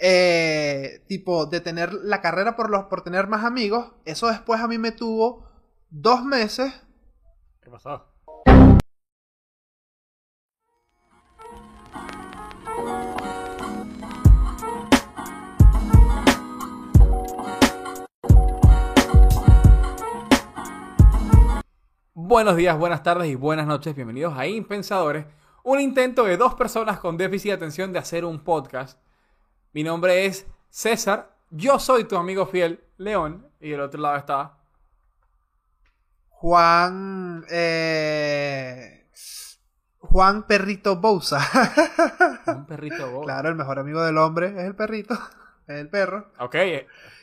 eh, 0.00 1.04
tipo, 1.06 1.44
de 1.46 1.60
tener 1.60 1.92
la 1.92 2.22
carrera 2.22 2.56
por, 2.56 2.70
los, 2.70 2.84
por 2.84 3.02
tener 3.02 3.26
más 3.28 3.44
amigos, 3.44 3.92
eso 4.06 4.28
después 4.28 4.60
a 4.60 4.66
mí 4.66 4.78
me 4.78 4.92
tuvo 4.92 5.46
dos 5.90 6.24
meses. 6.24 6.72
¿Qué 7.60 7.70
pasó? 7.70 8.06
Buenos 22.14 22.56
días, 22.56 22.78
buenas 22.78 23.02
tardes 23.02 23.28
y 23.28 23.34
buenas 23.34 23.66
noches. 23.66 23.94
Bienvenidos 23.94 24.38
a 24.38 24.46
Impensadores, 24.46 25.26
un 25.62 25.80
intento 25.80 26.24
de 26.24 26.36
dos 26.36 26.54
personas 26.54 27.00
con 27.00 27.18
déficit 27.18 27.50
de 27.50 27.56
atención 27.56 27.92
de 27.92 27.98
hacer 27.98 28.24
un 28.24 28.42
podcast. 28.44 28.98
Mi 29.72 29.84
nombre 29.84 30.26
es 30.26 30.46
César, 30.68 31.30
yo 31.50 31.78
soy 31.78 32.04
tu 32.04 32.16
amigo 32.16 32.46
fiel, 32.46 32.82
León, 32.98 33.46
y 33.60 33.70
del 33.70 33.80
otro 33.80 34.00
lado 34.00 34.16
está 34.16 34.54
Juan. 36.28 37.44
eh, 37.50 39.08
Juan 39.98 40.44
Perrito 40.46 40.96
Bouza. 40.96 41.38
un 42.46 42.66
perrito 42.66 43.10
bobo. 43.10 43.24
claro, 43.24 43.48
el 43.50 43.54
mejor 43.54 43.78
amigo 43.78 44.02
del 44.02 44.18
hombre 44.18 44.48
es 44.48 44.64
el 44.64 44.74
perrito. 44.74 45.14
Es 45.66 45.76
el 45.78 45.88
perro. 45.88 46.32
Ok. 46.38 46.56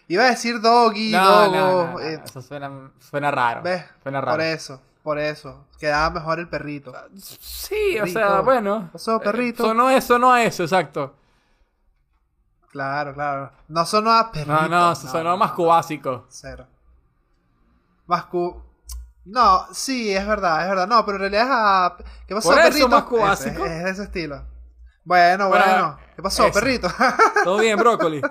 Iba 0.07 0.23
a 0.23 0.29
decir 0.29 0.61
doggy, 0.61 1.11
No, 1.11 1.25
dogo. 1.25 1.55
no, 1.55 1.83
no, 1.87 1.91
no, 1.93 1.99
eh, 1.99 2.21
eso 2.23 2.41
suena, 2.41 2.91
suena 2.99 3.29
raro. 3.31 3.61
¿Ves? 3.63 3.83
Suena 4.03 4.19
Por 4.21 4.27
raro. 4.29 4.43
eso, 4.43 4.81
por 5.03 5.19
eso. 5.19 5.65
Quedaba 5.79 6.11
mejor 6.11 6.39
el 6.39 6.47
perrito. 6.47 6.93
Sí, 7.17 7.99
o 8.01 8.07
sea, 8.07 8.39
bueno. 8.41 8.89
Eh, 8.93 9.19
perrito. 9.21 9.63
sonó 9.65 9.89
eso, 9.89 10.31
a 10.31 10.43
eso, 10.43 10.63
exacto. 10.63 11.15
Claro, 12.71 13.13
claro. 13.13 13.51
No 13.67 13.85
sonó 13.85 14.11
a 14.11 14.31
perrito. 14.31 14.51
No, 14.51 14.67
no, 14.67 14.95
sonó 14.95 15.37
más 15.37 15.51
cubásico. 15.53 16.25
Cero. 16.29 16.67
Más 18.05 18.25
cu... 18.25 18.63
No, 19.25 19.65
sí, 19.73 20.13
es 20.15 20.25
verdad, 20.25 20.63
es 20.63 20.69
verdad. 20.69 20.87
No, 20.87 21.05
pero 21.05 21.17
en 21.17 21.21
realidad 21.31 21.43
es 21.43 21.49
a... 21.51 21.97
¿Qué 22.27 22.33
pasó, 22.35 22.49
Por 22.49 22.59
eso, 22.59 22.67
perrito? 22.69 22.89
más 22.89 23.03
cubásico. 23.03 23.65
Es, 23.65 23.71
es 23.71 23.83
de 23.83 23.89
ese 23.91 24.03
estilo. 24.03 24.45
Bueno, 25.03 25.49
Bueno, 25.49 25.65
bueno. 25.65 25.97
¿Qué 26.15 26.21
pasó, 26.21 26.51
perrito? 26.51 26.87
Todo 27.43 27.57
bien, 27.59 27.77
brócoli. 27.77 28.21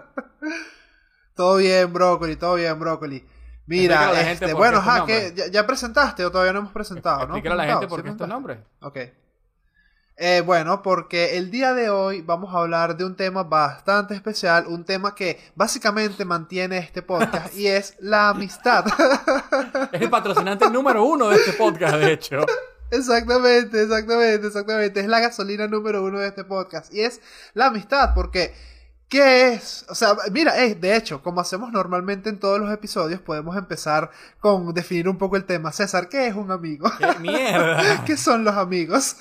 todo 1.35 1.57
bien, 1.57 1.93
brócoli, 1.93 2.37
todo 2.37 2.55
bien, 2.55 2.79
brócoli. 2.79 3.27
Mira, 3.67 4.21
este, 4.31 4.55
bueno, 4.55 4.79
este 4.79 5.07
que 5.07 5.35
ya, 5.35 5.47
ya 5.49 5.67
presentaste 5.67 6.25
o 6.25 6.31
todavía 6.31 6.53
no 6.53 6.61
hemos 6.61 6.73
presentado, 6.73 7.27
¿no? 7.27 7.35
Explícale 7.35 7.55
a 7.63 7.67
la 7.67 7.73
gente 7.73 7.89
por 7.89 7.99
¿Sí 8.01 8.05
qué 8.05 8.11
es 8.11 8.15
tu 8.17 8.19
presentaste? 8.25 8.33
nombre. 8.33 8.65
Ok. 8.81 8.99
Eh, 10.19 10.41
bueno, 10.41 10.81
porque 10.81 11.37
el 11.37 11.51
día 11.51 11.75
de 11.75 11.91
hoy 11.91 12.23
vamos 12.23 12.55
a 12.55 12.61
hablar 12.61 12.97
de 12.97 13.05
un 13.05 13.17
tema 13.17 13.43
bastante 13.43 14.15
especial, 14.15 14.67
un 14.67 14.83
tema 14.83 15.15
que 15.15 15.39
básicamente 15.55 16.25
mantiene 16.25 16.79
este 16.79 17.03
podcast 17.03 17.55
y 17.57 17.67
es 17.67 17.97
la 18.01 18.31
amistad. 18.31 18.87
Es 19.93 20.01
el 20.01 20.11
patrocinante 20.11 20.71
número 20.71 21.05
uno 21.05 21.29
de 21.29 21.37
este 21.37 21.53
podcast, 21.53 21.97
de 21.97 22.13
hecho. 22.13 22.47
exactamente, 22.91 23.83
exactamente, 23.83 24.47
exactamente. 24.47 25.01
Es 25.01 25.07
la 25.07 25.21
gasolina 25.21 25.67
número 25.67 26.03
uno 26.03 26.19
de 26.19 26.29
este 26.29 26.45
podcast 26.45 26.93
y 26.95 27.03
es 27.03 27.21
la 27.53 27.67
amistad, 27.67 28.15
porque 28.15 28.55
¿qué 29.09 29.53
es? 29.55 29.85
O 29.89 29.95
sea, 29.95 30.15
mira, 30.33 30.63
eh, 30.65 30.75
de 30.75 30.97
hecho, 30.97 31.23
como 31.23 31.41
hacemos 31.41 31.71
normalmente 31.73 32.29
en 32.29 32.39
todos 32.41 32.59
los 32.61 32.71
episodios, 32.73 33.21
podemos 33.21 33.57
empezar 33.57 34.11
con 34.41 34.73
definir 34.75 35.09
un 35.09 35.19
poco 35.19 35.37
el 35.37 35.45
tema. 35.45 35.73
César, 35.73 36.09
¿qué 36.09 36.27
es 36.27 36.35
un 36.35 36.51
amigo? 36.51 36.91
¡Qué 36.99 37.07
mierda! 37.21 38.05
¿Qué 38.07 38.17
son 38.17 38.45
los 38.45 38.55
amigos? 38.55 39.17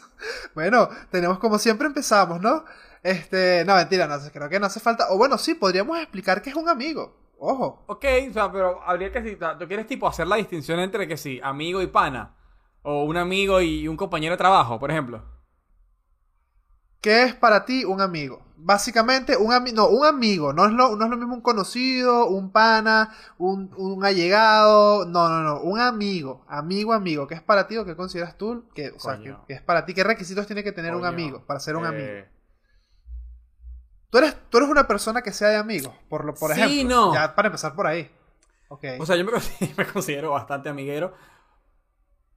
Bueno, 0.54 0.90
tenemos 1.12 1.40
como 1.40 1.58
siempre 1.60 1.88
empezamos, 1.88 2.42
¿no? 2.42 2.66
Este, 3.04 3.64
no, 3.66 3.76
mentira, 3.76 4.08
no 4.08 4.16
creo 4.32 4.50
que 4.50 4.60
no 4.60 4.66
hace 4.66 4.80
falta. 4.80 5.08
O 5.12 5.18
bueno, 5.18 5.38
sí, 5.38 5.54
podríamos 5.56 5.98
explicar 6.00 6.42
qué 6.42 6.50
es 6.50 6.56
un 6.56 6.68
amigo. 6.70 7.16
Ojo. 7.38 7.84
Ok, 7.88 8.06
o 8.30 8.34
sea, 8.34 8.52
pero 8.52 8.82
habría 8.84 9.12
que... 9.12 9.22
si- 9.22 9.36
¿Tú 9.60 9.68
quieres 9.68 9.86
tipo 9.88 10.08
hacer 10.08 10.26
la 10.26 10.38
distinción 10.38 10.80
entre 10.80 11.08
que 11.08 11.18
sí, 11.18 11.40
amigo 11.44 11.82
y 11.82 11.88
pana? 11.88 12.34
O 12.82 13.04
un 13.04 13.18
amigo 13.18 13.62
y 13.62 13.88
un 13.88 13.98
compañero 13.98 14.34
de 14.34 14.38
trabajo, 14.38 14.80
por 14.80 14.90
ejemplo. 14.90 15.24
¿Qué 17.02 17.24
es 17.24 17.36
para 17.36 17.66
ti 17.66 17.86
un 17.86 18.02
amigo? 18.02 18.42
Básicamente, 18.58 19.38
un 19.38 19.54
amigo, 19.54 19.76
no, 19.76 19.88
un 19.90 20.06
amigo, 20.06 20.52
no 20.54 20.66
es, 20.66 20.72
lo, 20.72 20.96
no 20.96 21.06
es 21.06 21.12
lo 21.12 21.18
mismo 21.18 21.36
un 21.36 21.42
conocido, 21.42 22.28
un 22.28 22.52
pana, 22.52 23.14
un, 23.38 23.72
un 23.78 24.04
allegado, 24.04 25.06
no, 25.06 25.30
no, 25.30 25.44
no, 25.44 25.60
un 25.62 25.80
amigo, 25.80 26.44
amigo, 26.48 26.94
amigo, 26.94 27.28
¿qué 27.28 27.36
es 27.36 27.44
para 27.44 27.68
ti 27.68 27.78
o 27.78 27.86
qué 27.86 27.96
consideras 27.96 28.38
tú 28.38 28.68
que, 28.74 28.90
o 28.90 29.00
sea, 29.00 29.20
que, 29.20 29.36
es 29.54 29.62
para 29.62 29.86
ti? 29.86 29.94
¿Qué 29.94 30.04
requisitos 30.04 30.48
tiene 30.48 30.64
que 30.64 30.72
tener 30.72 30.96
un 30.96 31.06
amigo 31.06 31.46
para 31.46 31.60
ser 31.60 31.76
un 31.76 31.86
eh, 31.86 31.88
amigo? 31.88 32.36
¿Tú 34.10 34.18
eres, 34.20 34.36
tú 34.50 34.58
eres 34.58 34.70
una 34.70 34.88
persona 34.88 35.22
que 35.22 35.34
sea 35.34 35.50
de 35.50 35.58
amigos, 35.58 35.94
por, 36.10 36.26
lo, 36.26 36.34
por 36.34 36.54
Sí, 36.54 36.62
ejemplo. 36.62 36.96
no. 36.96 37.14
Ya, 37.14 37.36
para 37.36 37.48
empezar 37.50 37.76
por 37.76 37.86
ahí. 37.86 38.10
Ok. 38.70 38.84
O 39.00 39.06
sea, 39.06 39.16
yo 39.16 39.26
me 39.26 39.32
considero, 39.32 39.74
me 39.78 39.86
considero 39.86 40.32
bastante 40.32 40.70
amiguero. 40.70 41.14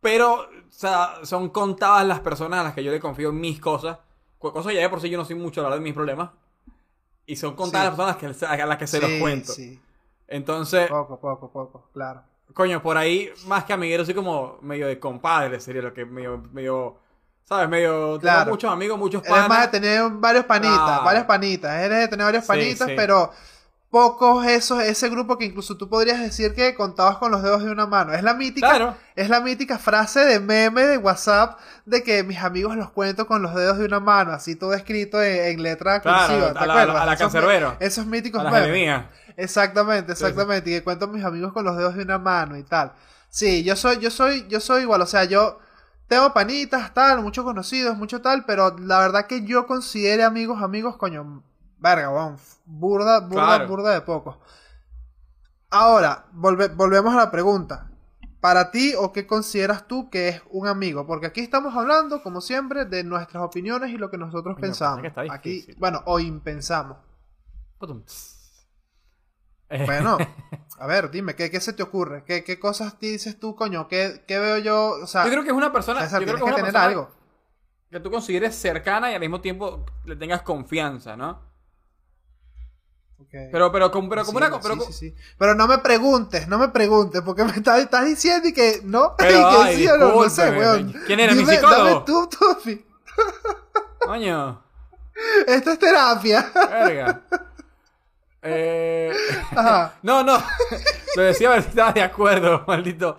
Pero, 0.01 0.43
o 0.43 0.71
sea, 0.71 1.15
son 1.23 1.49
contadas 1.51 2.07
las 2.07 2.21
personas 2.21 2.61
a 2.61 2.65
las 2.65 2.75
que 2.75 2.85
yo 2.85 2.91
le 2.93 3.01
confío 3.01 3.31
en 3.31 3.41
mis 3.41 3.61
cosas. 3.61 3.99
Cosas 4.39 4.73
ya 4.73 4.81
de 4.81 4.89
por 4.89 5.01
sí 5.01 5.11
yo 5.11 5.19
no 5.19 5.25
soy 5.25 5.35
mucho 5.37 5.61
a 5.61 5.65
hablar 5.65 5.79
de 5.81 5.85
mis 5.85 5.95
problemas. 5.95 6.31
Y 7.27 7.37
son 7.37 7.55
contadas 7.57 7.95
Sí. 7.95 7.99
las 7.99 8.17
personas 8.17 8.39
que, 8.39 8.47
a 8.63 8.67
las 8.67 8.79
que 8.79 8.87
se 8.87 9.01
los 9.01 9.11
cuento. 9.21 9.53
Sí, 9.53 9.81
Entonces, 10.27 10.89
poco, 10.89 11.19
poco, 11.21 11.51
poco, 11.51 11.89
claro. 11.93 12.23
coño, 12.55 12.83
por 12.83 12.97
ahí, 12.97 13.31
más 13.47 13.65
que 13.65 13.73
amiguero, 13.73 14.05
soy 14.05 14.15
como 14.15 14.59
medio 14.63 14.87
de 14.87 14.99
compadre, 14.99 15.59
sería 15.61 15.83
lo 15.83 15.93
que 15.93 16.05
medio, 16.07 16.39
medio, 16.53 16.97
¿sabes? 17.45 17.69
Medio, 17.69 18.19
tengo 18.19 18.21
Claro. 18.21 18.51
muchos 18.51 18.73
amigos, 18.73 18.99
muchos 18.99 19.23
Eres 19.23 19.31
más 19.33 19.43
de 19.45 19.49
panas. 19.49 19.71
tener 19.71 20.11
varios 20.13 20.45
panitas, 20.47 20.79
Ah. 20.81 21.03
varios 21.05 21.25
panitas. 21.25 21.73
Eres 21.83 21.99
de 21.99 22.09
tener 22.09 22.25
varios 22.27 22.45
panitas, 22.47 22.91
pero 22.97 23.31
pocos 23.91 24.45
esos, 24.47 24.83
ese 24.83 25.09
grupo 25.09 25.39
que 25.39 25.47
incluso 25.47 25.77
tú 25.79 25.89
podrías 25.89 26.21
decir 26.21 26.55
que 26.55 26.75
contabas 26.75 27.17
con 27.17 27.31
los 27.31 27.43
dedos 27.43 27.65
de 27.65 27.71
una 27.71 27.87
mano. 27.87 28.13
Es 28.13 28.23
la 28.23 28.35
mítica, 28.35 28.69
Claro. 28.69 28.97
es 29.17 29.31
la 29.31 29.41
mítica 29.41 29.79
frase 29.79 30.21
de 30.27 30.41
meme 30.41 30.83
de 30.85 30.99
WhatsApp 30.99 31.59
de 31.87 32.03
que 32.03 32.23
mis 32.23 32.39
amigos 32.39 32.77
los 32.77 32.91
cuento 32.91 33.27
con 33.27 33.41
los 33.41 33.55
dedos 33.55 33.79
de 33.79 33.87
una 33.87 33.99
mano, 33.99 34.33
así 34.33 34.57
todo 34.57 34.75
escrito 34.75 35.23
en, 35.23 35.53
en 35.53 35.63
letra 35.63 36.01
Claro, 36.03 36.27
cursiva. 36.27 36.53
¿te 36.53 36.59
a 36.59 36.67
la- 36.67 36.73
acuerdas? 36.75 37.03
a 37.03 37.07
la 37.07 37.13
Esos 37.15 37.23
cancerbero. 37.33 37.77
Esos 37.81 38.07
míticos 38.07 38.45
A 38.45 38.51
memes. 38.51 39.05
Exactamente, 39.37 40.13
exactamente. 40.13 40.71
Y 40.71 40.75
que 40.75 40.85
cuento 40.85 41.07
a 41.07 41.09
mis 41.09 41.25
amigos 41.25 41.53
con 41.53 41.65
los 41.65 41.77
dedos 41.77 41.95
de 41.97 42.03
una 42.03 42.19
mano 42.19 42.57
y 42.59 42.65
tal. 42.65 42.93
Sí, 43.31 43.63
yo 43.65 43.77
soy, 43.77 43.99
yo 44.01 44.11
soy, 44.11 44.47
yo 44.49 44.61
soy 44.61 44.83
igual. 44.83 45.01
O 45.03 45.07
sea, 45.07 45.25
yo 45.25 45.61
tengo 46.09 46.33
panitas, 46.35 46.93
tal, 46.93 47.23
muchos 47.23 47.45
conocidos, 47.45 47.97
mucho 47.97 48.21
tal, 48.21 48.45
pero 48.45 48.77
la 48.79 48.99
verdad 48.99 49.27
que 49.27 49.45
yo 49.45 49.67
considere 49.67 50.25
amigos, 50.25 50.63
amigos, 50.63 50.97
coño, 50.97 51.43
verga, 51.79 52.11
weón, 52.11 52.37
burda, 52.67 53.21
burda, 53.21 53.47
Claro. 53.47 53.69
burda 53.69 53.91
de 53.95 54.01
pocos. 54.03 54.37
Ahora, 55.71 56.27
volve- 56.33 56.75
volvemos 56.75 57.15
a 57.15 57.19
la 57.19 57.31
pregunta. 57.31 57.91
Para 58.41 58.71
ti, 58.71 58.95
o 58.97 59.13
qué 59.13 59.27
consideras 59.27 59.89
tú 59.89 60.11
que 60.11 60.29
es 60.29 60.43
un 60.51 60.69
amigo? 60.69 61.07
Porque 61.07 61.27
aquí 61.27 61.41
estamos 61.41 61.75
hablando, 61.75 62.23
como 62.23 62.41
siempre, 62.41 62.85
de 62.85 63.03
nuestras 63.03 63.43
opiniones 63.43 63.91
y 63.91 63.99
lo 63.99 64.11
que 64.11 64.17
nosotros 64.19 64.57
pensamos. 64.61 65.03
que 65.03 65.29
Aquí, 65.31 65.67
bueno, 65.79 66.03
o 66.07 66.21
impensamos. 66.21 66.99
Putum. 67.79 68.03
Eh, 69.71 69.85
Bueno, 69.85 70.17
a 70.79 70.87
ver, 70.87 71.11
dime, 71.11 71.35
¿qué, 71.35 71.51
qué 71.51 71.61
se 71.61 71.73
te 71.73 71.83
ocurre? 71.83 72.23
¿Qué, 72.25 72.45
qué 72.45 72.59
cosas 72.61 72.99
dices 73.01 73.39
tú, 73.39 73.55
coño? 73.57 73.89
¿Qué, 73.89 74.25
qué 74.27 74.39
veo 74.39 74.59
yo? 74.59 74.91
O 75.03 75.07
sea, 75.07 75.25
yo 75.25 75.31
creo 75.31 75.43
que 75.43 75.51
es 75.51 75.57
una 75.57 75.73
persona, 75.73 76.01
César, 76.03 76.21
yo 76.21 76.27
creo 76.27 76.37
tienes 76.37 76.45
que 76.55 76.61
es 76.61 76.65
que 76.67 76.71
una 76.71 76.81
tener 76.81 76.91
persona 76.95 77.07
algo. 77.11 77.19
que 77.91 78.01
tú 78.01 78.11
consideres 78.11 78.55
cercana 78.55 79.11
y 79.11 79.15
al 79.15 79.21
mismo 79.21 79.41
tiempo 79.41 79.85
le 80.05 80.15
tengas 80.17 80.43
confianza, 80.43 81.17
¿no? 81.17 81.41
Ok. 83.29 83.51
Pero, 83.53 83.71
pero, 83.71 83.91
como, 83.91 84.09
pero 84.09 84.25
como 84.25 84.39
Sí, 84.39 84.45
una... 84.47 84.61
Pero, 84.61 84.75
sí, 84.77 84.81
sí, 84.87 84.93
sí. 84.93 85.15
Pero 85.39 85.55
no 85.55 85.69
me 85.69 85.79
preguntes, 85.79 86.49
no 86.49 86.59
me 86.59 86.69
preguntes, 86.71 87.21
porque 87.23 87.45
me 87.45 87.53
estás, 87.53 87.79
estás 87.81 88.07
diciendo 88.07 88.49
y 88.49 88.53
que 88.55 88.81
no, 88.85 89.15
Pero, 89.19 89.31
y 89.39 89.43
que 89.55 89.63
ay, 89.63 89.77
sí 89.77 89.87
o 89.89 89.97
no, 89.99 90.23
no 90.23 90.31
sé, 90.31 90.51
weón. 90.51 90.95
¿quién 91.07 91.21
era, 91.21 91.33
mi 91.35 91.41
Dime, 91.41 91.55
psicólogo? 91.57 91.85
Dame 91.85 92.03
tú, 92.07 92.29
Tufi. 92.29 92.85
Coño, 94.01 94.63
Esto 95.47 95.73
es 95.73 95.79
terapia. 95.79 96.51
verga. 96.71 97.23
Eh, 98.41 99.13
Ajá. 99.51 99.95
no, 100.03 100.23
no. 100.23 100.41
Lo 101.17 101.23
decía 101.23 101.49
a 101.49 101.55
ver 101.55 101.63
si 101.65 101.71
estabas 101.71 101.95
de 101.95 102.03
acuerdo, 102.03 102.63
maldito. 102.69 103.19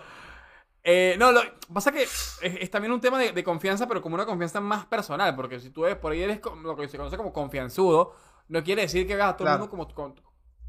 Eh, 0.82 1.14
no, 1.18 1.30
lo 1.30 1.42
pasa 1.72 1.92
que 1.92 2.04
es, 2.04 2.38
es 2.40 2.70
también 2.70 2.90
un 2.90 3.02
tema 3.02 3.18
de, 3.18 3.32
de 3.32 3.44
confianza, 3.44 3.86
pero 3.86 4.00
como 4.00 4.14
una 4.14 4.24
confianza 4.24 4.60
más 4.62 4.86
personal, 4.86 5.36
porque 5.36 5.60
si 5.60 5.68
tú 5.70 5.84
eres, 5.84 5.98
por 5.98 6.12
ahí 6.12 6.22
eres 6.22 6.40
lo 6.62 6.74
que 6.74 6.88
se 6.88 6.96
conoce 6.96 7.18
como 7.18 7.34
confianzudo, 7.34 8.14
no 8.50 8.62
quiere 8.62 8.82
decir 8.82 9.06
que 9.06 9.16
veas 9.16 9.30
a 9.30 9.36
todo 9.36 9.44
Claro. 9.46 9.64
el 9.64 9.70
mundo 9.70 9.70
como, 9.70 9.94
como, 9.94 10.14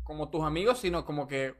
como 0.03 0.29
tus 0.29 0.43
amigos, 0.43 0.79
sino 0.79 1.03
como 1.05 1.27
que... 1.27 1.55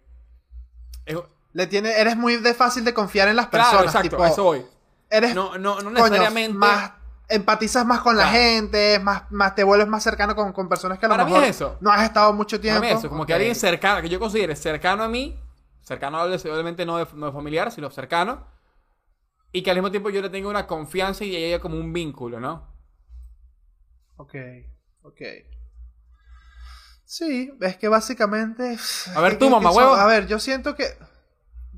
es- 1.06 1.18
Le 1.54 1.68
tiene, 1.68 2.00
eres 2.00 2.16
muy 2.16 2.38
de 2.38 2.54
fácil 2.54 2.86
de 2.86 2.94
confiar 2.94 3.28
en 3.28 3.36
las 3.36 3.48
claro, 3.48 3.66
personas. 3.70 3.86
exacto, 3.88 4.10
tipo, 4.12 4.24
a 4.24 4.30
eso 4.30 4.44
voy. 4.44 4.66
eres 5.10 5.36
No, 5.36 5.58
no, 5.58 5.82
no 5.82 5.92
necesariamente... 5.92 6.58
más 6.58 6.92
empatizas 7.28 7.86
más 7.86 8.02
con 8.02 8.18
la 8.18 8.24
Claro. 8.24 8.38
gente, 8.38 9.00
más, 9.00 9.24
más 9.32 9.56
te 9.56 9.64
vuelves 9.64 9.88
más 9.88 10.04
cercano 10.04 10.36
con, 10.36 10.52
con 10.54 10.68
personas 10.68 11.00
que 11.00 11.06
a 11.06 11.10
lo 11.10 11.16
Para 11.16 11.26
mí 11.26 11.32
es 11.38 11.44
es 11.44 11.56
eso. 11.56 11.78
no 11.82 11.90
has 11.92 12.04
estado 12.04 12.34
mucho 12.34 12.58
Para 12.58 12.62
tiempo. 12.62 12.82
mí 12.82 12.88
eso, 12.90 13.10
como 13.10 13.26
que 13.26 13.34
alguien 13.34 13.56
cercano, 13.56 14.02
que 14.02 14.10
yo 14.10 14.20
considere 14.20 14.56
cercano 14.56 15.04
a 15.04 15.08
mí, 15.10 15.40
cercano 15.82 16.22
obviamente 16.22 16.86
no 16.86 16.98
de, 16.98 17.08
no 17.14 17.28
de 17.28 17.32
familiar, 17.32 17.72
sino 17.72 17.90
cercano, 17.90 18.46
y 19.54 19.62
que 19.64 19.72
al 19.72 19.78
mismo 19.78 19.92
tiempo 19.92 20.10
yo 20.10 20.22
le 20.22 20.30
tenga 20.30 20.50
una 20.50 20.68
confianza 20.68 21.24
y 21.26 21.36
haya 21.36 21.60
como 21.60 21.78
un 21.78 21.94
vínculo, 21.94 22.40
¿no? 22.40 22.68
Ok, 24.18 24.36
ok. 25.04 25.22
Sí, 27.12 27.52
es 27.60 27.76
que 27.76 27.90
básicamente. 27.90 28.78
A 29.16 29.20
ver, 29.20 29.38
tú, 29.38 29.50
mamá 29.50 29.70
huevo. 29.72 29.96
A 29.96 30.06
ver, 30.06 30.28
yo 30.28 30.40
siento 30.40 30.76
que. 30.76 30.86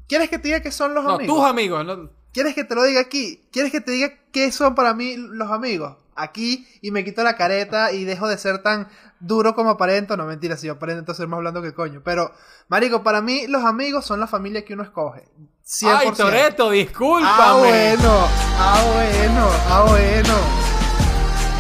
¿Quieres 0.07 0.30
que 0.30 0.38
te 0.38 0.50
diga 0.50 0.62
qué 0.62 0.71
son 0.71 0.94
los 0.94 1.03
No, 1.03 1.15
amigos? 1.15 1.35
tus 1.35 1.44
amigos. 1.44 1.83
no- 1.83 2.12
¿Quieres 2.31 2.53
que 2.53 2.63
te 2.63 2.75
lo 2.75 2.83
diga 2.83 3.01
aquí? 3.01 3.47
¿Quieres 3.51 3.71
que 3.71 3.81
te 3.81 3.91
diga 3.91 4.12
qué 4.31 4.51
son 4.51 4.75
para 4.75 4.94
mí 4.94 5.15
los 5.18 5.50
amigos? 5.50 5.97
Aquí 6.15 6.68
y 6.83 6.91
me 6.91 7.03
quito 7.03 7.24
la 7.24 7.35
careta 7.35 7.91
y 7.94 8.03
dejo 8.03 8.27
de 8.27 8.38
ser 8.38 8.62
tan 8.62 8.89
duro 9.19 9.56
como 9.56 9.71
aparento. 9.71 10.15
No, 10.18 10.25
mentira, 10.25 10.56
si 10.56 10.68
yo 10.68 10.74
aparento 10.74 11.15
ser 11.15 11.27
más 11.27 11.38
hablando 11.38 11.63
que 11.63 11.74
coño. 11.74 12.01
Pero, 12.06 12.31
marico, 12.68 13.01
para 13.01 13.21
mí 13.21 13.47
los 13.47 13.63
amigos 13.65 14.06
son 14.06 14.19
la 14.19 14.27
familia 14.27 14.63
que 14.63 14.75
uno 14.75 14.83
escoge. 14.83 15.24
100%. 15.65 15.97
Ay, 15.97 16.12
Toreto, 16.12 16.69
discúlpame. 16.69 17.27
Ah, 17.27 17.56
bueno, 17.57 18.27
ah, 18.59 18.83
bueno, 18.94 19.50
ah, 19.69 19.85
bueno. 19.89 20.35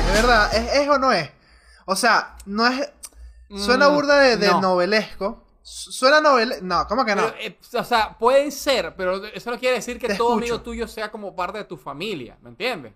Es 0.09 0.13
verdad, 0.21 0.55
¿es, 0.55 0.73
es 0.83 0.89
o 0.89 0.99
no 0.99 1.11
es? 1.11 1.27
O 1.85 1.95
sea, 1.95 2.35
no 2.45 2.67
es... 2.67 2.87
Suena 3.49 3.89
Mm, 3.89 3.93
burda 3.95 4.19
de, 4.19 4.37
de 4.37 4.47
no. 4.47 4.61
novelesco. 4.61 5.43
Su- 5.61 5.91
Suena 5.91 6.19
novel... 6.21 6.55
No, 6.61 6.85
¿cómo 6.87 7.05
que 7.05 7.15
no? 7.15 7.23
Pero, 7.23 7.35
eh, 7.39 7.57
o 7.79 7.83
sea, 7.83 8.17
puede 8.17 8.51
ser, 8.51 8.95
pero 8.97 9.25
eso 9.27 9.49
no 9.51 9.59
quiere 9.59 9.75
decir 9.77 9.97
que 9.99 10.07
Te 10.07 10.15
todo 10.15 10.29
escucho. 10.29 10.37
amigo 10.53 10.61
tuyo 10.61 10.87
sea 10.87 11.11
como 11.11 11.35
parte 11.35 11.59
de 11.59 11.63
tu 11.65 11.77
familia, 11.77 12.37
¿me 12.41 12.49
entiendes? 12.49 12.93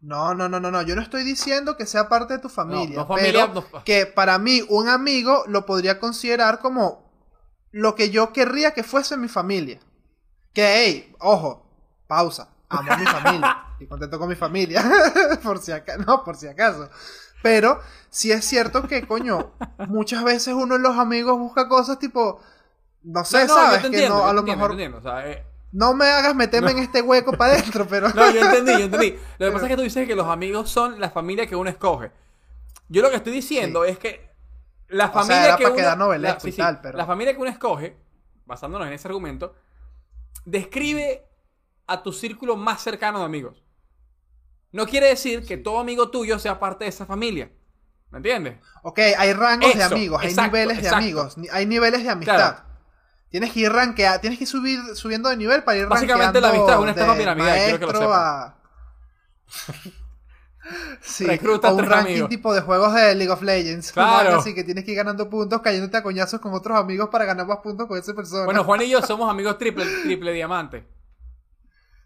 No, 0.00 0.34
no, 0.34 0.48
no, 0.48 0.58
no, 0.58 0.70
no. 0.72 0.82
Yo 0.82 0.96
no 0.96 1.02
estoy 1.02 1.22
diciendo 1.22 1.76
que 1.76 1.86
sea 1.86 2.08
parte 2.08 2.34
de 2.34 2.40
tu 2.40 2.48
familia. 2.48 2.96
no 2.98 3.06
familia, 3.06 3.48
pero 3.52 3.66
no- 3.72 3.84
que 3.84 4.06
para 4.06 4.38
mí 4.38 4.62
un 4.68 4.88
amigo 4.88 5.44
lo 5.46 5.64
podría 5.64 6.00
considerar 6.00 6.58
como 6.58 7.08
lo 7.70 7.94
que 7.94 8.10
yo 8.10 8.32
querría 8.32 8.72
que 8.74 8.82
fuese 8.82 9.16
mi 9.16 9.28
familia. 9.28 9.78
Que, 10.52 10.84
hey, 10.84 11.14
ojo, 11.20 11.64
pausa. 12.08 12.48
Amo 12.68 12.90
a 12.92 12.96
mi 12.96 13.06
familia. 13.06 13.58
Y 13.82 13.86
contento 13.88 14.16
con 14.18 14.28
mi 14.28 14.36
familia. 14.36 14.84
por 15.42 15.58
si 15.58 15.72
acaso. 15.72 16.00
No, 16.06 16.22
por 16.22 16.36
si 16.36 16.46
acaso. 16.46 16.88
Pero 17.42 17.80
sí 18.10 18.30
es 18.32 18.44
cierto 18.44 18.86
que, 18.86 19.06
coño, 19.06 19.52
muchas 19.88 20.24
veces 20.24 20.54
uno 20.54 20.76
en 20.76 20.82
los 20.82 20.96
amigos 20.96 21.38
busca 21.38 21.68
cosas 21.68 21.98
tipo. 21.98 22.40
No 23.02 23.24
sé, 23.24 23.46
No, 23.46 23.54
no, 23.54 23.54
yo 23.54 23.54
¿sabes? 23.54 23.74
te 23.76 23.80
que 23.82 23.86
entiendo, 23.88 24.18
no, 24.18 24.26
a 24.26 24.32
lo 24.32 24.40
entiendo, 24.40 24.62
mejor. 24.64 24.70
yo 24.72 24.76
te 24.76 24.84
entiendo, 24.84 24.98
o 24.98 25.02
sea, 25.12 25.28
eh, 25.30 25.44
No 25.72 25.92
me 25.94 26.06
hagas 26.06 26.34
meterme 26.36 26.70
en 26.70 26.78
este 26.78 27.02
hueco 27.02 27.32
para 27.32 27.54
adentro, 27.54 27.86
pero. 27.88 28.08
No, 28.10 28.30
yo 28.30 28.40
entendí, 28.42 28.72
yo 28.72 28.84
entendí. 28.84 29.10
Lo 29.38 29.46
que 29.46 29.52
pasa 29.52 29.64
es 29.66 29.70
que 29.70 29.76
tú 29.76 29.82
dices 29.82 30.06
que 30.06 30.14
los 30.14 30.28
amigos 30.28 30.70
son 30.70 31.00
la 31.00 31.10
familia 31.10 31.46
que 31.46 31.56
uno 31.56 31.68
escoge. 31.68 32.12
Yo 32.88 33.02
lo 33.02 33.10
que 33.10 33.16
estoy 33.16 33.32
diciendo 33.32 33.84
es 33.84 33.98
que 33.98 34.30
la 34.88 35.08
familia 35.10 35.56
que 35.56 35.64
uno, 35.66 36.14
la, 36.18 36.38
sí, 36.38 36.50
y 36.50 36.52
sí, 36.52 36.58
tal, 36.58 36.80
pero- 36.82 36.98
la 36.98 37.06
familia 37.06 37.32
que 37.34 37.40
uno 37.40 37.50
escoge, 37.50 37.96
basándonos 38.44 38.86
en 38.86 38.92
ese 38.92 39.08
argumento, 39.08 39.54
describe 40.44 41.26
a 41.86 42.02
tu 42.02 42.12
círculo 42.12 42.56
más 42.56 42.80
cercano 42.82 43.18
de 43.20 43.24
amigos. 43.24 43.62
No 44.72 44.86
quiere 44.86 45.08
decir 45.08 45.46
que 45.46 45.56
todo 45.56 45.78
amigo 45.78 46.10
tuyo 46.10 46.38
sea 46.38 46.58
parte 46.58 46.84
de 46.84 46.90
esa 46.90 47.06
familia. 47.06 47.50
¿Me 48.10 48.18
entiendes? 48.18 48.56
Ok, 48.82 48.98
hay 49.16 49.32
rangos 49.32 49.74
de 49.74 49.82
amigos, 49.82 50.20
hay 50.22 50.28
exacto, 50.30 50.52
niveles 50.56 50.76
de 50.78 50.82
exacto. 50.82 50.96
amigos, 51.04 51.36
hay 51.52 51.66
niveles 51.66 52.02
de 52.02 52.10
amistad. 52.10 52.36
Claro. 52.36 52.72
Tienes 53.30 53.52
que 53.52 53.60
ir 53.60 53.72
rankea, 53.72 54.20
tienes 54.20 54.38
que 54.38 54.44
ir 54.44 54.48
subir, 54.48 54.78
subiendo 54.94 55.30
de 55.30 55.36
nivel 55.38 55.62
para 55.64 55.78
ir 55.78 55.86
Básicamente 55.86 56.40
la 56.40 56.50
amistad 56.50 56.74
es 56.74 56.80
una 56.80 56.90
estafa 56.90 57.16
piramidal, 57.16 57.58
quiero 57.58 57.78
que 57.78 57.86
lo 57.86 57.92
sepan. 57.92 58.10
a- 58.12 58.54
Sí, 61.00 61.26
Recluta 61.26 61.72
o 61.72 61.74
un 61.76 61.84
ranking 61.84 62.12
amigos. 62.12 62.28
tipo 62.28 62.54
de 62.54 62.60
juegos 62.60 62.94
de 62.94 63.14
League 63.16 63.32
of 63.32 63.42
Legends. 63.42 63.90
Claro. 63.92 64.36
Así 64.36 64.54
que 64.54 64.62
tienes 64.62 64.84
que 64.84 64.92
ir 64.92 64.96
ganando 64.96 65.28
puntos, 65.28 65.60
cayéndote 65.60 65.96
a 65.96 66.02
coñazos 66.04 66.40
con 66.40 66.54
otros 66.54 66.78
amigos 66.78 67.08
para 67.10 67.24
ganar 67.24 67.46
más 67.46 67.58
puntos 67.58 67.88
con 67.88 67.98
esa 67.98 68.14
persona. 68.14 68.44
Bueno, 68.44 68.62
Juan 68.62 68.80
y 68.82 68.88
yo 68.90 69.02
somos 69.06 69.28
amigos 69.28 69.58
triple, 69.58 69.84
triple 70.04 70.32
diamante. 70.32 70.86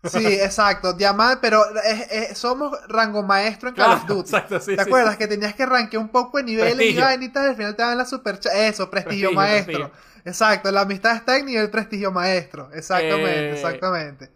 Sí, 0.09 0.27
exacto. 0.27 0.93
Diamante, 0.93 1.39
pero 1.41 1.65
es- 1.85 2.11
es- 2.11 2.39
somos 2.39 2.77
rango 2.89 3.23
maestro 3.23 3.69
en 3.69 3.75
Call 3.75 3.93
of 3.93 3.99
Claro, 4.01 4.15
Duty. 4.17 4.29
exacto, 4.29 4.61
sí, 4.61 4.77
¿Te 4.77 4.83
sí, 4.85 4.89
acuerdas 4.89 5.13
sí. 5.13 5.19
que 5.19 5.27
tenías 5.29 5.55
que 5.55 5.67
rankear 5.67 6.03
un 6.03 6.09
poco 6.09 6.39
de 6.39 6.45
niveles 6.45 6.91
y 6.91 6.99
vainitas 6.99 7.45
y 7.45 7.49
al 7.49 7.57
final 7.57 7.77
te 7.77 7.83
dan 7.83 7.99
la 7.99 8.05
super 8.07 8.35
Eso, 8.55 8.91
prestigio, 8.91 8.91
Prestigio, 8.91 9.33
maestro. 9.33 9.91
Exacto, 10.25 10.73
la 10.73 10.81
amistad 10.81 11.15
está 11.17 11.37
en 11.37 11.47
nivel 11.47 11.71
prestigio 11.71 12.11
maestro. 12.11 12.69
Exactamente, 12.73 13.51
Eh. 13.51 13.53
exactamente. 13.55 14.31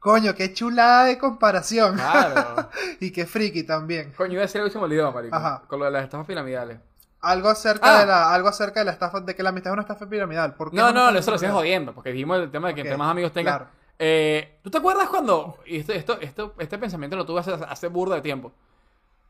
Coño, 0.00 0.34
qué 0.34 0.52
chulada 0.52 1.04
de 1.04 1.16
comparación. 1.18 1.94
Claro. 1.94 2.68
y 3.00 3.10
qué 3.10 3.24
friki 3.24 3.62
también. 3.62 4.12
Coño, 4.16 4.32
iba 4.34 4.42
a 4.42 4.46
decir 4.46 4.60
algo 4.60 4.70
se 4.72 4.78
me 4.78 4.84
olvidó, 4.84 5.10
marico. 5.12 5.34
Ajá. 5.34 5.62
Con 5.66 5.78
lo 5.78 5.86
de 5.86 5.92
las 5.92 6.04
estafas 6.04 6.26
piramidales. 6.26 6.78
Algo 7.22 7.48
acerca 7.48 7.96
Ah. 7.96 8.00
de 8.00 8.06
la, 8.06 8.34
algo 8.34 8.48
acerca 8.48 8.80
de 8.80 8.84
la 8.86 8.92
estafa, 8.92 9.20
de 9.20 9.34
que 9.34 9.42
la 9.42 9.48
amistad 9.48 9.70
es 9.70 9.74
una 9.74 9.82
estafa 9.82 10.06
piramidal. 10.06 10.52
¿Por 10.56 10.70
qué 10.70 10.76
No, 10.76 10.92
no, 10.92 11.08
estafa 11.08 11.18
eso 11.20 11.30
lo 11.30 11.36
piramidal? 11.38 11.56
jodiendo, 11.58 11.94
porque 11.94 12.10
dijimos 12.12 12.38
el 12.38 12.50
tema 12.50 12.68
de 12.68 12.74
que 12.74 12.80
entre 12.82 12.96
más 12.98 13.10
amigos 13.10 13.32
tengas. 13.32 13.56
claro. 13.56 13.70
Eh, 13.98 14.58
¿Tú 14.62 14.70
te 14.70 14.78
acuerdas 14.78 15.08
cuando.? 15.08 15.58
Y 15.66 15.78
esto, 15.78 15.92
esto, 15.92 16.20
esto, 16.20 16.54
este 16.58 16.78
pensamiento 16.78 17.16
lo 17.16 17.26
tuve 17.26 17.40
hace, 17.40 17.52
hace 17.52 17.88
burda 17.88 18.16
de 18.16 18.22
tiempo. 18.22 18.52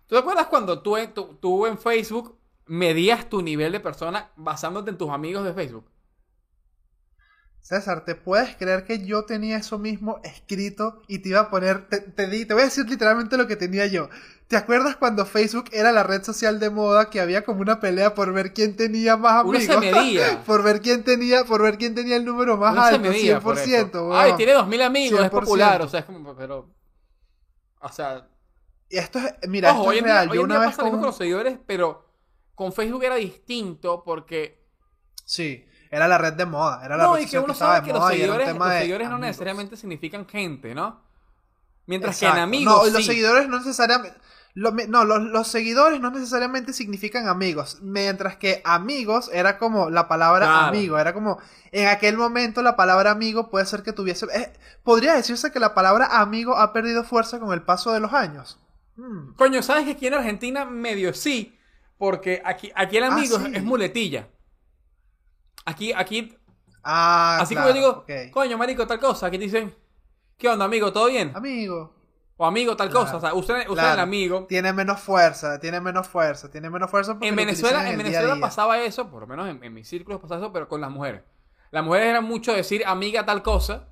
¿Tú 0.06 0.14
te 0.14 0.18
acuerdas 0.18 0.46
cuando 0.46 0.82
tú, 0.82 0.96
tú, 1.14 1.38
tú 1.40 1.66
en 1.66 1.78
Facebook 1.78 2.36
medías 2.66 3.28
tu 3.28 3.42
nivel 3.42 3.72
de 3.72 3.80
persona 3.80 4.30
basándote 4.36 4.90
en 4.90 4.98
tus 4.98 5.10
amigos 5.10 5.44
de 5.44 5.54
Facebook? 5.54 5.86
César, 7.64 8.04
¿te 8.04 8.14
puedes 8.14 8.54
creer 8.56 8.84
que 8.84 9.06
yo 9.06 9.24
tenía 9.24 9.56
eso 9.56 9.78
mismo 9.78 10.20
escrito 10.22 11.00
y 11.08 11.20
te 11.20 11.30
iba 11.30 11.40
a 11.40 11.50
poner, 11.50 11.88
te, 11.88 11.98
te 12.00 12.26
di- 12.26 12.44
te 12.44 12.52
voy 12.52 12.60
a 12.60 12.66
decir 12.66 12.86
literalmente 12.86 13.38
lo 13.38 13.46
que 13.46 13.56
tenía 13.56 13.86
yo. 13.86 14.10
¿Te 14.48 14.56
acuerdas 14.58 14.96
cuando 14.96 15.24
Facebook 15.24 15.70
era 15.72 15.90
la 15.90 16.02
red 16.02 16.22
social 16.22 16.60
de 16.60 16.68
moda 16.68 17.08
que 17.08 17.22
había 17.22 17.42
como 17.42 17.62
una 17.62 17.80
pelea 17.80 18.14
por 18.14 18.34
ver 18.34 18.52
quién 18.52 18.76
tenía 18.76 19.16
más 19.16 19.42
Uno 19.46 19.56
amigos? 19.56 19.82
se 19.82 19.92
medía. 19.92 20.42
por 20.46 20.62
ver 20.62 20.82
quién 20.82 21.04
tenía, 21.04 21.44
por 21.46 21.62
ver 21.62 21.78
quién 21.78 21.94
tenía 21.94 22.16
el 22.16 22.26
número 22.26 22.58
más 22.58 22.72
Uno 22.72 22.82
se 22.82 22.88
alto, 22.96 23.00
medía 23.00 23.40
100%, 23.40 23.40
por 23.40 23.56
eso. 23.58 24.14
Ay, 24.14 24.34
tiene 24.36 24.52
2000 24.52 24.82
amigos, 24.82 25.20
es 25.20 25.26
100%. 25.26 25.30
popular. 25.30 25.80
O 25.80 25.88
sea, 25.88 26.00
es 26.00 26.06
como. 26.06 26.36
Pero. 26.36 26.70
O 27.80 27.88
sea. 27.88 28.28
Y 28.90 28.98
esto 28.98 29.18
es, 29.20 29.48
mira, 29.48 29.72
ojo, 29.72 29.90
esto 29.90 30.04
es 30.06 30.12
real. 30.12 30.30
Yo 30.32 30.42
una 30.42 30.56
día 30.56 30.66
vez 30.66 30.76
pasa 30.76 30.82
con 30.82 30.90
con 30.98 31.06
los 31.06 31.16
seguidores, 31.16 31.58
pero 31.66 32.04
con 32.54 32.74
Facebook 32.74 33.04
era 33.04 33.14
distinto 33.14 34.02
porque. 34.04 34.62
Sí, 35.24 35.64
era 35.94 36.08
la 36.08 36.18
red 36.18 36.32
de 36.34 36.46
moda, 36.46 36.80
era 36.84 36.96
la 36.96 37.04
No, 37.04 37.14
red 37.16 37.22
y 37.22 37.26
que 37.26 37.38
uno 37.38 37.52
estaba 37.52 37.76
sabe 37.76 37.86
de 37.86 37.92
que 37.92 37.98
los 37.98 38.08
seguidores, 38.08 38.56
los 38.56 38.68
seguidores 38.72 39.08
no 39.10 39.18
necesariamente 39.18 39.76
significan 39.76 40.26
gente, 40.26 40.74
¿no? 40.74 41.00
Mientras 41.86 42.18
que 42.18 42.24
Exacto. 42.26 42.38
en 42.38 42.42
amigos. 42.44 42.74
No, 42.82 42.86
y 42.88 42.90
los 42.90 43.00
sí. 43.02 43.06
seguidores 43.08 43.48
no 43.48 43.58
necesariamente. 43.58 44.18
lo- 44.54 44.70
no, 44.70 45.04
los, 45.04 45.20
los 45.20 45.48
seguidores 45.48 46.00
no 46.00 46.10
necesariamente 46.10 46.72
significan 46.72 47.26
amigos. 47.28 47.78
Mientras 47.82 48.36
que 48.36 48.62
amigos 48.64 49.28
era 49.32 49.58
como 49.58 49.90
la 49.90 50.06
palabra 50.08 50.46
Claro. 50.46 50.66
amigo. 50.68 50.98
Era 50.98 51.12
como. 51.12 51.38
En 51.72 51.88
aquel 51.88 52.16
momento 52.16 52.62
la 52.62 52.76
palabra 52.76 53.10
amigo 53.10 53.50
puede 53.50 53.66
ser 53.66 53.82
que 53.82 53.92
tuviese. 53.92 54.26
eh, 54.34 54.52
podría 54.84 55.14
decirse 55.14 55.50
que 55.52 55.58
la 55.60 55.74
palabra 55.74 56.20
amigo 56.20 56.56
ha 56.56 56.72
perdido 56.72 57.02
fuerza 57.04 57.38
con 57.40 57.52
el 57.52 57.62
paso 57.62 57.92
de 57.92 58.00
los 58.00 58.12
años. 58.12 58.58
Hmm. 58.96 59.34
Coño, 59.36 59.60
¿sabes 59.62 59.84
que 59.84 59.90
aquí 59.92 60.06
en 60.06 60.14
Argentina 60.14 60.64
medio 60.64 61.12
sí? 61.14 61.58
Porque 61.98 62.40
aquí, 62.44 62.70
aquí 62.76 62.96
el 62.96 63.04
Ah, 63.04 63.08
amigo 63.14 63.38
sí. 63.40 63.50
es 63.54 63.62
muletilla. 63.64 64.28
Aquí, 65.64 65.92
aquí, 65.92 66.36
Ah, 66.86 67.38
así 67.40 67.54
claro, 67.54 67.72
como 67.72 67.80
yo 67.80 68.04
digo, 68.04 68.30
coño, 68.32 68.58
marico, 68.58 68.86
tal 68.86 69.00
cosa. 69.00 69.26
Aquí 69.26 69.38
te 69.38 69.44
dicen, 69.44 69.74
¿qué 70.36 70.48
onda, 70.48 70.66
amigo? 70.66 70.92
¿Todo 70.92 71.06
bien? 71.06 71.32
Amigo. 71.34 71.94
O 72.36 72.44
amigo, 72.44 72.76
tal 72.76 72.90
Claro, 72.90 73.06
cosa. 73.06 73.16
O 73.16 73.20
sea, 73.20 73.32
usan, 73.34 73.60
usan 73.62 73.74
claro. 73.74 73.94
el 73.94 74.00
amigo. 74.00 74.44
Tiene 74.48 74.72
menos 74.74 75.00
fuerza, 75.00 75.58
tiene 75.60 75.80
menos 75.80 76.06
fuerza, 76.08 76.50
tiene 76.50 76.68
menos 76.68 76.90
fuerza 76.90 77.14
porque 77.14 77.28
En 77.28 77.36
Venezuela, 77.36 77.88
en 77.88 77.96
día 77.96 78.04
Venezuela 78.04 78.34
día. 78.34 78.40
pasaba 78.42 78.78
eso, 78.80 79.08
por 79.10 79.22
lo 79.22 79.26
menos 79.26 79.48
en, 79.48 79.62
en 79.64 79.72
mis 79.72 79.88
círculos 79.88 80.20
pasaba 80.20 80.40
eso, 80.40 80.52
pero 80.52 80.68
con 80.68 80.80
las 80.80 80.90
mujeres. 80.90 81.22
Las 81.70 81.84
mujeres 81.84 82.08
eran 82.08 82.24
mucho 82.24 82.52
decir 82.52 82.82
amiga 82.86 83.24
tal 83.24 83.42
cosa. 83.42 83.88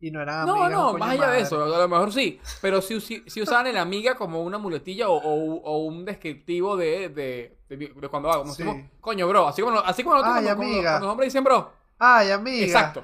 Y 0.00 0.10
no 0.10 0.20
eran 0.20 0.44
No, 0.46 0.62
amigas, 0.64 0.72
no, 0.72 0.92
más 0.98 1.10
allá 1.10 1.30
de 1.30 1.40
eso, 1.40 1.62
a 1.64 1.78
lo 1.78 1.88
mejor 1.88 2.12
sí. 2.12 2.38
Pero 2.60 2.82
si, 2.82 3.00
si, 3.00 3.22
si 3.26 3.40
usaban 3.40 3.66
el 3.66 3.78
amiga 3.78 4.14
como 4.14 4.42
una 4.42 4.58
muletilla 4.58 5.08
o, 5.08 5.16
o- 5.16 5.62
o 5.62 5.78
un 5.84 6.04
descriptivo 6.04 6.76
de, 6.76 7.08
de, 7.08 7.56
de- 7.68 7.76
de 7.94 8.08
cuando 8.08 8.30
hago. 8.30 8.42
Como 8.42 8.54
Sí. 8.54 8.64
coño, 9.00 9.26
bro. 9.26 9.48
Así 9.48 9.62
como, 9.62 9.78
así 9.78 10.02
como 10.04 10.16
nosotros 10.16 10.36
Ay, 10.38 10.48
amiga. 10.48 11.00
los 11.00 11.08
hombres 11.08 11.28
dicen 11.32 11.44
bro. 11.44 11.72
Ay, 11.98 12.30
amiga. 12.30 12.66
Exacto. 12.66 13.02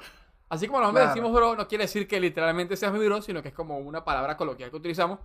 Así 0.49 0.67
como 0.67 0.81
los 0.81 0.89
hombres 0.89 1.05
Claro. 1.05 1.15
decimos 1.15 1.35
bro, 1.35 1.55
no 1.55 1.67
quiere 1.67 1.85
decir 1.85 2.07
que 2.07 2.19
literalmente 2.19 2.77
seas 2.77 2.93
mi 2.93 3.03
bro, 3.03 3.21
sino 3.23 3.41
que 3.41 3.47
es 3.47 3.55
como 3.55 3.79
una 3.79 4.03
palabra 4.05 4.37
coloquial 4.37 4.69
que 4.69 4.75
utilizamos. 4.77 5.17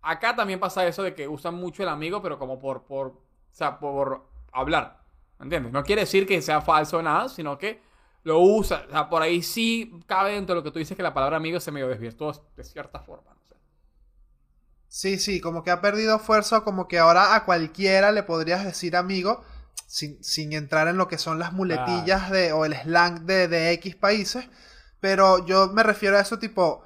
Acá 0.00 0.36
también 0.36 0.60
pasa 0.60 0.86
eso 0.86 1.02
de 1.02 1.14
que 1.16 1.26
usan 1.26 1.56
mucho 1.56 1.82
el 1.82 1.88
amigo, 1.88 2.22
pero 2.22 2.38
como 2.38 2.60
por, 2.60 2.84
por, 2.84 3.06
o 3.08 3.14
sea, 3.50 3.80
por 3.80 4.24
hablar. 4.52 5.00
¿Me 5.40 5.44
entiendes? 5.46 5.72
No 5.72 5.82
quiere 5.82 6.02
decir 6.02 6.26
que 6.28 6.40
sea 6.40 6.60
falso 6.60 6.98
o 6.98 7.02
nada, 7.02 7.28
sino 7.28 7.58
que 7.58 7.80
lo 8.22 8.40
usa. 8.40 8.84
O 8.88 8.90
sea, 8.90 9.08
por 9.08 9.22
ahí 9.22 9.42
sí 9.42 9.92
cabe 10.06 10.32
dentro 10.32 10.54
de 10.54 10.60
lo 10.60 10.64
que 10.64 10.70
tú 10.70 10.78
dices 10.78 10.96
que 10.96 11.02
la 11.02 11.14
palabra 11.14 11.36
amigo 11.36 11.60
se 11.60 11.72
medio 11.72 11.88
desvirtuó 11.88 12.32
de 12.56 12.64
cierta 12.64 13.00
forma. 13.00 13.34
no 13.34 13.40
sé. 13.48 13.56
Sí, 14.88 15.18
sí, 15.18 15.40
como 15.40 15.62
que 15.62 15.70
ha 15.70 15.80
perdido 15.80 16.18
fuerza, 16.18 16.62
como 16.62 16.88
que 16.88 16.98
ahora 16.98 17.34
a 17.34 17.44
cualquiera 17.44 18.12
le 18.12 18.22
podrías 18.22 18.64
decir 18.64 18.96
amigo, 18.96 19.44
sin, 19.86 20.22
sin 20.22 20.52
entrar 20.52 20.88
en 20.88 20.96
lo 20.96 21.08
que 21.08 21.18
son 21.18 21.38
las 21.38 21.52
muletillas 21.52 22.30
de, 22.30 22.52
o 22.52 22.64
el 22.64 22.74
slang 22.74 23.24
de, 23.26 23.48
de 23.48 23.72
X 23.72 23.96
países, 23.96 24.48
pero 25.00 25.44
yo 25.46 25.68
me 25.68 25.82
refiero 25.82 26.16
a 26.16 26.20
eso 26.20 26.38
tipo 26.38 26.84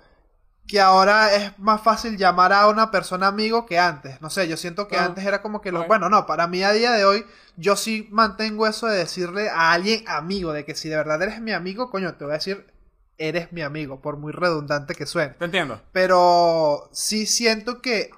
que 0.67 0.81
ahora 0.81 1.35
es 1.35 1.59
más 1.59 1.83
fácil 1.83 2.17
llamar 2.17 2.53
a 2.53 2.67
una 2.69 2.91
persona 2.91 3.27
amigo 3.27 3.67
que 3.67 3.79
antes. 3.79 4.21
No 4.23 4.31
sé, 4.31 4.49
yo 4.49 4.57
siento 4.57 4.89
que 4.89 4.97
Ah, 4.97 5.05
antes 5.07 5.25
era 5.25 5.43
como 5.43 5.61
que 5.61 5.71
los... 5.73 5.87
Bueno, 5.87 6.09
no, 6.09 6.25
para 6.27 6.47
mí 6.47 6.63
a 6.63 6.73
día 6.73 6.93
de 6.93 7.05
hoy 7.05 7.27
yo 7.57 7.77
sí 7.77 8.09
mantengo 8.11 8.67
eso 8.67 8.87
de 8.87 8.97
decirle 8.99 9.51
a 9.51 9.73
alguien 9.73 10.05
amigo, 10.09 10.53
de 10.53 10.65
que 10.65 10.75
si 10.75 10.89
de 10.89 10.97
verdad 10.97 11.21
eres 11.23 11.41
mi 11.41 11.53
amigo, 11.53 11.91
coño, 11.91 12.15
te 12.15 12.25
voy 12.25 12.33
a 12.33 12.37
decir, 12.39 12.67
eres 13.19 13.53
mi 13.53 13.61
amigo, 13.63 14.01
por 14.01 14.17
muy 14.17 14.33
redundante 14.33 14.95
que 14.95 15.05
suene. 15.07 15.35
Te 15.35 15.45
entiendo. 15.45 15.81
Pero 15.93 16.89
sí 16.93 17.27
siento 17.27 17.83
que. 17.83 18.11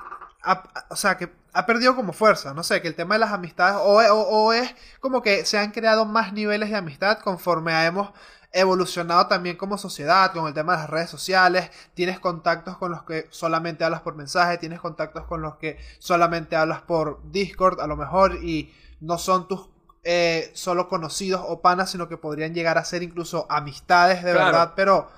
o 0.91 0.97
sea, 0.97 1.17
que 1.17 1.31
ha 1.53 1.67
perdido 1.67 1.97
como 1.97 2.13
fuerza. 2.13 2.55
No 2.55 2.63
sé, 2.63 2.81
que 2.83 2.89
el 2.89 2.95
tema 2.95 3.15
de 3.17 3.21
las 3.21 3.33
amistades 3.33 3.77
o, 3.83 3.97
o- 3.99 4.45
o 4.47 4.53
es 4.53 4.75
como 5.01 5.23
que 5.23 5.45
se 5.45 5.59
han 5.59 5.73
creado 5.73 6.05
más 6.05 6.33
niveles 6.33 6.71
de 6.71 6.77
amistad 6.77 7.19
conforme 7.19 7.85
hemos 7.87 8.11
evolucionado 8.55 9.27
también 9.27 9.57
como 9.57 9.77
sociedad 9.79 10.33
con 10.33 10.47
el 10.47 10.55
tema 10.55 10.73
de 10.73 10.79
las 10.79 10.91
redes 10.91 11.11
sociales. 11.11 11.71
Tienes 11.95 12.21
contactos 12.21 12.77
con 12.79 12.91
los 12.93 13.03
que 13.05 13.27
solamente 13.31 13.85
hablas 13.85 14.01
por 14.03 14.15
mensaje, 14.17 14.59
tienes 14.59 14.81
contactos 14.81 15.25
con 15.27 15.43
los 15.43 15.57
que 15.57 15.79
solamente 15.99 16.57
hablas 16.57 16.83
por 16.83 17.21
Discord 17.31 17.81
a 17.81 17.87
lo 17.87 17.97
mejor 17.97 18.37
y 18.43 18.73
no 19.01 19.19
son 19.19 19.49
tus 19.49 19.69
eh, 20.05 20.51
solo 20.55 20.89
conocidos 20.89 21.43
o 21.47 21.61
panas, 21.61 21.91
sino 21.91 22.09
que 22.09 22.17
podrían 22.19 22.55
llegar 22.55 22.79
a 22.79 22.85
ser 22.85 23.03
incluso 23.03 23.47
amistades 23.51 24.23
de 24.23 24.33
Claro. 24.33 24.45
verdad, 24.47 24.73
pero 24.77 25.11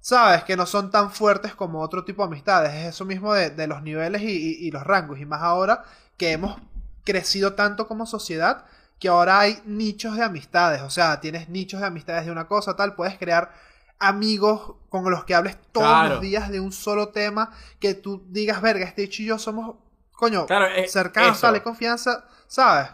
sabes 0.00 0.44
que 0.44 0.56
no 0.56 0.66
son 0.66 0.90
tan 0.90 1.10
fuertes 1.10 1.54
como 1.54 1.80
otro 1.80 2.04
tipo 2.04 2.22
de 2.22 2.28
amistades. 2.28 2.74
Es 2.74 2.86
eso 2.94 3.04
mismo 3.04 3.32
de, 3.34 3.50
de 3.50 3.66
los 3.66 3.82
niveles 3.82 4.22
y, 4.22 4.26
y- 4.30 4.66
y 4.68 4.70
los 4.70 4.84
rangos. 4.84 5.18
Y 5.18 5.24
más 5.26 5.42
ahora 5.42 5.84
que 6.16 6.32
hemos 6.32 6.56
crecido 7.04 7.54
tanto 7.54 7.86
como 7.88 8.06
sociedad 8.06 8.64
que 8.98 9.08
ahora 9.08 9.40
hay 9.40 9.60
nichos 9.66 10.16
de 10.16 10.22
amistades. 10.24 10.82
O 10.82 10.90
sea, 10.90 11.20
tienes 11.20 11.48
nichos 11.48 11.80
de 11.80 11.86
amistades 11.86 12.24
de 12.26 12.32
una 12.32 12.46
cosa, 12.46 12.76
tal. 12.76 12.94
Puedes 12.94 13.18
crear 13.18 13.52
amigos 13.98 14.74
con 14.88 15.08
los 15.10 15.24
que 15.24 15.34
hables 15.34 15.56
todos 15.72 15.86
Claro. 15.88 16.08
los 16.14 16.20
días 16.20 16.50
de 16.50 16.60
un 16.60 16.72
solo 16.72 17.08
tema. 17.10 17.50
Que 17.80 17.94
tú 17.94 18.24
digas, 18.28 18.60
verga, 18.62 18.84
este 18.86 19.04
hecho 19.04 19.22
y 19.22 19.26
yo 19.26 19.38
somos, 19.38 19.76
coño, 20.12 20.46
Claro, 20.46 20.66
es- 20.66 20.92
cercanos, 20.92 21.40
de 21.40 21.62
confianza. 21.62 22.24
¿Sabes? 22.46 22.88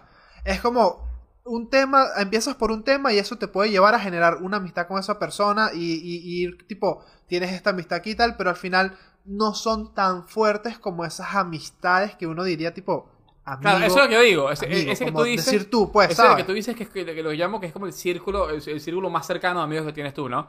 Es 0.45 0.61
como 0.61 1.09
un 1.45 1.69
tema, 1.69 2.07
empiezas 2.19 2.55
por 2.55 2.71
un 2.71 2.85
tema 2.85 3.13
y 3.13 3.19
eso 3.19 3.37
te 3.37 3.49
puede 3.49 3.71
llevar 3.71 3.95
a 3.95 4.01
generar 4.01 4.37
una 4.37 4.59
amistad 4.59 4.87
con 4.87 4.99
esa 4.99 5.19
persona 5.19 5.71
y, 5.75 6.01
y- 6.45 6.57
tipo, 6.67 7.05
tienes 7.27 7.53
esta 7.53 7.71
amistad 7.71 7.99
aquí 7.99 8.11
y 8.11 8.15
tal, 8.15 8.37
pero 8.37 8.51
al 8.51 8.57
final 8.57 8.97
no 9.25 9.55
son 9.55 9.95
tan 9.95 10.27
fuertes 10.29 10.79
como 10.79 11.05
esas 11.05 11.35
amistades 11.35 12.15
que 12.17 12.27
uno 12.27 12.45
diría 12.45 12.73
tipo, 12.73 13.11
amigo, 13.53 13.63
Claro, 13.63 13.85
eso 13.85 13.97
es 13.99 14.03
lo 14.05 14.09
que 14.09 14.15
yo 14.15 14.21
digo. 14.23 14.51
Ese, 14.51 14.67
amigo, 14.67 14.93
ese 14.93 15.05
que 15.07 15.13
tú 15.13 15.23
dices. 15.25 15.47
decir 15.47 15.71
tú, 15.71 15.91
pues, 15.93 16.11
ese 16.11 16.27
es 16.27 16.37
que 16.37 16.45
tú 16.45 16.53
dices 16.53 16.77
que, 16.77 16.83
es 16.85 16.89
que, 16.91 17.05
que 17.05 17.23
lo 17.23 17.33
llamo 17.33 17.61
que 17.61 17.67
es 17.67 17.73
como 17.73 17.87
el 17.87 17.93
círculo, 17.93 18.51
el, 18.51 18.63
el 18.67 18.81
círculo 18.81 19.11
más 19.11 19.27
cercano 19.27 19.61
de 19.61 19.65
amigos 19.65 19.87
que 19.87 19.93
tienes 19.93 20.15
tú, 20.15 20.29
¿no? 20.29 20.49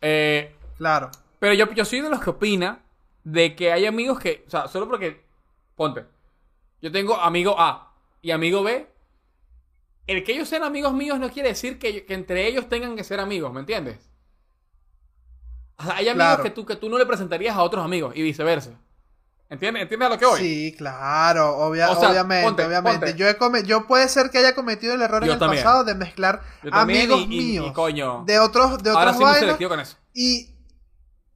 Eh, 0.00 0.54
Claro, 0.76 1.10
pero 1.38 1.54
yo, 1.54 1.70
yo 1.72 1.84
soy 1.84 2.00
de 2.00 2.10
los 2.10 2.20
que 2.22 2.30
opina 2.30 2.82
de 3.24 3.54
que 3.54 3.72
hay 3.72 3.86
amigos 3.86 4.18
que, 4.18 4.44
o 4.46 4.50
sea, 4.50 4.66
solo 4.68 4.88
porque, 4.88 5.24
ponte, 5.76 6.04
yo 6.80 6.90
tengo 6.90 7.16
amigo 7.16 7.54
A 7.58 7.94
y 8.20 8.30
amigo 8.32 8.62
B, 8.62 8.88
el 10.08 10.24
que 10.24 10.32
ellos 10.32 10.48
sean 10.48 10.64
amigos 10.64 10.92
míos 10.92 11.18
no 11.20 11.30
quiere 11.30 11.50
decir 11.50 11.78
que, 11.78 12.04
que 12.04 12.14
entre 12.14 12.46
ellos 12.48 12.68
tengan 12.68 12.96
que 12.96 13.04
ser 13.04 13.20
amigos, 13.20 13.52
¿me 13.52 13.60
entiendes? 13.60 14.10
O 15.78 15.84
sea, 15.84 15.96
hay 15.96 16.08
amigos 16.08 16.26
Claro. 16.26 16.42
que, 16.42 16.50
tú, 16.50 16.66
que 16.66 16.76
tú 16.76 16.88
no 16.88 16.98
le 16.98 17.06
presentarías 17.06 17.56
a 17.56 17.62
otros 17.62 17.84
amigos 17.84 18.12
y 18.16 18.22
viceversa. 18.22 18.72
¿Entiendes? 19.52 19.82
¿Entiendes 19.82 20.06
a 20.06 20.08
lo 20.10 20.18
que 20.18 20.24
voy? 20.26 20.40
sí, 20.40 20.74
claro, 20.78 21.58
obvia- 21.58 21.90
O 21.90 22.00
sea, 22.00 22.10
obviamente, 22.10 22.46
ponte, 22.46 22.64
obviamente. 22.64 23.06
ponte. 23.06 23.18
Yo, 23.18 23.28
he 23.28 23.36
come- 23.36 23.64
yo 23.64 23.86
puede 23.86 24.08
ser 24.08 24.30
que 24.30 24.38
haya 24.38 24.54
cometido 24.54 24.94
el 24.94 25.02
error 25.02 25.20
Yo 25.22 25.26
en 25.26 25.32
el 25.34 25.38
también. 25.38 25.62
pasado 25.62 25.84
de 25.84 25.94
mezclar 25.94 26.42
amigos 26.70 27.20
y- 27.20 27.26
míos 27.26 27.66
y 27.68 27.72
coño. 27.74 28.24
de 28.24 28.38
otros, 28.38 28.82
de 28.82 28.90
Ahora 28.90 29.10
otras 29.12 29.16
sí 29.58 29.64
con 29.66 29.78
eso. 29.80 29.96
Y 30.14 30.54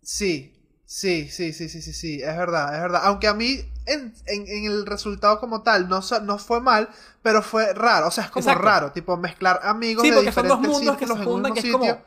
sí, 0.02 0.54
sí, 0.86 1.28
sí, 1.28 1.52
sí, 1.52 1.68
sí, 1.68 1.82
sí, 1.82 1.92
sí, 1.92 2.22
es 2.22 2.36
verdad, 2.36 2.74
es 2.74 2.80
verdad. 2.80 3.02
Aunque 3.04 3.28
a 3.28 3.34
mí 3.34 3.60
en, 3.86 4.14
en- 4.26 4.46
en 4.48 4.64
el 4.64 4.86
resultado 4.86 5.38
como 5.38 5.62
tal 5.62 5.88
no, 5.88 6.00
no 6.22 6.38
fue 6.38 6.60
mal, 6.62 6.88
pero 7.22 7.42
fue 7.42 7.74
raro. 7.74 8.08
O 8.08 8.10
sea, 8.10 8.24
es 8.24 8.30
como 8.30 8.46
Exacto. 8.48 8.64
raro, 8.66 8.92
tipo 8.92 9.16
mezclar 9.18 9.60
amigos 9.62 10.02
Sí, 10.04 10.10
de 10.10 10.16
porque 10.16 10.32
son 10.32 10.48
dos 10.48 10.58
diferentes 10.60 10.78
mundos 10.86 10.96
que 10.96 11.06
se 11.06 11.24
juntan 11.24 11.52
que 11.54 11.60
es 11.60 11.70
como-. 11.70 12.02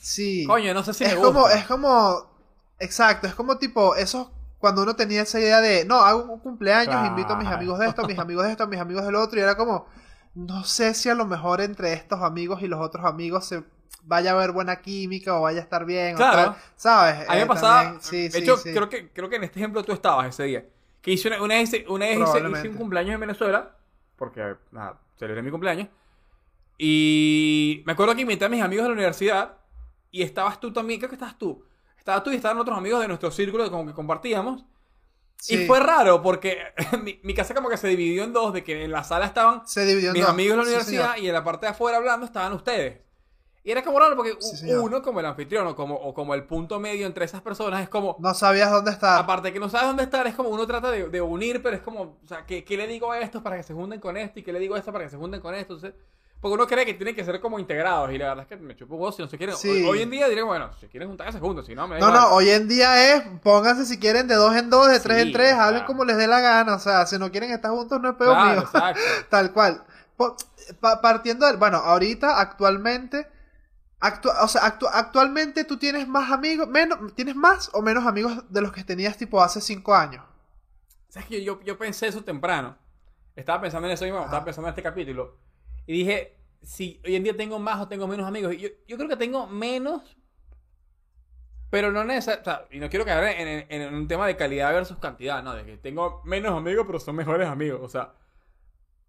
Sí. 0.00 0.44
Coño, 0.46 0.72
no 0.72 0.82
sé 0.82 0.94
si 0.94 1.04
es 1.04 1.14
me 1.14 1.20
como, 1.20 1.48
es 1.50 1.66
como, 1.66 2.26
exacto, 2.78 3.26
es 3.26 3.34
como 3.34 3.58
tipo 3.58 3.94
esos 3.96 4.28
cuando 4.58 4.82
uno 4.82 4.96
tenía 4.96 5.22
esa 5.22 5.38
idea 5.40 5.60
de, 5.60 5.84
no, 5.84 5.96
hago 5.96 6.24
un 6.32 6.40
cumpleaños, 6.40 6.94
Claro. 6.94 7.06
invito 7.08 7.32
a 7.34 7.36
mis 7.36 7.48
amigos 7.48 7.78
de 7.78 7.86
esto, 7.86 8.06
mis 8.06 8.18
amigos 8.18 8.44
de 8.44 8.50
esto, 8.52 8.66
mis 8.66 8.80
amigos 8.80 9.04
del 9.04 9.14
otro, 9.16 9.38
y 9.38 9.42
era 9.42 9.56
como, 9.56 9.86
no 10.34 10.64
sé 10.64 10.94
si 10.94 11.08
a 11.08 11.14
lo 11.14 11.26
mejor 11.26 11.60
entre 11.60 11.92
estos 11.92 12.20
amigos 12.22 12.62
y 12.62 12.68
los 12.68 12.80
otros 12.80 13.04
amigos 13.04 13.44
se 13.46 13.62
vaya 14.02 14.30
a 14.32 14.34
haber 14.34 14.52
buena 14.52 14.76
química 14.82 15.34
o 15.34 15.42
vaya 15.42 15.60
a 15.60 15.62
estar 15.62 15.84
bien, 15.84 16.14
o 16.14 16.18
Claro. 16.18 16.36
tal, 16.52 16.56
¿sabes? 16.76 17.28
A 17.28 17.32
mí 17.32 17.38
me 17.38 17.42
Eh, 17.42 17.46
pasaba. 17.46 17.96
sí, 18.00 18.28
de 18.28 18.38
hecho, 18.38 18.56
sí. 18.56 18.72
Creo, 18.72 18.88
que, 18.88 19.10
creo 19.10 19.28
que 19.28 19.36
en 19.36 19.44
este 19.44 19.58
ejemplo 19.60 19.82
tú 19.84 19.92
estabas 19.92 20.28
ese 20.28 20.44
día. 20.44 20.64
Que 21.02 21.12
hice 21.12 21.28
una, 21.28 21.42
una 21.42 21.54
vez, 21.56 21.72
una 21.88 22.06
vez 22.06 22.18
hice, 22.18 22.48
hice 22.50 22.68
un 22.68 22.76
cumpleaños 22.76 23.14
en 23.14 23.20
Venezuela. 23.20 23.76
Porque, 24.16 24.56
nada, 24.72 24.98
celebré 25.18 25.42
mi 25.42 25.50
cumpleaños. 25.50 25.88
Y 26.78 27.82
me 27.86 27.92
acuerdo 27.92 28.14
que 28.14 28.22
invité 28.22 28.44
a 28.44 28.48
mis 28.48 28.62
amigos 28.62 28.84
de 28.84 28.88
la 28.90 28.94
universidad. 28.94 29.56
Y 30.10 30.22
estabas 30.22 30.60
tú 30.60 30.72
también. 30.72 30.98
Creo 31.00 31.10
que 31.10 31.16
estabas 31.16 31.38
tú. 31.38 31.64
Estabas 32.06 32.22
tú 32.22 32.30
y 32.30 32.36
estaban 32.36 32.56
otros 32.58 32.78
amigos 32.78 33.00
de 33.00 33.08
nuestro 33.08 33.32
círculo 33.32 33.68
como 33.68 33.84
que 33.84 33.92
compartíamos. 33.92 34.64
Sí. 35.38 35.56
Y 35.56 35.66
fue 35.66 35.80
raro 35.80 36.22
porque 36.22 36.58
mi, 37.02 37.18
mi 37.24 37.34
casa 37.34 37.52
como 37.52 37.68
que 37.68 37.76
se 37.76 37.88
dividió 37.88 38.22
en 38.22 38.32
dos. 38.32 38.52
De 38.52 38.62
que 38.62 38.84
en 38.84 38.92
la 38.92 39.02
sala 39.02 39.26
estaban 39.26 39.66
Se 39.66 39.84
mis 40.14 40.20
dos. 40.20 40.28
amigos 40.28 40.52
de 40.52 40.56
la 40.56 40.62
universidad 40.68 41.16
y 41.16 41.26
en 41.26 41.32
la 41.34 41.42
parte 41.42 41.66
de 41.66 41.72
afuera 41.72 41.98
hablando 41.98 42.24
estaban 42.24 42.52
ustedes. 42.52 43.00
Y 43.64 43.72
era 43.72 43.82
como 43.82 43.98
raro 43.98 44.14
porque 44.14 44.36
Sí, 44.40 44.72
uno, 44.72 45.02
como 45.02 45.18
el 45.18 45.26
anfitrión 45.26 45.66
o 45.66 45.74
como, 45.74 45.96
o 45.96 46.14
como 46.14 46.32
el 46.34 46.44
punto 46.44 46.78
medio 46.78 47.08
entre 47.08 47.24
esas 47.24 47.42
personas, 47.42 47.82
es 47.82 47.88
como. 47.88 48.16
No 48.20 48.32
sabías 48.34 48.70
dónde 48.70 48.92
estar. 48.92 49.18
Aparte 49.18 49.52
que 49.52 49.58
no 49.58 49.68
sabes 49.68 49.88
dónde 49.88 50.04
estar, 50.04 50.24
es 50.28 50.36
como 50.36 50.50
uno 50.50 50.64
trata 50.68 50.92
de, 50.92 51.08
de 51.08 51.20
unir, 51.20 51.60
pero 51.60 51.74
es 51.74 51.82
como, 51.82 52.02
o 52.02 52.26
sea, 52.28 52.46
¿qué, 52.46 52.62
qué 52.64 52.76
le 52.76 52.86
digo 52.86 53.10
a 53.10 53.18
estos 53.18 53.42
para 53.42 53.56
que 53.56 53.64
se 53.64 53.74
junten 53.74 53.98
con 53.98 54.16
esto? 54.16 54.38
¿Y 54.38 54.44
qué 54.44 54.52
le 54.52 54.60
digo 54.60 54.76
a 54.76 54.78
esto 54.78 54.92
para 54.92 55.02
que 55.02 55.10
se 55.10 55.16
junten 55.16 55.40
con 55.40 55.52
esto? 55.56 55.74
Entonces, 55.74 56.00
porque 56.40 56.54
uno 56.54 56.66
cree 56.66 56.84
que 56.86 56.94
tienen 56.94 57.14
que 57.14 57.24
ser 57.24 57.40
como 57.40 57.58
integrados 57.58 58.12
y 58.12 58.18
la 58.18 58.28
verdad 58.28 58.42
es 58.42 58.48
que 58.48 58.56
me 58.62 58.76
chupo 58.76 58.94
huevo 58.96 59.10
si 59.12 59.22
no 59.22 59.28
se 59.28 59.36
quieren. 59.38 59.56
Sí. 59.56 59.68
Hoy, 59.68 59.84
hoy 59.84 60.02
en 60.02 60.10
día 60.10 60.28
diría, 60.28 60.44
bueno, 60.44 60.70
si 60.80 60.86
quieren 60.88 61.08
juntar, 61.08 61.32
se 61.32 61.40
juntan, 61.40 61.64
si 61.64 61.74
no, 61.74 61.88
me 61.88 61.96
da 61.96 62.00
No, 62.00 62.08
igual. 62.08 62.20
no, 62.22 62.34
hoy 62.36 62.50
en 62.50 62.68
día 62.68 63.14
es, 63.14 63.22
pónganse 63.42 63.84
si 63.86 63.98
quieren 63.98 64.28
de 64.28 64.34
dos 64.36 64.54
en 64.54 64.70
dos, 64.70 64.88
de 64.88 65.00
tres 65.00 65.18
en 65.22 65.32
tres, 65.32 65.52
o 65.52 65.56
sea. 65.56 65.66
hablen 65.66 65.84
como 65.84 66.04
les 66.04 66.16
dé 66.16 66.26
la 66.26 66.40
gana, 66.40 66.74
o 66.74 66.78
sea, 66.78 67.06
si 67.06 67.18
no 67.18 67.30
quieren 67.30 67.50
estar 67.50 67.70
juntos 67.70 68.00
no 68.00 68.10
es 68.10 68.16
peor 68.16 68.34
Claro, 68.34 68.50
mío. 68.52 68.60
exacto. 68.62 69.00
Tal 69.30 69.52
cual. 69.52 69.84
Partiendo 71.02 71.46
del, 71.46 71.56
bueno, 71.56 71.78
ahorita, 71.78 72.40
actualmente, 72.40 73.28
actu- 74.00 74.32
o 74.42 74.48
sea, 74.48 74.62
actu- 74.62 74.90
actualmente 74.92 75.64
tú 75.64 75.76
tienes 75.78 76.06
más 76.08 76.30
amigos, 76.32 76.68
menos, 76.68 76.98
tienes 77.14 77.36
más 77.36 77.70
o 77.72 77.82
menos 77.82 78.04
amigos 78.06 78.44
de 78.50 78.60
los 78.60 78.72
que 78.72 78.84
tenías 78.84 79.16
tipo 79.16 79.40
hace 79.42 79.60
cinco 79.60 79.94
años. 79.94 80.24
¿Sabes 81.08 81.28
que 81.28 81.42
yo, 81.44 81.60
yo 81.62 81.78
pensé 81.78 82.08
eso 82.08 82.22
temprano? 82.24 82.76
Estaba 83.36 83.60
pensando 83.60 83.86
en 83.88 83.94
eso 83.94 84.04
mismo, 84.04 84.18
estaba 84.20 84.38
Ajá. 84.38 84.44
pensando 84.44 84.68
en 84.68 84.72
este 84.72 84.82
capítulo. 84.82 85.36
Y 85.86 85.92
dije, 85.92 86.36
si 86.62 87.00
hoy 87.04 87.16
en 87.16 87.22
día 87.24 87.36
tengo 87.36 87.58
más 87.58 87.80
o 87.80 87.88
tengo 87.88 88.06
menos 88.08 88.26
amigos. 88.26 88.56
Yo, 88.56 88.68
yo 88.88 88.96
creo 88.96 89.08
que 89.08 89.16
tengo 89.16 89.46
menos, 89.46 90.16
pero 91.70 91.90
no 91.92 92.04
necesariamente. 92.04 92.76
y 92.76 92.80
no 92.80 92.88
quiero 92.88 93.04
caer 93.04 93.40
en, 93.40 93.48
en- 93.70 93.82
en 93.82 93.94
un 93.94 94.08
tema 94.08 94.26
de 94.26 94.36
calidad 94.36 94.72
versus 94.72 94.98
cantidad, 94.98 95.42
no, 95.42 95.54
de 95.54 95.64
que 95.64 95.76
tengo 95.76 96.22
menos 96.24 96.56
amigos, 96.56 96.84
pero 96.86 96.98
son 97.00 97.16
mejores 97.16 97.48
amigos. 97.48 97.80
O 97.82 97.88
sea, 97.88 98.12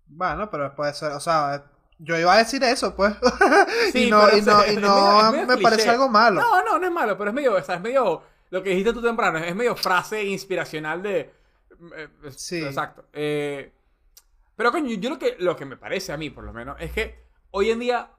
Bueno, 0.08 0.50
pero 0.50 0.74
puede 0.76 0.94
ser, 0.94 1.12
o 1.12 1.20
sea, 1.20 1.66
yo 2.00 2.18
iba 2.18 2.34
a 2.34 2.38
decir 2.38 2.64
eso, 2.64 2.96
pues. 2.96 3.14
Sí, 3.92 4.06
y 4.08 4.12
no, 4.12 4.22
y 4.38 4.42
no, 4.42 4.62
es- 4.64 4.74
y 4.74 4.76
es 4.76 4.82
no 4.82 4.96
medio- 4.96 5.20
es 5.26 5.32
medio 5.32 5.48
me 5.48 5.58
parece 5.64 5.90
algo 5.90 6.10
malo. 6.10 6.42
no, 6.42 6.64
no, 6.64 6.80
no 6.80 6.86
es 6.86 6.92
malo, 6.94 7.18
pero 7.18 7.30
es 7.30 7.34
medio, 7.36 7.56
o 7.56 7.62
sea, 7.62 7.76
es 7.76 7.82
medio 7.82 8.22
lo 8.50 8.64
que 8.64 8.70
dijiste 8.72 8.94
tú 8.94 9.02
temprano, 9.02 9.40
es 9.40 9.56
medio 9.56 9.76
frase 9.76 10.24
inspiracional 10.24 11.02
de. 11.04 11.20
eh, 11.96 12.08
Sí. 12.32 12.64
Exacto. 12.64 13.06
Eh, 13.14 13.74
pero 14.58 14.72
coño, 14.74 14.94
yo 14.96 15.10
lo 15.12 15.18
que, 15.20 15.38
lo 15.40 15.56
que 15.56 15.64
me 15.66 15.78
parece 15.78 16.12
a 16.12 16.18
mí, 16.18 16.30
por 16.30 16.44
lo 16.44 16.52
menos, 16.52 16.76
es 16.82 16.92
que 16.92 17.24
hoy 17.52 17.72
en 17.72 17.80
día 17.80 18.12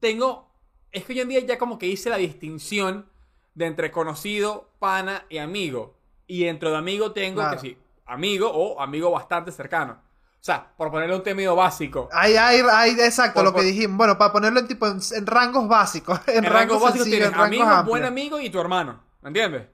tengo. 0.00 0.54
Es 0.92 1.04
que 1.04 1.12
hoy 1.14 1.20
en 1.20 1.28
día 1.28 1.40
ya 1.40 1.58
como 1.58 1.78
que 1.78 1.86
hice 1.86 2.08
la 2.10 2.16
distinción 2.16 3.10
de 3.54 3.66
entre 3.66 3.90
conocido, 3.90 4.70
pana 4.78 5.24
y 5.28 5.38
amigo. 5.38 5.96
Y 6.26 6.44
dentro 6.44 6.70
de 6.70 6.76
amigo 6.76 7.12
tengo 7.12 7.40
Claro. 7.40 7.56
que 7.56 7.60
sí, 7.68 7.78
amigo 8.04 8.50
o 8.50 8.80
amigo 8.80 9.10
bastante 9.10 9.52
cercano. 9.52 10.02
O 10.40 10.44
sea, 10.46 10.74
por 10.76 10.90
ponerle 10.92 11.16
un 11.16 11.22
término 11.24 11.56
básico. 11.56 12.08
Hay, 12.12 12.36
hay, 12.36 12.60
hay, 12.70 12.90
exacto, 12.92 13.40
Por- 13.42 13.44
lo 13.44 13.54
que 13.54 13.62
dijimos. 13.62 13.96
Bueno, 13.96 14.16
para 14.16 14.32
ponerlo 14.32 14.60
en 14.60 14.68
tipo 14.68 14.86
en, 14.86 14.98
en 15.16 15.26
rangos 15.26 15.66
básicos. 15.68 16.20
En, 16.28 16.44
En 16.44 16.52
rango 16.52 16.74
básico 16.78 17.04
sencillos, 17.04 17.08
tienes 17.08 17.28
en 17.28 17.32
rangos 17.34 17.46
amigo, 17.46 17.64
amplios. 17.64 17.86
buen 17.88 18.04
amigo 18.04 18.40
y 18.40 18.50
tu 18.50 18.60
hermano. 18.60 19.02
¿Me 19.22 19.28
entiendes? 19.28 19.66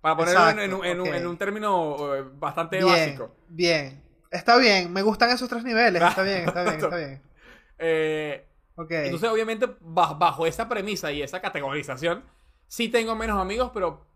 Para 0.00 0.16
ponerlo 0.16 0.48
en, 0.50 0.58
en 0.60 0.74
un- 0.74 0.84
en 0.84 1.00
un, 1.00 1.06
en 1.14 1.36
término 1.38 2.14
eh, 2.16 2.24
bastante 2.34 2.78
Bien, 2.78 2.88
básico. 2.88 3.36
bien. 3.48 4.02
Está 4.30 4.56
bien, 4.58 4.92
me 4.92 5.02
gustan 5.02 5.30
esos 5.30 5.48
tres 5.48 5.64
niveles. 5.64 6.02
Está 6.02 6.22
bien, 6.22 6.48
está 6.48 6.62
bien, 6.62 6.74
está 6.76 6.96
bien. 6.96 7.22
Eh, 7.78 8.46
Ok. 8.78 8.90
Entonces, 8.90 9.28
obviamente, 9.30 9.68
bajo, 9.80 10.16
bajo 10.16 10.46
esa 10.46 10.68
premisa 10.68 11.10
y 11.10 11.22
esa 11.22 11.40
categorización, 11.40 12.24
sí 12.68 12.88
tengo 12.90 13.14
menos 13.14 13.40
amigos, 13.40 13.70
pero, 13.72 14.06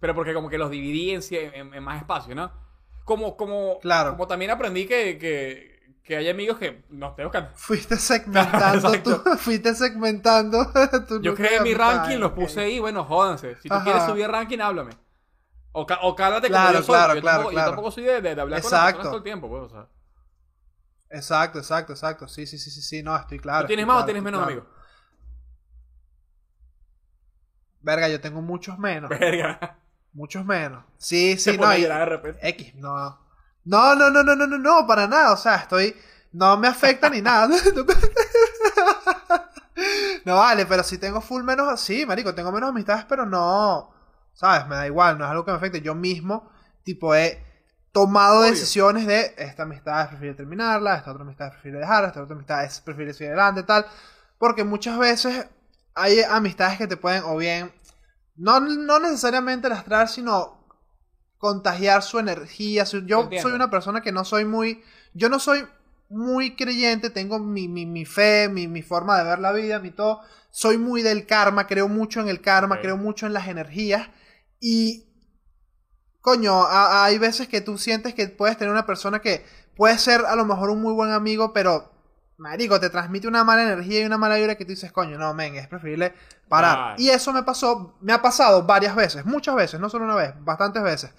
pero 0.00 0.14
porque 0.14 0.32
como 0.32 0.48
que 0.48 0.56
los 0.56 0.70
dividí 0.70 1.10
en, 1.10 1.20
en- 1.30 1.74
en 1.74 1.82
más 1.84 1.98
espacio, 2.00 2.34
¿no? 2.34 2.50
Como, 3.04 3.36
como, 3.36 3.78
Claro. 3.80 4.12
como 4.12 4.26
también 4.26 4.50
aprendí 4.50 4.86
que, 4.86 5.18
que, 5.18 5.94
que 6.02 6.16
hay 6.16 6.28
amigos 6.30 6.56
que 6.58 6.82
no 6.88 7.14
tengo 7.14 7.30
que... 7.30 7.42
Fuiste 7.56 7.96
segmentando 7.96 8.90
tú, 9.02 9.22
fuiste 9.38 9.74
segmentando 9.74 10.66
tu 11.06 11.20
Yo 11.20 11.34
creé 11.34 11.60
mi 11.60 11.74
ranking, 11.74 12.16
los 12.16 12.32
puse 12.32 12.60
ahí, 12.60 12.78
bueno, 12.78 13.04
jódanse. 13.04 13.56
Si 13.56 13.68
tú 13.68 13.74
Ajá. 13.74 13.84
quieres 13.84 14.04
subir 14.04 14.28
ranking, 14.28 14.60
háblame. 14.60 14.92
O, 15.78 15.82
o 15.82 16.16
cálate 16.16 16.48
como 16.48 16.58
Claro, 16.58 16.78
yo 16.78 16.82
soy. 16.84 16.94
claro, 16.94 17.14
yo, 17.14 17.20
claro, 17.20 17.36
tampoco, 17.36 17.50
yo 17.50 17.54
claro. 17.54 17.70
tampoco 17.70 17.90
soy 17.90 18.04
de, 18.04 18.22
de- 18.22 18.34
de 18.34 18.40
hablar 18.40 18.62
con 18.62 18.70
las 18.70 18.80
Exacto. 18.80 18.96
personas 18.96 19.06
todo 19.10 19.16
el 19.18 19.22
tiempo, 19.22 19.48
pues, 19.48 19.62
o 19.64 19.68
sea. 19.68 19.86
Exacto, 21.10 21.58
exacto, 21.58 21.92
exacto. 21.92 22.28
Sí, 22.28 22.46
sí, 22.46 22.58
sí, 22.58 22.70
sí, 22.70 22.80
sí, 22.80 23.02
no, 23.02 23.14
estoy 23.14 23.38
claro. 23.38 23.64
¿Tú 23.64 23.68
tienes 23.68 23.86
más 23.86 24.02
o 24.02 24.04
tienes 24.06 24.22
menos 24.22 24.42
amigos? 24.42 24.64
Verga, 27.82 28.08
yo 28.08 28.20
tengo 28.20 28.40
muchos 28.42 28.78
menos. 28.78 29.08
Verga. 29.10 29.76
muchos 30.14 30.44
menos. 30.46 30.82
Sí, 30.96 31.36
sí, 31.38 31.56
no. 31.58 31.76
y- 31.76 31.82
llorar 31.82 32.00
de 32.00 32.06
repente. 32.16 32.48
X, 32.48 32.74
no. 32.76 33.18
No, 33.64 33.94
no, 33.94 34.08
no, 34.10 34.22
no, 34.22 34.34
no, 34.34 34.46
no, 34.46 34.58
no, 34.58 34.86
para 34.86 35.06
nada. 35.06 35.32
O 35.32 35.36
sea, 35.36 35.56
estoy. 35.56 35.94
No 36.32 36.56
me 36.56 36.68
afecta 36.68 37.10
ni 37.10 37.20
nada. 37.20 37.48
No 40.24 40.36
vale, 40.38 40.64
pero 40.66 40.82
si 40.82 40.96
tengo 40.98 41.20
full 41.20 41.42
menos 41.44 41.68
así, 41.68 42.04
marico, 42.06 42.34
tengo 42.34 42.50
menos 42.50 42.70
amistades, 42.70 43.04
pero 43.08 43.24
no. 43.26 43.92
¿Sabes? 44.36 44.68
Me 44.68 44.76
da 44.76 44.86
igual, 44.86 45.18
no 45.18 45.24
es 45.24 45.30
algo 45.32 45.44
que 45.44 45.50
me 45.52 45.56
afecte. 45.58 45.80
Yo 45.82 45.96
mismo, 45.96 46.50
tipo, 46.84 47.14
he 47.16 47.42
tomado 47.92 48.44
Obvio. 48.44 48.50
decisiones 48.52 49.06
de 49.06 49.34
esta 49.38 49.64
amistad 49.64 50.08
prefiero 50.10 50.36
terminarla, 50.36 50.96
esta 50.96 51.10
otra 51.12 51.24
amistad 51.24 51.50
prefiero 51.52 51.80
dejarla, 51.80 52.08
esta 52.08 52.22
otra 52.22 52.36
amistad 52.36 52.64
es- 52.64 52.80
prefiero 52.82 53.12
seguir 53.14 53.32
adelante, 53.32 53.64
tal. 53.64 53.86
Porque 54.38 54.64
muchas 54.64 54.98
veces 54.98 55.46
hay 55.94 56.20
amistades 56.22 56.78
que 56.78 56.86
te 56.86 56.98
pueden, 56.98 57.24
o 57.24 57.36
bien, 57.38 57.72
no, 58.36 58.60
no 58.60 59.00
necesariamente 59.00 59.68
lastrar, 59.70 60.08
sino 60.08 60.58
contagiar 61.38 62.02
su 62.02 62.18
energía. 62.18 62.86
su- 62.86 63.06
yo 63.06 63.22
Entiendo. 63.22 63.48
soy 63.48 63.52
una 63.56 63.70
persona 63.70 64.00
que 64.02 64.12
no 64.12 64.24
soy 64.24 64.44
muy. 64.44 64.82
Yo 65.14 65.28
no 65.30 65.38
soy 65.40 65.66
muy 66.10 66.56
creyente, 66.56 67.10
tengo 67.10 67.38
mi, 67.38 67.68
mi, 67.68 67.86
mi 67.86 68.04
fe, 68.04 68.48
mi, 68.48 68.68
mi 68.68 68.82
forma 68.82 69.18
de 69.18 69.24
ver 69.24 69.38
la 69.40 69.52
vida, 69.52 69.78
mi 69.80 69.90
todo. 69.90 70.20
Soy 70.50 70.78
muy 70.78 71.02
del 71.02 71.26
karma, 71.26 71.66
creo 71.66 71.88
mucho 71.88 72.20
en 72.20 72.28
el 72.28 72.40
karma, 72.40 72.80
creo 72.80 72.96
mucho 72.96 73.26
en 73.26 73.32
las 73.34 73.48
energías. 73.48 74.08
Y. 74.60 75.04
Coño, 76.20 76.64
a- 76.64 77.04
hay 77.04 77.18
veces 77.18 77.46
que 77.48 77.60
tú 77.60 77.78
sientes 77.78 78.14
que 78.14 78.26
puedes 78.28 78.56
tener 78.58 78.72
una 78.72 78.84
persona 78.86 79.20
que 79.20 79.44
puede 79.76 79.96
ser 79.98 80.24
a 80.26 80.34
lo 80.34 80.44
mejor 80.44 80.70
un 80.70 80.82
muy 80.82 80.92
buen 80.92 81.12
amigo, 81.12 81.52
pero. 81.52 81.92
Marico, 82.38 82.78
te 82.78 82.90
transmite 82.90 83.26
una 83.26 83.44
mala 83.44 83.62
energía 83.62 84.02
y 84.02 84.04
una 84.04 84.18
mala 84.18 84.36
vibra 84.36 84.56
que 84.56 84.66
tú 84.66 84.72
dices, 84.72 84.92
coño, 84.92 85.16
no, 85.16 85.32
men, 85.32 85.54
es 85.56 85.68
preferible 85.68 86.12
parar. 86.50 87.00
Y 87.00 87.08
eso 87.08 87.32
me 87.32 87.42
pasó, 87.42 87.96
me 88.02 88.12
ha 88.12 88.20
pasado 88.20 88.62
varias 88.64 88.94
veces, 88.94 89.24
muchas 89.24 89.54
veces, 89.54 89.80
no 89.80 89.88
solo 89.88 90.04
una 90.04 90.16
vez, 90.16 90.34
bastantes 90.40 90.82
veces. 90.82 91.12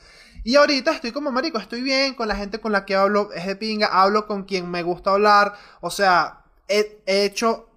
Y 0.43 0.57
ahorita 0.57 0.91
estoy 0.91 1.11
como 1.11 1.31
marico, 1.31 1.57
estoy 1.57 1.81
bien 1.81 2.13
con 2.13 2.27
la 2.27 2.35
gente 2.35 2.59
con 2.61 2.71
la 2.71 2.85
que 2.85 2.95
hablo, 2.95 3.31
es 3.33 3.47
de 3.47 3.55
pinga, 3.55 3.87
hablo 3.87 4.27
con 4.27 4.43
quien 4.43 4.69
me 4.69 4.83
gusta 4.83 5.09
hablar, 5.09 5.55
o 5.81 5.89
sea, 5.89 6.43
he, 6.67 7.01
he 7.07 7.25
hecho 7.25 7.67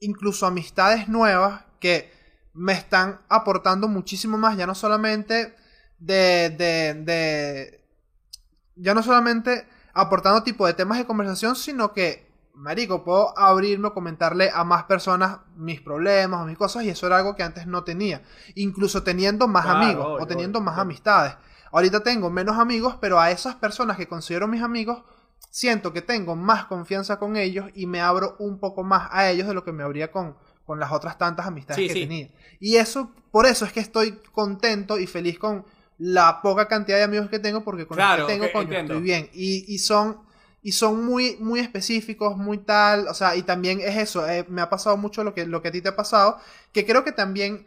incluso 0.00 0.44
amistades 0.46 1.08
nuevas 1.08 1.62
que 1.80 2.12
me 2.54 2.72
están 2.72 3.20
aportando 3.28 3.88
muchísimo 3.88 4.36
más, 4.38 4.56
ya 4.56 4.66
no 4.66 4.74
solamente 4.74 5.54
de, 5.98 6.50
de, 6.50 6.94
de 7.04 7.84
ya 8.76 8.94
no 8.94 9.02
solamente 9.02 9.66
aportando 9.92 10.42
tipo 10.42 10.66
de 10.66 10.74
temas 10.74 10.98
de 10.98 11.06
conversación, 11.06 11.56
sino 11.56 11.92
que, 11.92 12.30
marico, 12.54 13.04
puedo 13.04 13.36
abrirme 13.38 13.88
o 13.88 13.94
comentarle 13.94 14.50
a 14.52 14.64
más 14.64 14.84
personas 14.84 15.38
mis 15.56 15.80
problemas 15.80 16.40
o 16.42 16.46
mis 16.46 16.56
cosas 16.58 16.84
y 16.84 16.90
eso 16.90 17.06
era 17.06 17.18
algo 17.18 17.34
que 17.36 17.42
antes 17.42 17.66
no 17.66 17.84
tenía. 17.84 18.22
Incluso 18.54 19.02
teniendo 19.02 19.48
más 19.48 19.66
Claro, 19.66 19.68
amigos 19.68 20.06
obvio, 20.06 20.16
o 20.16 20.26
teniendo 20.26 20.58
obvio, 20.58 20.60
más 20.60 20.78
obvio. 20.78 20.78
amistades. 20.78 21.34
Ahorita 21.72 22.02
tengo 22.02 22.30
menos 22.30 22.58
amigos, 22.58 22.96
pero 23.00 23.20
a 23.20 23.30
esas 23.30 23.54
personas 23.56 23.96
que 23.96 24.08
considero 24.08 24.48
mis 24.48 24.62
amigos, 24.62 25.02
siento 25.50 25.92
que 25.92 26.02
tengo 26.02 26.36
más 26.36 26.64
confianza 26.66 27.18
con 27.18 27.36
ellos 27.36 27.66
y 27.74 27.86
me 27.86 28.00
abro 28.00 28.36
un 28.38 28.58
poco 28.58 28.82
más 28.84 29.08
a 29.12 29.28
ellos 29.30 29.48
de 29.48 29.54
lo 29.54 29.64
que 29.64 29.72
me 29.72 29.82
abría 29.82 30.10
con, 30.12 30.36
con 30.70 30.78
las 30.78 30.92
otras 30.92 31.18
tantas 31.18 31.46
amistades 31.48 31.82
Sí, 31.82 31.88
que 31.88 31.94
sí. 31.94 32.00
tenía. 32.02 32.28
Y 32.60 32.76
eso, 32.76 33.10
por 33.32 33.44
eso 33.44 33.64
es 33.64 33.72
que 33.72 33.80
estoy 33.80 34.20
contento 34.30 35.00
y 35.00 35.08
feliz 35.08 35.36
con 35.36 35.64
la 35.98 36.40
poca 36.42 36.68
cantidad 36.68 36.96
de 36.98 37.02
amigos 37.02 37.28
que 37.28 37.40
tengo, 37.40 37.64
porque 37.64 37.88
con 37.88 37.96
Claro, 37.96 38.22
los 38.22 38.28
que 38.28 38.34
tengo, 38.38 38.52
coño, 38.52 38.78
estoy 38.78 39.00
bien. 39.02 39.28
Y, 39.32 39.64
y 39.74 39.78
son, 39.78 40.20
y 40.62 40.70
son 40.70 41.04
muy, 41.04 41.38
muy 41.40 41.58
específicos, 41.58 42.36
muy 42.36 42.58
tal, 42.58 43.08
o 43.08 43.14
sea, 43.14 43.34
y 43.34 43.42
también 43.42 43.80
es 43.80 43.96
eso, 43.96 44.28
eh, 44.28 44.46
me 44.48 44.60
ha 44.62 44.70
pasado 44.70 44.96
mucho 44.96 45.24
lo 45.24 45.34
que, 45.34 45.44
lo 45.44 45.60
que 45.60 45.68
a 45.68 45.72
ti 45.72 45.82
te 45.82 45.88
ha 45.88 45.96
pasado, 45.96 46.38
que 46.72 46.86
creo 46.86 47.02
que 47.02 47.10
también 47.10 47.66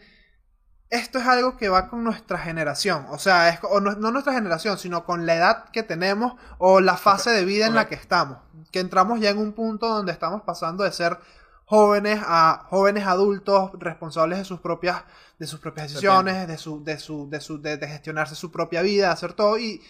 esto 0.89 1.19
es 1.19 1.25
algo 1.27 1.57
que 1.57 1.67
va 1.67 1.89
con 1.89 2.05
nuestra 2.05 2.37
generación, 2.37 3.05
o 3.09 3.17
sea, 3.19 3.49
es, 3.49 3.59
o 3.63 3.81
no, 3.81 3.95
no 3.95 4.11
nuestra 4.11 4.31
generación, 4.33 4.77
sino 4.77 5.03
con 5.05 5.25
la 5.25 5.35
edad 5.35 5.65
que 5.73 5.83
tenemos 5.83 6.35
o 6.57 6.79
la 6.81 6.95
fase 6.95 7.31
de 7.31 7.43
vida 7.45 7.65
en 7.67 7.75
la 7.75 7.87
que 7.87 7.95
estamos, 7.95 8.37
que 8.71 8.79
entramos 8.79 9.19
ya 9.19 9.31
en 9.31 9.39
un 9.39 9.51
punto 9.53 9.89
donde 9.89 10.13
estamos 10.13 10.43
pasando 10.43 10.83
de 10.85 10.91
ser 10.93 11.17
jóvenes 11.65 12.19
a 12.23 12.65
jóvenes 12.69 13.05
adultos 13.05 13.71
responsables 13.79 14.39
de 14.39 14.45
sus 14.45 14.59
propias 14.59 15.03
de 15.39 15.47
sus 15.47 15.59
propias 15.59 15.87
decisiones, 15.91 16.47
de 16.47 16.57
su 16.57 16.83
de 16.83 16.99
su 16.99 17.29
de 17.29 17.39
su 17.41 17.61
de, 17.61 17.77
de 17.77 17.87
gestionarse 17.87 18.35
su 18.35 18.51
propia 18.51 18.81
vida, 18.81 19.11
hacer 19.11 19.33
todo 19.33 19.57
y 19.57 19.81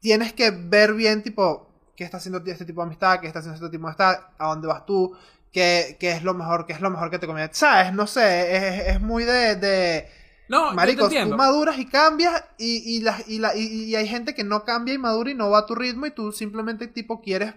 tienes 0.00 0.32
que 0.32 0.50
ver 0.50 0.94
bien 0.94 1.22
tipo 1.22 1.68
qué 1.96 2.04
está 2.04 2.18
haciendo 2.18 2.42
este 2.46 2.64
tipo 2.64 2.80
de 2.80 2.86
amistad, 2.86 3.20
qué 3.20 3.26
está 3.26 3.40
haciendo 3.40 3.56
este 3.56 3.68
tipo 3.70 3.86
de 3.86 3.90
amistad, 3.90 4.20
a 4.38 4.48
dónde 4.48 4.68
vas 4.68 4.86
tú, 4.86 5.16
qué, 5.52 5.96
qué 5.98 6.12
es 6.12 6.22
lo 6.22 6.32
mejor, 6.34 6.64
qué 6.66 6.72
es 6.72 6.80
lo 6.80 6.90
mejor 6.90 7.10
que 7.10 7.18
te 7.18 7.26
conviene. 7.26 7.50
¿Sabes? 7.52 7.92
No 7.92 8.06
sé, 8.06 8.56
es, 8.56 8.86
es 8.94 9.00
muy 9.00 9.24
de, 9.24 9.56
de 9.56 10.08
No, 10.48 10.72
Maricos, 10.74 11.08
tú 11.30 11.36
maduras 11.36 11.78
y 11.78 11.86
cambias 11.86 12.44
y, 12.56 12.96
y, 12.96 13.00
la- 13.00 13.18
y, 13.26 13.38
la- 13.40 13.56
y- 13.56 13.84
y 13.84 13.96
hay 13.96 14.06
gente 14.06 14.34
que 14.34 14.44
no 14.44 14.64
cambia 14.64 14.94
y 14.94 14.98
madura 14.98 15.30
y 15.30 15.34
no 15.34 15.50
va 15.50 15.58
a 15.60 15.66
tu 15.66 15.74
ritmo 15.74 16.06
y 16.06 16.12
tú 16.12 16.30
simplemente 16.32 16.86
tipo 16.86 17.20
quieres 17.20 17.54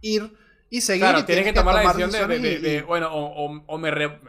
ir 0.00 0.34
y 0.70 0.80
seguir 0.80 1.02
Claro, 1.02 1.18
y 1.20 1.22
tienes 1.24 1.44
que 1.44 1.52
tomar 1.52 1.74
la 1.74 1.80
decisión 1.82 2.10
de, 2.10 2.82
bueno, 2.82 3.08
o, 3.12 3.46
o- 3.46 3.64
o 3.66 3.78
me 3.78 3.90
re- 3.90 4.20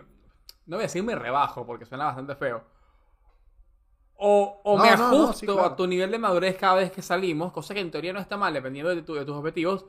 no 0.65 0.78
voy 0.78 0.84
a 0.84 0.88
decir 0.88 1.04
me 1.04 1.15
rebajo 1.15 1.65
porque 1.65 1.86
suena 1.86 2.06
bastante 2.06 2.36
feo. 2.36 2.63
O, 4.19 4.62
o 4.63 4.78
No, 4.78 4.84
me 4.84 4.91
no, 4.91 4.97
no, 4.97 5.06
ajusto 5.23 5.34
sí, 5.34 5.45
claro. 5.45 5.65
a 5.65 5.76
tu 5.76 5.86
nivel 5.88 6.10
de 6.12 6.17
madurez 6.17 6.58
cada 6.58 6.76
vez 6.76 6.91
que 6.91 7.02
salimos, 7.04 7.52
cosa 7.54 7.73
que 7.76 7.82
en 7.82 7.91
teoría 7.91 8.13
no 8.13 8.19
está 8.19 8.36
mal, 8.36 8.54
dependiendo 8.54 8.93
de, 8.93 9.02
tu- 9.04 9.13
de 9.15 9.26
tus 9.26 9.36
objetivos. 9.36 9.86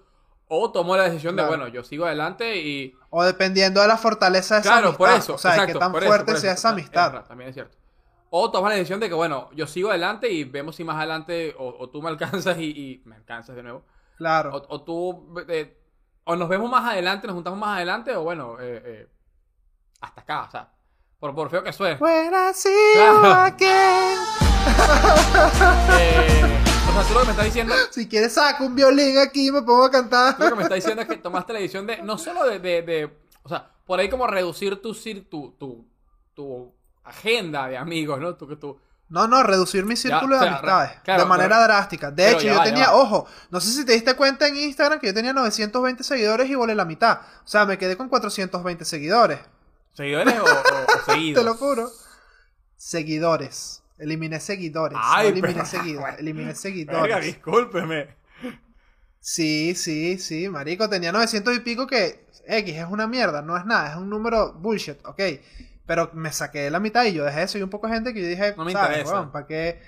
O 0.51 0.73
tomo 0.73 0.97
la 0.97 1.05
decisión 1.05 1.35
Claro. 1.35 1.51
de, 1.53 1.57
bueno, 1.59 1.69
yo 1.73 1.85
sigo 1.85 2.07
adelante 2.07 2.57
y... 2.57 2.95
o 3.11 3.23
dependiendo 3.23 3.83
de 3.83 3.89
la 3.89 3.99
fortaleza 3.99 4.55
de 4.57 4.61
esa 4.63 4.71
Claro, 4.71 4.89
amistad. 4.89 4.99
por 4.99 5.11
eso. 5.11 5.35
O 5.35 5.39
sea, 5.39 5.53
de 5.61 5.67
qué 5.67 5.75
tan 5.75 5.95
eso, 5.95 6.07
fuerte 6.07 6.33
eso, 6.33 6.41
sea 6.41 6.53
esa 6.53 6.69
es 6.69 6.73
amistad. 6.73 7.25
también 7.27 7.51
es 7.51 7.55
cierto. 7.55 7.77
O 8.31 8.51
tomas 8.51 8.71
la 8.71 8.77
decisión 8.77 9.01
de 9.01 9.09
que, 9.09 9.15
bueno, 9.15 9.51
yo 9.55 9.67
sigo 9.67 9.91
adelante 9.91 10.31
y 10.31 10.45
vemos 10.45 10.77
si 10.77 10.85
más 10.85 10.97
adelante 10.97 11.55
o, 11.59 11.77
o 11.79 11.89
tú 11.91 12.03
me 12.03 12.09
alcanzas 12.11 12.59
y, 12.59 12.65
y 12.65 13.03
me 13.07 13.17
alcanzas 13.17 13.57
de 13.57 13.63
nuevo. 13.63 13.83
Claro. 14.17 14.55
O, 14.55 14.75
o 14.75 14.83
tú. 14.83 15.35
eh, 15.49 15.78
o 16.29 16.37
nos 16.37 16.49
vemos 16.49 16.71
más 16.71 16.85
adelante, 16.93 17.27
nos 17.27 17.35
juntamos 17.35 17.59
más 17.59 17.77
adelante, 17.77 18.15
o 18.15 18.23
bueno, 18.23 18.57
eh, 18.61 18.83
eh, 18.85 19.09
hasta 20.01 20.21
acá, 20.21 20.43
o 20.47 20.51
sea. 20.51 20.73
Por, 21.19 21.35
por 21.35 21.51
feo 21.51 21.65
que 21.65 21.73
suene. 21.73 21.97
Claro. 22.95 23.23
you 23.23 23.27
again. 23.27 24.19
Eh, 25.99 26.43
o 26.89 26.93
sea, 26.93 27.03
tú 27.09 27.15
lo 27.15 27.21
que 27.21 27.27
me 27.27 27.31
estás 27.33 27.45
diciendo. 27.47 27.75
Si 27.91 28.09
quieres 28.09 28.35
saco 28.35 28.65
un 28.67 28.75
violín 28.75 29.19
aquí 29.19 29.49
y 29.49 29.53
me 29.53 29.63
pongo 29.63 29.85
a 29.85 29.91
cantar. 29.91 30.37
Tú 30.37 30.45
lo 30.45 30.51
que 30.51 30.57
me 30.57 30.63
estás 30.65 30.77
diciendo 30.77 31.03
es 31.03 31.09
que 31.09 31.17
tomaste 31.17 31.53
la 31.53 31.59
decisión 31.61 31.87
de. 31.87 32.03
No 32.03 32.19
solo 32.19 32.45
de. 32.47 32.59
de- 32.59 32.83
de- 32.83 33.19
o 33.43 33.49
sea, 33.49 33.71
por 33.87 33.99
ahí 33.99 34.09
como 34.11 34.27
reducir 34.27 34.81
tu, 34.83 34.93
tu, 34.95 35.53
tu, 35.59 35.87
tu 36.35 36.75
agenda 37.05 37.67
de 37.69 37.77
amigos, 37.79 38.21
¿no? 38.21 38.37
Que 38.37 38.57
tú. 38.57 38.79
No, 39.11 39.27
no, 39.27 39.43
reducir 39.43 39.85
mi 39.87 39.97
círculo 39.97 40.39
de 40.39 40.47
amistades. 40.49 40.93
claro, 41.03 41.23
de 41.23 41.29
manera 41.29 41.63
drástica. 41.63 42.11
De 42.11 42.25
pero 42.25 42.39
hecho, 42.39 42.47
yo 42.49 42.57
va, 42.57 42.65
tenía, 42.65 42.93
ojo, 42.95 43.27
no 43.51 43.59
sé 43.61 43.71
si 43.73 43.85
te 43.87 43.93
diste 43.93 44.15
cuenta 44.15 44.47
en 44.47 44.57
Instagram 44.57 45.01
que 45.01 45.07
yo 45.07 45.15
tenía 45.15 45.33
920 45.33 46.05
seguidores 46.05 46.51
y 46.51 46.55
volé 46.55 46.75
la 46.75 46.85
mitad. 46.85 47.21
O 47.45 47.49
sea, 47.49 47.65
me 47.65 47.79
quedé 47.79 47.97
con 47.97 48.09
420 48.11 48.85
seguidores. 48.85 49.39
¿Seguidores 49.95 50.35
o, 50.39 50.45
o- 50.45 50.47
o 50.47 51.05
seguidos? 51.13 51.43
Te 51.43 51.49
lo 51.49 51.55
juro. 51.55 51.91
Seguidores. 52.77 53.83
Eliminé 53.99 54.39
seguidores. 54.41 54.99
Ay, 55.01 55.29
eliminé 55.29 55.55
pero- 55.55 55.67
seguidores. 55.67 56.19
Eliminé 56.21 56.45
Verga, 56.47 56.59
seguidores. 56.61 57.25
discúlpeme. 57.27 58.17
Sí, 59.21 59.75
sí, 59.75 60.19
sí, 60.19 60.49
marico, 60.49 60.89
tenía 60.89 61.13
900 61.13 61.57
y 61.57 61.61
pico 61.61 61.87
que 61.87 62.27
X 62.47 62.77
es 62.77 62.87
una 62.89 63.07
mierda, 63.07 63.43
no 63.43 63.57
es 63.57 63.67
nada, 63.67 63.91
es 63.91 63.97
un 63.97 64.09
número 64.09 64.53
bullshit, 64.55 65.05
ok. 65.05 65.21
Pero 65.89 66.11
me 66.13 66.31
saqué 66.33 66.61
de 66.61 66.71
la 66.71 66.79
mitad 66.79 67.05
y 67.05 67.15
yo 67.15 67.25
dejé 67.25 67.41
de 67.41 67.49
seguir 67.49 67.65
un 67.65 67.71
poco 67.71 67.89
de 67.89 67.95
gente 67.95 68.15
que 68.15 68.23
yo 68.23 68.29
dije, 68.29 68.55
No 68.57 68.65
me 68.65 68.71
¿sabes, 68.73 68.91
interesa. 68.99 69.15
weón? 69.15 69.33
¿Para 69.33 69.47
qué? 69.47 69.83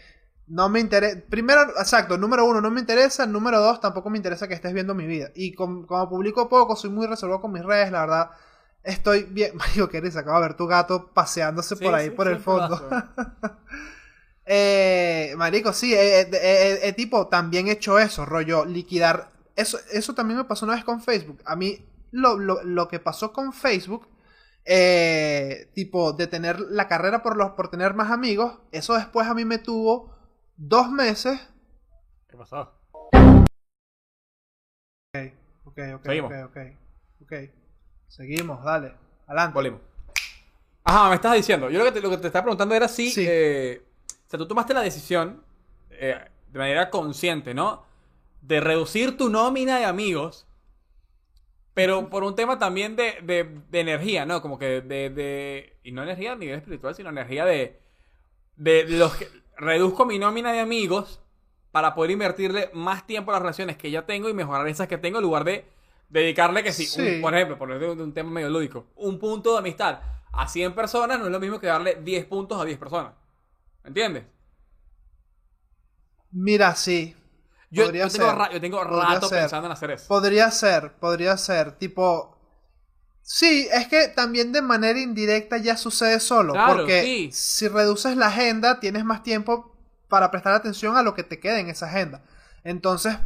No 0.48 0.68
me 0.68 0.80
interesa. 0.80 1.20
Primero, 1.30 1.60
exacto, 1.78 2.18
número 2.18 2.44
uno, 2.44 2.60
no 2.60 2.70
me 2.72 2.80
interesa. 2.80 3.24
Número 3.26 3.60
dos, 3.60 3.80
tampoco 3.80 4.10
me 4.10 4.16
interesa 4.18 4.48
que 4.48 4.54
estés 4.54 4.72
viendo 4.72 4.96
mi 4.96 5.06
vida. 5.06 5.30
Y 5.36 5.54
com- 5.54 5.86
como 5.86 6.08
publico 6.08 6.48
poco, 6.48 6.74
soy 6.74 6.90
muy 6.90 7.06
reservado 7.06 7.40
con 7.40 7.52
mis 7.52 7.62
redes, 7.64 7.92
la 7.92 8.00
verdad. 8.00 8.30
Estoy 8.82 9.24
bien. 9.30 9.52
Marico, 9.56 9.88
qué 9.88 10.00
risa, 10.00 10.20
acabo 10.20 10.40
de 10.40 10.48
ver 10.48 10.56
tu 10.56 10.66
gato 10.66 11.12
paseándose 11.14 11.76
Sí, 11.76 11.84
por 11.84 11.94
ahí, 11.94 12.06
sí, 12.08 12.10
por 12.16 12.26
el 12.28 12.40
fondo. 12.40 12.80
Eh, 14.52 15.34
marico, 15.36 15.72
sí, 15.72 15.94
eh, 15.94 16.22
eh, 16.22 16.28
eh, 16.32 16.78
eh, 16.82 16.92
tipo, 16.92 17.28
también 17.28 17.68
he 17.68 17.72
hecho 17.72 17.98
eso, 17.98 18.24
rollo, 18.24 18.64
liquidar. 18.64 19.28
Eso, 19.54 19.78
eso 19.92 20.14
también 20.14 20.38
me 20.38 20.44
pasó 20.44 20.64
una 20.64 20.74
vez 20.74 20.82
con 20.84 21.00
Facebook. 21.02 21.40
A 21.44 21.54
mí, 21.54 21.84
lo, 22.10 22.36
lo, 22.36 22.62
lo 22.64 22.88
que 22.88 22.98
pasó 22.98 23.32
con 23.32 23.52
Facebook, 23.52 24.08
eh, 24.64 25.70
tipo, 25.74 26.12
de 26.12 26.26
tener 26.26 26.60
la 26.60 26.86
carrera 26.88 27.22
por, 27.22 27.36
los, 27.36 27.50
por 27.52 27.68
tener 27.70 27.94
más 27.94 28.10
amigos, 28.10 28.58
eso 28.72 28.94
después 28.94 29.26
a 29.26 29.34
mí 29.34 29.44
me 29.44 29.58
tuvo 29.58 30.14
dos 30.56 30.90
meses. 30.90 31.40
¿Qué 32.28 32.36
pasó? 32.36 32.72
Ok, 35.64 35.78
ok, 35.94 36.06
Seguimos. 36.06 36.32
ok, 36.32 36.38
ok, 36.48 36.58
ok. 37.22 37.32
Seguimos, 38.08 38.64
dale, 38.64 38.94
adelante. 39.26 39.54
Volvimos. 39.54 39.80
Ajá, 40.84 41.08
me 41.08 41.14
estás 41.16 41.34
diciendo. 41.34 41.70
Yo 41.70 41.78
lo 41.78 41.84
que 41.84 41.92
te, 41.92 42.00
lo 42.00 42.10
que 42.10 42.16
te 42.16 42.26
estaba 42.26 42.44
preguntando 42.44 42.74
era 42.74 42.88
si. 42.88 43.10
Sí. 43.10 43.24
eh, 43.28 43.82
o 44.08 44.30
sea, 44.30 44.38
tú 44.38 44.46
tomaste 44.46 44.74
la 44.74 44.80
decisión 44.82 45.42
eh, 45.90 46.16
de 46.48 46.58
manera 46.58 46.90
consciente, 46.90 47.54
¿no? 47.54 47.84
De 48.40 48.60
reducir 48.60 49.16
tu 49.16 49.28
nómina 49.28 49.78
de 49.78 49.84
amigos. 49.84 50.46
Pero 51.74 52.10
por 52.10 52.24
un 52.24 52.34
tema 52.34 52.58
también 52.58 52.96
de, 52.96 53.18
de- 53.22 53.60
de 53.70 53.80
energía, 53.80 54.26
¿no? 54.26 54.42
Como 54.42 54.58
que 54.58 54.80
de, 54.82 55.10
de- 55.10 55.78
Y 55.84 55.92
no 55.92 56.02
energía 56.02 56.32
a 56.32 56.36
nivel 56.36 56.56
espiritual, 56.56 56.94
sino 56.94 57.10
energía 57.10 57.44
de. 57.44 57.80
De 58.56 58.84
los 58.88 59.14
que. 59.16 59.28
Reduzco 59.56 60.06
mi 60.06 60.18
nómina 60.18 60.52
de 60.52 60.60
amigos 60.60 61.20
para 61.70 61.94
poder 61.94 62.10
invertirle 62.12 62.70
más 62.72 63.06
tiempo 63.06 63.30
a 63.30 63.34
las 63.34 63.42
relaciones 63.42 63.76
que 63.76 63.90
ya 63.90 64.06
tengo 64.06 64.28
y 64.28 64.34
mejorar 64.34 64.66
esas 64.68 64.88
que 64.88 64.96
tengo 64.98 65.18
en 65.18 65.22
lugar 65.24 65.44
de 65.44 65.66
dedicarle 66.08 66.62
que 66.64 66.72
sí, 66.72 66.84
un- 67.00 67.06
Sí. 67.06 67.18
por 67.20 67.34
ejemplo, 67.34 67.58
por 67.58 67.70
ejemplo, 67.70 68.02
un 68.02 68.12
tema 68.14 68.30
medio 68.30 68.48
lúdico, 68.48 68.86
un 68.96 69.18
punto 69.18 69.52
de 69.52 69.58
amistad 69.58 70.00
a 70.32 70.48
100 70.48 70.74
personas 70.74 71.18
no 71.20 71.26
es 71.26 71.30
lo 71.30 71.38
mismo 71.40 71.60
que 71.60 71.66
darle 71.68 71.96
10 72.02 72.24
puntos 72.24 72.60
a 72.60 72.64
10 72.64 72.78
personas. 72.78 73.12
¿Entiendes? 73.84 74.24
Mira, 76.32 76.74
sí. 76.74 77.14
Yo, 77.70 77.84
Podría 77.84 78.06
yo 78.08 78.12
tengo, 78.12 78.26
ser. 78.28 78.36
ra- 78.38 78.50
yo 78.52 78.60
tengo 78.60 78.78
Podría 78.82 79.14
rato 79.14 79.28
ser. 79.28 79.40
pensando 79.42 79.66
en 79.66 79.72
hacer 79.72 79.90
eso. 79.92 80.08
Podría 80.08 80.50
ser, 80.50 80.92
podría 80.94 81.36
ser. 81.36 81.72
Tipo. 81.72 82.36
Sí, 83.22 83.68
es 83.72 83.86
que 83.86 84.08
también 84.08 84.50
de 84.52 84.60
manera 84.62 84.98
indirecta 84.98 85.56
ya 85.58 85.76
sucede 85.76 86.18
solo. 86.18 86.52
Claro, 86.52 86.74
porque 86.78 87.02
sí. 87.02 87.30
si 87.32 87.68
reduces 87.68 88.16
la 88.16 88.26
agenda, 88.26 88.80
tienes 88.80 89.04
más 89.04 89.22
tiempo 89.22 89.76
para 90.08 90.30
prestar 90.32 90.54
atención 90.54 90.96
a 90.96 91.02
lo 91.02 91.14
que 91.14 91.22
te 91.22 91.38
queda 91.38 91.60
en 91.60 91.68
esa 91.68 91.86
agenda. 91.86 92.22
Entonces, 92.64 93.16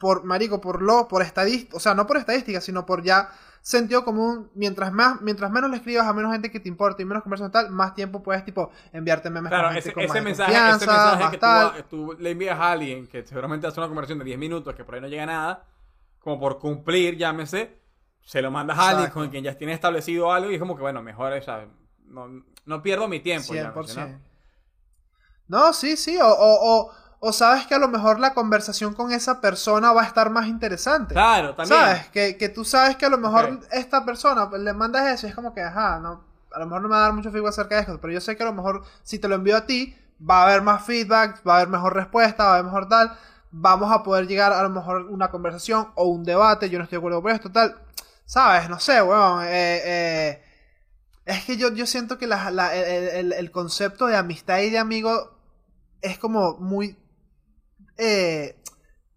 por 0.00 0.24
marico, 0.24 0.60
por 0.60 0.82
lo, 0.82 1.06
por 1.06 1.22
estadística, 1.22 1.76
o 1.76 1.80
sea, 1.80 1.94
no 1.94 2.08
por 2.08 2.16
estadística, 2.16 2.60
sino 2.60 2.84
por 2.86 3.04
ya 3.04 3.30
sentido 3.62 4.04
común, 4.04 4.50
mientras 4.54 4.92
más, 4.92 5.22
mientras 5.22 5.50
menos 5.50 5.70
le 5.70 5.76
escribas 5.76 6.06
a 6.06 6.12
menos 6.12 6.32
gente 6.32 6.50
que 6.50 6.58
te 6.58 6.68
importa 6.68 7.00
y 7.00 7.04
menos 7.04 7.22
conversación 7.22 7.52
tal, 7.52 7.70
más 7.70 7.94
tiempo 7.94 8.22
puedes 8.22 8.44
tipo 8.44 8.70
enviarte 8.92 9.30
memes 9.30 9.50
Claro, 9.50 9.68
con 9.68 9.74
gente 9.74 9.88
ese, 9.88 9.94
con 9.94 10.02
ese 10.02 10.14
más 10.14 10.24
mensaje, 10.24 10.52
ese 10.52 10.60
confianza, 10.60 10.86
mensaje 10.86 11.22
más 11.22 11.30
que 11.30 11.36
tú, 11.36 11.40
tal. 11.40 11.84
tú 11.88 12.16
le 12.18 12.30
envías 12.32 12.58
a 12.58 12.72
alguien 12.72 13.06
que 13.06 13.24
seguramente 13.24 13.66
hace 13.68 13.78
una 13.78 13.86
conversación 13.86 14.18
de 14.18 14.24
10 14.24 14.38
minutos, 14.38 14.74
que 14.74 14.84
por 14.84 14.96
ahí 14.96 15.00
no 15.00 15.06
llega 15.06 15.26
nada, 15.26 15.64
como 16.18 16.40
por 16.40 16.58
cumplir, 16.58 17.16
llámese, 17.16 17.80
se 18.20 18.42
lo 18.42 18.50
mandas 18.50 18.78
a 18.78 18.90
alguien 18.90 19.10
con 19.10 19.28
quien 19.30 19.44
ya 19.44 19.56
tienes 19.56 19.74
establecido 19.74 20.32
algo 20.32 20.50
y 20.50 20.54
es 20.54 20.60
como 20.60 20.74
que, 20.74 20.82
bueno, 20.82 21.00
mejor, 21.00 21.32
o 21.32 21.42
sea, 21.42 21.68
no, 22.04 22.44
no 22.66 22.82
pierdo 22.82 23.06
mi 23.06 23.20
tiempo. 23.20 23.54
llámese, 23.54 23.94
100%. 23.94 24.08
¿no? 24.08 24.32
No, 25.48 25.72
sí, 25.72 25.96
sí, 25.96 26.18
o, 26.20 26.26
o, 26.26 26.80
o, 26.80 26.92
o 27.24 27.32
sabes 27.32 27.68
que 27.68 27.74
a 27.76 27.78
lo 27.78 27.86
mejor 27.86 28.18
la 28.18 28.34
conversación 28.34 28.94
con 28.94 29.12
esa 29.12 29.40
persona 29.40 29.92
va 29.92 30.02
a 30.02 30.06
estar 30.06 30.28
más 30.30 30.48
interesante. 30.48 31.14
Claro, 31.14 31.54
también. 31.54 31.78
¿Sabes? 31.80 32.08
Que, 32.08 32.36
que 32.36 32.48
tú 32.48 32.64
sabes 32.64 32.96
que 32.96 33.06
a 33.06 33.10
lo 33.10 33.16
mejor 33.18 33.60
esta 33.70 34.04
persona 34.04 34.50
le 34.58 34.72
mandas 34.72 35.06
eso 35.06 35.26
y 35.26 35.30
es 35.30 35.36
como 35.36 35.54
que, 35.54 35.60
ajá, 35.62 36.00
no, 36.00 36.24
a 36.52 36.58
lo 36.58 36.66
mejor 36.66 36.82
no 36.82 36.88
me 36.88 36.94
va 36.94 36.98
a 36.98 37.04
dar 37.04 37.12
mucho 37.12 37.30
feedback 37.30 37.50
acerca 37.50 37.76
de 37.76 37.80
esto, 37.82 38.00
pero 38.00 38.12
yo 38.12 38.20
sé 38.20 38.36
que 38.36 38.42
a 38.42 38.46
lo 38.46 38.52
mejor 38.52 38.82
si 39.04 39.20
te 39.20 39.28
lo 39.28 39.36
envío 39.36 39.56
a 39.56 39.66
ti, 39.66 39.96
va 40.28 40.40
a 40.40 40.46
haber 40.48 40.62
más 40.62 40.84
feedback, 40.84 41.46
va 41.46 41.52
a 41.54 41.56
haber 41.58 41.68
mejor 41.68 41.94
respuesta, 41.94 42.42
va 42.44 42.50
a 42.50 42.52
haber 42.54 42.64
mejor 42.64 42.88
tal, 42.88 43.16
vamos 43.52 43.92
a 43.92 44.02
poder 44.02 44.26
llegar 44.26 44.52
a 44.52 44.60
lo 44.64 44.70
mejor 44.70 45.02
una 45.06 45.30
conversación 45.30 45.92
o 45.94 46.06
un 46.06 46.24
debate, 46.24 46.70
yo 46.70 46.78
no 46.78 46.84
estoy 46.84 46.96
de 46.96 47.00
acuerdo 47.00 47.22
con 47.22 47.30
esto, 47.30 47.52
tal, 47.52 47.76
¿sabes? 48.26 48.68
No 48.68 48.80
sé, 48.80 49.00
weón, 49.00 49.44
eh, 49.44 49.80
eh, 49.84 50.42
es 51.24 51.44
que 51.44 51.56
yo, 51.56 51.72
yo 51.72 51.86
siento 51.86 52.18
que 52.18 52.26
la- 52.26 52.50
la- 52.50 52.74
el, 52.74 53.08
el- 53.08 53.32
el 53.32 53.50
concepto 53.52 54.06
de 54.08 54.16
amistad 54.16 54.58
y 54.58 54.70
de 54.70 54.78
amigo 54.80 55.38
es 56.00 56.18
como 56.18 56.54
muy... 56.58 56.98
eh, 57.98 58.56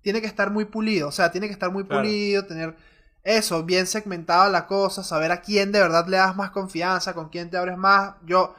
tiene 0.02 0.22
que 0.22 0.28
estar 0.28 0.52
muy 0.52 0.66
pulido, 0.66 1.10
o 1.10 1.12
sea, 1.12 1.32
tiene 1.32 1.48
que 1.48 1.54
estar 1.54 1.72
muy 1.72 1.84
Claro. 1.88 2.20
pulido, 2.24 2.46
tener 2.46 2.76
eso, 3.24 3.64
bien 3.64 3.88
segmentada 3.88 4.50
la 4.50 4.68
cosa, 4.68 5.04
saber 5.04 5.32
a 5.32 5.42
quién 5.42 5.72
de 5.72 5.80
verdad 5.82 6.08
le 6.08 6.18
das 6.18 6.36
más 6.36 6.52
confianza, 6.52 7.14
con 7.14 7.30
quién 7.30 7.50
te 7.50 7.58
abres 7.58 7.78
más. 7.78 8.16
Yo, 8.26 8.56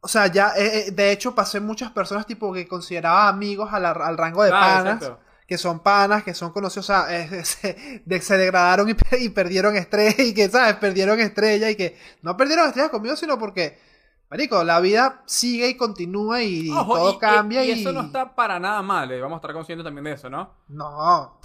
o 0.00 0.08
sea, 0.08 0.26
ya, 0.28 0.52
eh, 0.56 0.88
eh, 0.88 0.90
de 0.92 1.10
hecho, 1.12 1.34
pasé 1.34 1.60
muchas 1.60 1.90
personas 1.90 2.26
tipo 2.26 2.52
que 2.52 2.68
consideraba 2.68 3.28
amigos 3.28 3.70
al, 3.72 3.84
al 3.86 4.16
rango 4.16 4.44
de 4.44 4.52
Claro, 4.52 4.54
panas, 4.54 4.94
exacto. 5.00 5.20
que 5.46 5.58
son 5.58 5.80
panas, 5.80 6.22
que 6.22 6.34
son 6.34 6.52
conocidos, 6.52 6.88
o 6.90 6.92
sea, 6.92 7.06
eh, 7.16 7.44
se, 7.44 8.02
de- 8.04 8.20
se 8.20 8.36
degradaron 8.36 8.88
y, 8.88 8.96
y 9.18 9.28
perdieron 9.30 9.74
estrella, 9.76 10.22
y 10.22 10.32
que, 10.34 10.48
¿sabes? 10.48 10.76
Perdieron 10.76 11.18
estrella 11.20 11.70
y 11.70 11.76
que 11.76 11.96
no 12.22 12.36
perdieron 12.36 12.66
estrellas 12.68 12.90
conmigo, 12.90 13.16
sino 13.16 13.38
porque, 13.38 13.78
marico, 14.30 14.64
la 14.64 14.80
vida 14.80 15.22
sigue 15.26 15.68
y 15.68 15.76
continúa 15.76 16.42
y, 16.42 16.70
Ojo, 16.70 16.94
todo 16.94 17.12
y- 17.14 17.18
cambia 17.18 17.64
y, 17.64 17.68
y... 17.70 17.80
eso 17.80 17.92
no 17.92 18.02
está 18.02 18.34
para 18.34 18.58
nada 18.60 18.82
mal, 18.82 19.10
eh, 19.12 19.20
vamos 19.20 19.36
a 19.36 19.38
estar 19.38 19.52
conscientes 19.52 19.84
también 19.84 20.04
de 20.04 20.12
eso, 20.12 20.28
¿no? 20.30 20.54
No, 20.68 21.38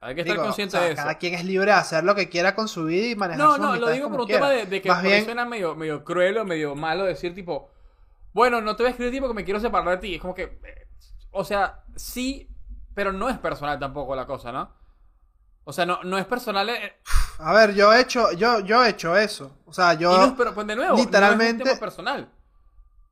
Hay 0.00 0.14
que 0.14 0.20
estar 0.20 0.36
digo, 0.36 0.48
o 0.48 0.52
sea, 0.52 0.80
de 0.82 0.92
eso. 0.92 0.96
cada 1.02 1.14
quien 1.18 1.34
es 1.34 1.44
libre 1.44 1.66
de 1.72 1.78
hacer 1.78 2.04
lo 2.04 2.14
que 2.14 2.28
quiera 2.28 2.54
con 2.54 2.68
su 2.68 2.84
vida 2.84 3.06
y 3.08 3.16
manejar 3.16 3.38
No, 3.42 3.50
sus 3.52 3.58
no, 3.58 3.64
lo 3.64 3.70
amistades 3.72 3.96
digo 3.96 4.10
por 4.10 4.20
un 4.20 4.26
quiera. 4.26 4.40
tema 4.40 4.50
de, 4.52 4.66
de 4.66 4.82
que 4.82 4.88
Más 4.88 5.02
bien, 5.02 5.24
suena 5.24 5.44
medio, 5.46 5.74
medio 5.74 6.04
cruel 6.04 6.38
o 6.38 6.44
medio 6.44 6.74
malo 6.74 7.04
decir 7.04 7.34
tipo, 7.34 7.70
bueno, 8.32 8.60
no 8.60 8.76
te 8.76 8.82
voy 8.82 8.88
a 8.88 8.90
escribir 8.90 9.12
tipo 9.14 9.28
que 9.28 9.34
me 9.34 9.44
quiero 9.44 9.60
separar 9.60 9.88
de 9.88 9.96
ti. 9.98 10.14
Es 10.16 10.20
como 10.20 10.34
que, 10.34 10.42
eh, 10.62 10.86
o 11.32 11.42
sea, 11.44 11.84
sí, 11.96 12.48
pero 12.94 13.12
no 13.12 13.28
es 13.30 13.38
personal 13.38 13.78
tampoco 13.78 14.14
la 14.14 14.26
cosa, 14.26 14.52
¿no? 14.52 14.70
O 15.64 15.72
sea, 15.72 15.86
no, 15.86 16.02
no 16.04 16.18
es 16.18 16.26
personal. 16.26 16.68
eh, 16.68 16.96
a 17.38 17.52
ver, 17.52 17.74
yo 17.74 17.92
he 17.92 18.00
hecho, 18.00 18.32
yo, 18.32 18.60
yo 18.60 18.84
he 18.84 18.90
hecho 18.90 19.16
eso. 19.16 19.56
O 19.66 19.72
sea, 19.72 19.94
yo... 19.94 20.12
y 20.14 20.18
no 20.18 20.24
es, 20.26 20.32
pero 20.36 20.54
pues 20.54 20.66
de 20.66 20.76
nuevo, 20.76 20.96
literalmente- 20.96 21.64
no 21.64 21.64
es 21.64 21.72
un 21.74 21.78
tema 21.78 21.80
personal. 21.80 22.30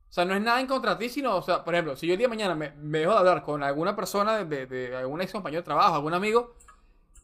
O 0.09 0.13
sea, 0.13 0.25
no 0.27 0.35
es 0.35 0.43
nada 0.43 0.61
en 0.61 0.67
contra 0.67 0.95
de 0.95 1.07
ti, 1.07 1.09
sino, 1.09 1.35
o 1.37 1.43
sea, 1.43 1.65
por 1.65 1.75
ejemplo, 1.75 1.97
si 1.97 2.07
yo 2.07 2.13
el 2.13 2.19
día 2.19 2.27
de 2.27 2.31
mañana 2.31 2.55
me, 2.55 2.71
me 2.73 2.99
dejo 2.99 3.13
de 3.13 3.19
hablar 3.19 3.43
con 3.43 3.63
alguna 3.63 3.97
persona 3.97 4.37
de, 4.37 4.45
de, 4.45 4.67
de 4.67 4.97
algún 4.97 5.23
ex 5.23 5.33
compañero 5.33 5.63
de 5.63 5.65
trabajo, 5.65 5.95
algún 5.95 6.13
amigo, 6.13 6.55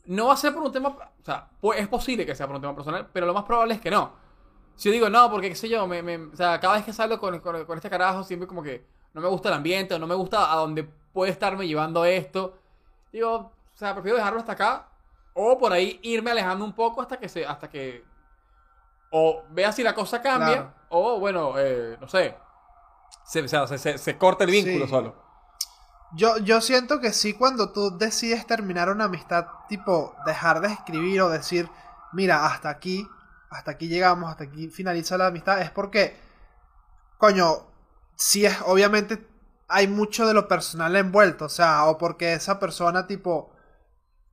no 0.06 0.28
va 0.28 0.32
a 0.32 0.36
ser 0.38 0.54
por 0.54 0.62
un 0.62 0.72
tema, 0.72 0.88
o 0.88 1.24
sea, 1.24 1.50
pues 1.60 1.78
es 1.80 1.88
posible 1.88 2.24
que 2.24 2.34
sea 2.34 2.46
por 2.46 2.56
un 2.56 2.62
tema 2.62 2.74
personal, 2.74 3.06
pero 3.12 3.26
lo 3.26 3.34
más 3.34 3.44
probable 3.44 3.74
es 3.74 3.80
que 3.82 3.90
no. 3.90 4.14
Si 4.74 4.88
yo 4.88 4.92
digo, 4.94 5.10
no, 5.10 5.30
porque 5.30 5.50
qué 5.50 5.54
sé 5.54 5.68
yo, 5.68 5.86
me, 5.86 6.02
me- 6.02 6.16
o 6.32 6.36
sea, 6.36 6.58
cada 6.60 6.76
vez 6.76 6.84
que 6.86 6.94
salgo 6.94 7.18
con, 7.20 7.38
con- 7.40 7.66
con 7.66 7.76
este 7.76 7.90
carajo, 7.90 8.24
siempre 8.24 8.48
como 8.48 8.62
que 8.62 8.86
no 9.12 9.20
me 9.20 9.28
gusta 9.28 9.50
el 9.50 9.56
ambiente, 9.56 9.94
o 9.94 9.98
no 9.98 10.06
me 10.06 10.14
gusta 10.14 10.50
a 10.50 10.56
dónde 10.56 10.84
puede 11.12 11.30
estarme 11.32 11.66
llevando 11.68 12.06
esto. 12.06 12.58
Digo, 13.12 13.34
o 13.36 13.52
sea, 13.76 13.92
prefiero 13.92 14.16
dejarlo 14.16 14.40
hasta 14.40 14.52
acá, 14.52 14.87
o 15.40 15.56
por 15.56 15.72
ahí 15.72 16.00
irme 16.02 16.32
alejando 16.32 16.64
un 16.64 16.72
poco 16.74 17.00
hasta 17.00 17.16
que 17.18 17.28
se, 17.28 17.46
hasta 17.46 17.70
que, 17.70 18.04
o 19.10 19.44
vea 19.50 19.70
si 19.72 19.82
la 19.84 19.94
cosa 19.94 20.20
cambia, 20.20 20.54
Claro. 20.54 20.72
o 20.90 21.20
bueno, 21.20 21.54
eh, 21.58 21.96
no 22.00 22.08
sé, 22.08 22.36
se, 23.24 23.42
o 23.42 23.48
sea, 23.48 23.66
se, 23.66 23.78
se, 23.78 23.98
se 23.98 24.18
corta 24.18 24.44
el 24.44 24.50
vínculo 24.50 24.84
Sí. 24.86 24.90
solo. 24.90 25.14
Yo, 26.14 26.38
yo 26.38 26.60
siento 26.62 27.00
que 27.00 27.12
sí 27.12 27.34
cuando 27.34 27.70
tú 27.70 27.96
decides 27.98 28.46
terminar 28.46 28.88
una 28.90 29.04
amistad, 29.04 29.46
tipo 29.68 30.14
dejar 30.26 30.60
de 30.60 30.68
escribir 30.68 31.20
o 31.20 31.28
decir, 31.28 31.68
mira, 32.12 32.46
hasta 32.46 32.70
aquí, 32.70 33.06
hasta 33.50 33.72
aquí 33.72 33.88
llegamos, 33.88 34.30
hasta 34.30 34.44
aquí 34.44 34.68
finaliza 34.68 35.18
la 35.18 35.26
amistad, 35.26 35.60
es 35.60 35.70
porque, 35.70 36.18
coño, 37.18 37.66
sí 38.16 38.46
es, 38.46 38.56
obviamente 38.66 39.26
hay 39.68 39.86
mucho 39.86 40.26
de 40.26 40.32
lo 40.34 40.48
personal 40.48 40.96
envuelto, 40.96 41.44
o 41.44 41.48
sea, 41.50 41.84
o 41.86 41.98
porque 41.98 42.32
esa 42.32 42.58
persona 42.58 43.06
tipo 43.06 43.50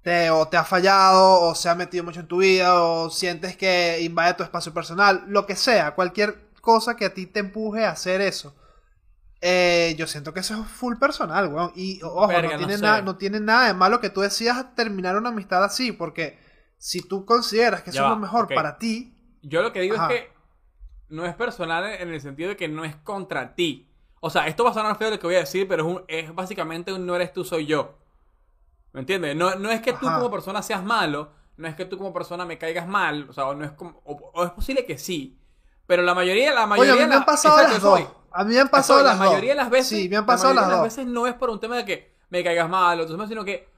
te, 0.05 0.29
o 0.31 0.47
te 0.47 0.57
ha 0.57 0.63
fallado, 0.65 1.41
o 1.41 1.55
se 1.55 1.69
ha 1.69 1.75
metido 1.75 2.05
mucho 2.05 2.21
en 2.21 2.27
tu 2.29 2.37
vida, 2.39 2.81
o 2.81 3.09
sientes 3.11 3.57
que 3.57 3.99
invade 4.03 4.35
tu 4.35 4.43
espacio 4.43 4.73
personal, 4.73 5.25
lo 5.27 5.45
que 5.47 5.57
sea, 5.57 5.95
cualquier 5.95 6.51
cosa 6.61 6.95
que 6.95 7.05
a 7.05 7.13
ti 7.15 7.27
te 7.27 7.41
empuje 7.41 7.85
a 7.85 7.91
hacer 7.91 8.21
eso. 8.21 8.55
Eh, 9.41 9.95
yo 9.97 10.07
siento 10.07 10.33
que 10.33 10.39
eso 10.41 10.59
es 10.61 10.67
full 10.67 10.95
personal, 10.97 11.47
weón. 11.53 11.71
Y 11.75 12.01
ojo, 12.03 12.27
Verga, 12.27 12.57
no, 12.57 12.57
tiene 12.57 12.77
nada, 12.77 13.01
no 13.01 13.17
tiene 13.17 13.39
nada 13.39 13.67
de 13.67 13.73
malo 13.73 13.99
que 14.01 14.09
tú 14.09 14.21
decidas 14.21 14.75
terminar 14.75 15.17
una 15.17 15.29
amistad 15.29 15.63
así, 15.63 15.91
porque 15.91 16.39
si 16.77 17.01
tú 17.07 17.25
consideras 17.25 17.83
que 17.83 17.91
eso 17.91 18.03
es 18.03 18.09
lo 18.09 18.15
mejor 18.17 18.47
para 18.53 18.77
ti, 18.79 19.13
Yo 19.43 19.61
lo 19.61 19.71
que 19.73 19.81
digo 19.81 19.95
Ajá. 19.95 20.13
es 20.13 20.21
que 20.21 20.29
no 21.09 21.25
es 21.25 21.35
personal 21.35 21.85
en 21.85 22.09
el 22.13 22.21
sentido 22.21 22.49
de 22.49 22.57
que 22.57 22.67
no 22.67 22.85
es 22.85 22.95
contra 22.97 23.55
ti. 23.55 23.87
O 24.21 24.29
sea, 24.29 24.47
esto 24.47 24.63
va 24.63 24.71
a 24.71 24.73
sonar 24.73 24.97
feo 24.97 25.11
lo 25.11 25.19
que 25.19 25.27
voy 25.27 25.35
a 25.35 25.39
decir, 25.39 25.67
pero 25.67 25.83
es, 25.83 25.89
un- 25.97 26.03
es 26.07 26.33
básicamente 26.35 26.93
un 26.93 27.05
no 27.05 27.15
eres 27.15 27.33
tú, 27.33 27.43
soy 27.45 27.65
yo. 27.67 27.97
¿Me 28.95 29.01
entiendes? 29.01 29.35
No, 29.35 29.53
no 29.55 29.69
es 29.69 29.81
que 29.81 29.93
tú 29.93 30.07
Ajá. 30.07 30.17
como 30.17 30.31
persona 30.31 30.63
seas 30.63 30.83
malo, 30.83 31.31
no 31.57 31.67
es 31.67 31.75
que 31.75 31.85
tú 31.85 31.97
como 31.97 32.11
persona 32.13 32.45
me 32.45 32.57
caigas 32.57 32.87
mal, 32.87 33.27
o 33.29 33.33
sea, 33.33 33.45
o 33.45 33.53
no 33.53 33.63
es 33.65 33.71
como, 33.71 34.01
o, 34.05 34.31
o 34.33 34.43
es 34.43 34.51
posible 34.51 34.85
que 34.85 34.97
sí, 34.97 35.37
pero 35.85 36.01
la 36.01 36.15
mayoría, 36.15 36.53
la 36.53 36.61
Oye, 36.63 36.69
mayoría 36.69 36.93
a 36.93 36.95
mí 36.95 37.01
de 37.01 37.07
me 37.09 37.13
han 37.15 37.19
la- 37.19 37.25
pasado 37.25 37.57
las 37.61 37.81
dos. 37.81 38.01
A 38.31 38.43
mí 38.43 38.53
me 38.55 38.59
han 38.59 38.69
pasado 38.69 39.03
las 39.03 39.17
la 39.17 39.23
dos. 39.23 39.33
mayoría 39.33 39.51
de 39.51 39.57
las 39.57 39.69
veces, 39.69 39.87
Sí, 39.99 40.09
me 40.09 40.15
han 40.17 40.23
la 40.23 40.27
pasado 40.27 40.53
mayoría 40.53 40.69
las 40.69 40.77
dos. 40.79 40.83
veces 40.97 41.05
no 41.05 41.27
es 41.27 41.33
por 41.35 41.49
un 41.51 41.59
tema 41.59 41.75
de 41.77 41.85
que 41.85 42.15
me 42.29 42.43
caigas 42.43 42.69
mal, 42.69 42.99
o 42.99 43.27
sino 43.27 43.45
que, 43.45 43.69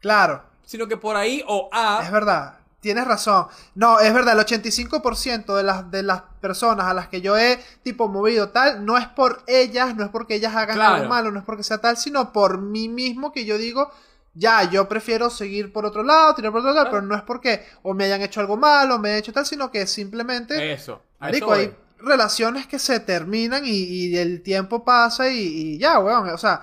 Claro, 0.00 0.44
sino 0.64 0.86
que 0.86 0.96
por 0.96 1.16
ahí 1.16 1.42
o 1.48 1.68
A, 1.72 2.00
es 2.04 2.12
verdad. 2.12 2.54
Tienes 2.80 3.08
razón. 3.08 3.48
No, 3.74 3.98
es 3.98 4.14
verdad, 4.14 4.34
el 4.34 4.46
85% 4.46 5.56
de 5.56 5.64
las, 5.64 5.90
de 5.90 6.04
las 6.04 6.22
personas 6.40 6.86
a 6.86 6.94
las 6.94 7.08
que 7.08 7.20
yo 7.20 7.36
he 7.36 7.58
tipo 7.82 8.06
movido 8.06 8.50
tal, 8.50 8.84
no 8.86 8.96
es 8.96 9.08
por 9.08 9.42
ellas, 9.48 9.96
no 9.96 10.04
es 10.04 10.10
porque 10.10 10.36
ellas 10.36 10.54
hagan 10.54 10.76
Claro. 10.76 10.94
algo 10.94 11.08
malo, 11.08 11.32
no 11.32 11.40
es 11.40 11.44
porque 11.44 11.64
sea 11.64 11.78
tal, 11.78 11.96
sino 11.96 12.32
por 12.32 12.58
mí 12.58 12.88
mismo 12.88 13.32
que 13.32 13.44
yo 13.44 13.58
digo, 13.58 13.90
ya, 14.38 14.70
yo 14.70 14.88
prefiero 14.88 15.30
seguir 15.30 15.72
por 15.72 15.84
otro 15.84 16.02
lado, 16.02 16.34
tirar 16.34 16.52
por 16.52 16.60
otro 16.60 16.70
lado, 16.72 16.84
Claro. 16.86 16.96
pero 16.98 17.06
no 17.08 17.16
es 17.16 17.22
porque 17.22 17.64
o 17.82 17.92
me 17.94 18.04
hayan 18.04 18.22
hecho 18.22 18.40
algo 18.40 18.56
malo, 18.56 18.94
o 18.94 18.98
me 18.98 19.08
hayan 19.08 19.18
hecho 19.20 19.32
tal, 19.32 19.44
sino 19.46 19.70
que 19.70 19.86
simplemente, 19.86 20.72
eso. 20.72 21.02
marico, 21.18 21.52
hay 21.52 21.74
relaciones 21.98 22.66
que 22.66 22.78
se 22.78 23.00
terminan 23.00 23.64
y, 23.66 23.70
y 23.70 24.16
el 24.16 24.42
tiempo 24.42 24.84
pasa 24.84 25.28
y, 25.30 25.38
y 25.74 25.78
ya, 25.78 25.98
weón, 25.98 26.28
o 26.30 26.38
sea, 26.38 26.62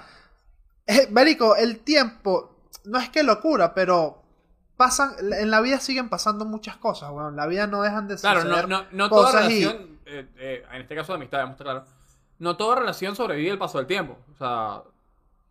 eh, 0.88 1.08
marico, 1.12 1.56
el 1.56 1.80
tiempo 1.80 2.56
no 2.86 3.00
es 3.00 3.10
que 3.10 3.24
locura, 3.24 3.74
pero 3.74 4.22
pasan, 4.78 5.14
en 5.20 5.50
la 5.52 5.60
vida 5.62 5.80
siguen 5.80 6.10
pasando 6.10 6.46
muchas 6.46 6.78
cosas, 6.78 7.10
weón, 7.12 7.36
la 7.36 7.48
vida 7.48 7.68
no 7.68 7.82
dejan 7.82 8.08
de 8.08 8.16
Claro, 8.16 8.44
no, 8.44 8.50
suceder 8.50 8.70
no, 8.70 8.86
no 8.92 9.10
toda 9.10 9.32
cosas 9.32 9.50
y- 9.52 9.66
relación, 9.66 10.00
eh, 10.06 10.28
eh, 10.38 10.64
en 10.72 10.82
este 10.82 10.96
caso 10.96 11.12
de 11.14 11.18
amistad, 11.18 11.40
vamos 11.40 11.52
a 11.52 11.54
estar 11.56 11.66
claro, 11.66 11.86
no 12.40 12.56
toda 12.58 12.76
relación 12.78 13.16
sobrevive 13.16 13.52
el 13.52 13.58
paso 13.58 13.78
del 13.80 13.88
tiempo. 13.88 14.18
O 14.34 14.38
sea, 14.38 14.84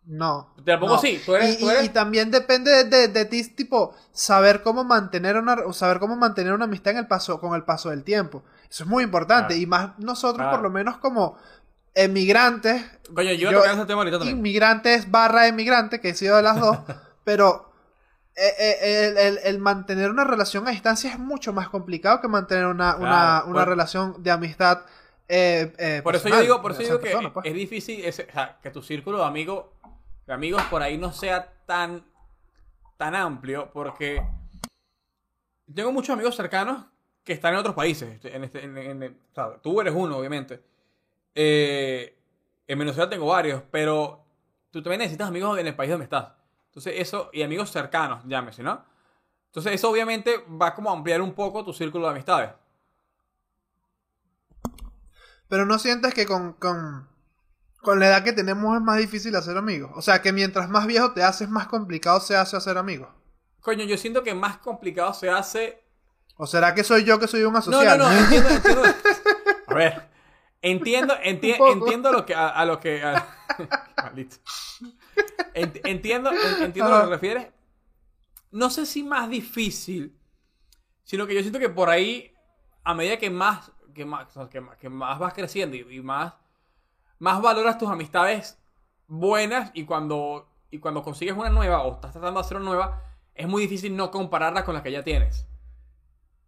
No. 0.07 0.53
Tampoco 0.65 0.93
no. 0.95 0.99
sí, 1.01 1.21
tú 1.25 1.35
eres- 1.35 1.55
y, 1.55 1.59
tú 1.59 1.65
y- 1.65 1.73
eres- 1.73 1.85
y 1.85 1.89
también 1.89 2.29
depende 2.31 2.69
de, 2.71 2.83
de- 2.85 3.07
de 3.07 3.25
ti, 3.25 3.43
tipo, 3.49 3.95
saber 4.11 4.61
cómo 4.61 4.83
mantener 4.83 5.35
una, 5.37 5.57
saber 5.73 5.99
cómo 5.99 6.15
mantener 6.15 6.53
una 6.53 6.65
amistad 6.65 6.91
en 6.93 6.99
el 6.99 7.07
paso, 7.07 7.39
con 7.39 7.55
el 7.55 7.63
paso 7.63 7.89
del 7.89 8.03
tiempo. 8.03 8.43
Eso 8.69 8.83
es 8.83 8.89
muy 8.89 9.03
importante. 9.03 9.53
Claro. 9.55 9.61
Y 9.61 9.65
más 9.65 9.97
nosotros, 9.99 10.37
Claro. 10.43 10.51
por 10.51 10.61
lo 10.61 10.69
menos, 10.69 10.97
como 10.97 11.37
emigrantes, 11.95 12.83
Coño, 13.13 13.31
yo, 13.33 13.51
Yo- 13.51 13.63
ese 13.63 13.85
tema 13.85 13.99
ahorita 14.01 14.17
también. 14.19 14.37
inmigrantes 14.37 15.09
barra 15.09 15.47
emigrante, 15.47 15.99
que 16.01 16.09
he 16.09 16.13
sido 16.15 16.35
de 16.37 16.43
las 16.43 16.59
dos, 16.59 16.77
pero 17.23 17.71
eh, 18.35 18.51
eh, 18.59 19.07
el, 19.09 19.17
el- 19.17 19.39
el 19.43 19.59
mantener 19.59 20.09
una 20.11 20.23
relación 20.25 20.67
a 20.67 20.71
distancia 20.71 21.09
es 21.11 21.17
mucho 21.19 21.53
más 21.53 21.69
complicado 21.69 22.19
que 22.21 22.27
mantener 22.27 22.65
una, 22.65 22.95
una, 22.97 22.97
Claro, 23.09 23.45
una 23.47 23.59
por- 23.61 23.69
relación 23.69 24.21
de 24.23 24.31
amistad. 24.31 24.81
eh, 25.29 25.73
eh, 25.77 26.01
Por 26.03 26.15
eso 26.15 26.27
yo 26.29 26.41
digo, 26.41 26.61
por 26.61 26.71
eso 26.73 26.81
digo 26.81 26.99
que 26.99 27.15
pues. 27.33 27.45
es 27.45 27.53
difícil 27.53 28.03
ese- 28.03 28.27
o 28.29 28.33
sea, 28.33 28.57
que 28.61 28.71
tu 28.71 28.81
círculo 28.83 29.19
de 29.19 29.23
amigos, 29.25 29.65
amigos 30.33 30.63
por 30.63 30.81
ahí 30.81 30.97
no 30.97 31.11
sea 31.11 31.53
tan, 31.65 32.03
tan 32.97 33.15
amplio, 33.15 33.69
porque 33.71 34.21
tengo 35.73 35.91
muchos 35.91 36.13
amigos 36.13 36.35
cercanos 36.35 36.85
que 37.23 37.33
están 37.33 37.53
en 37.53 37.59
otros 37.59 37.75
países. 37.75 38.23
Este, 38.23 39.15
sea, 39.33 39.57
tú 39.61 39.81
eres 39.81 39.93
uno, 39.95 40.17
obviamente. 40.17 40.63
Eh, 41.33 42.17
en 42.67 42.79
Venezuela 42.79 43.09
tengo 43.09 43.27
varios, 43.27 43.61
pero 43.71 44.23
tú 44.71 44.81
también 44.81 44.99
necesitas 44.99 45.27
amigos 45.27 45.57
en 45.59 45.67
el 45.67 45.75
país 45.75 45.91
donde 45.91 46.05
estás. 46.05 46.33
Entonces, 46.67 46.93
eso, 46.97 47.29
y 47.33 47.41
amigos 47.41 47.71
cercanos, 47.71 48.23
llámese, 48.25 48.61
¿no? 48.63 48.83
Entonces, 49.47 49.73
eso 49.73 49.89
obviamente 49.89 50.43
va 50.49 50.75
como 50.75 50.89
a 50.89 50.93
ampliar 50.93 51.21
un 51.21 51.33
poco 51.33 51.63
tu 51.63 51.73
círculo 51.73 52.05
de 52.05 52.11
amistades. 52.11 52.51
Pero 55.47 55.65
no 55.65 55.79
sientes 55.79 56.13
que 56.13 56.25
con, 56.25 57.07
con 57.85 57.99
la 57.99 58.07
edad 58.07 58.23
que 58.23 58.33
tenemos 58.33 58.75
es 58.75 58.81
más 58.81 58.97
difícil 58.97 59.35
hacer 59.35 59.55
amigos. 59.57 59.91
O 59.95 60.01
sea, 60.01 60.21
que 60.21 60.33
mientras 60.33 60.67
más 60.69 60.85
viejo 60.87 61.13
te 61.13 61.23
haces, 61.23 61.47
más 61.49 61.67
complicado 61.67 62.19
se 62.19 62.35
hace 62.35 62.57
hacer 62.57 62.77
amigos. 62.77 63.07
Coño, 63.61 63.85
yo 63.85 63.97
siento 63.97 64.23
que 64.23 64.33
más 64.35 64.57
complicado 64.57 65.13
se 65.13 65.29
hace 65.29 65.81
¿O 66.37 66.45
será 66.45 66.75
que 66.75 66.83
soy 66.83 67.05
yo 67.05 67.17
que 67.17 67.27
soy 67.29 67.43
un 67.43 67.53
No, 67.53 67.59
asocial? 67.59 67.97
no, 67.97 68.09
no, 68.09 68.17
entiendo, 68.19 68.49
entiendo. 68.49 68.83
A 69.67 69.73
ver, 69.73 70.09
entiendo, 70.61 71.13
enti- 71.23 71.55
entiendo 71.71 72.11
lo 72.11 72.25
que, 72.25 72.35
a, 72.35 72.49
a 72.49 72.65
lo 72.65 72.79
que. 72.79 73.01
a- 73.01 73.25
Maldito. 74.03 74.35
Ent- 75.53 75.79
entiendo, 75.85 76.31
en- 76.31 76.63
entiendo 76.63 76.93
a 76.93 76.97
lo 76.99 77.03
que 77.05 77.09
refieres. 77.15 77.47
No 78.51 78.69
sé 78.69 78.85
si 78.85 79.03
más 79.03 79.29
difícil, 79.29 80.17
sino 81.03 81.25
que 81.25 81.35
yo 81.35 81.41
siento 81.41 81.59
que 81.59 81.69
por 81.69 81.89
ahí, 81.89 82.33
a 82.83 82.93
medida 82.93 83.17
que 83.17 83.29
más, 83.29 83.71
que 83.93 84.03
más, 84.05 84.27
que 84.51 84.59
más, 84.61 84.77
que 84.77 84.89
más 84.89 85.17
vas 85.19 85.33
creciendo 85.33 85.75
y, 85.77 85.85
y 85.89 86.01
más, 86.01 86.33
más 87.19 87.41
valoras 87.41 87.77
tus 87.77 87.89
amistades 87.89 88.57
buenas 89.07 89.71
y 89.73 89.85
cuando, 89.85 90.47
y 90.71 90.79
cuando 90.79 91.03
consigues 91.03 91.35
una 91.35 91.49
nueva 91.49 91.83
o 91.83 91.93
estás 91.95 92.11
tratando 92.11 92.39
de 92.39 92.45
hacer 92.45 92.57
una 92.57 92.65
nueva, 92.65 93.01
es 93.33 93.47
muy 93.47 93.61
difícil 93.63 93.95
no 93.95 94.11
compararla 94.11 94.63
con 94.65 94.73
la 94.75 94.83
que 94.83 94.91
ya 94.91 95.03
tienes. 95.03 95.45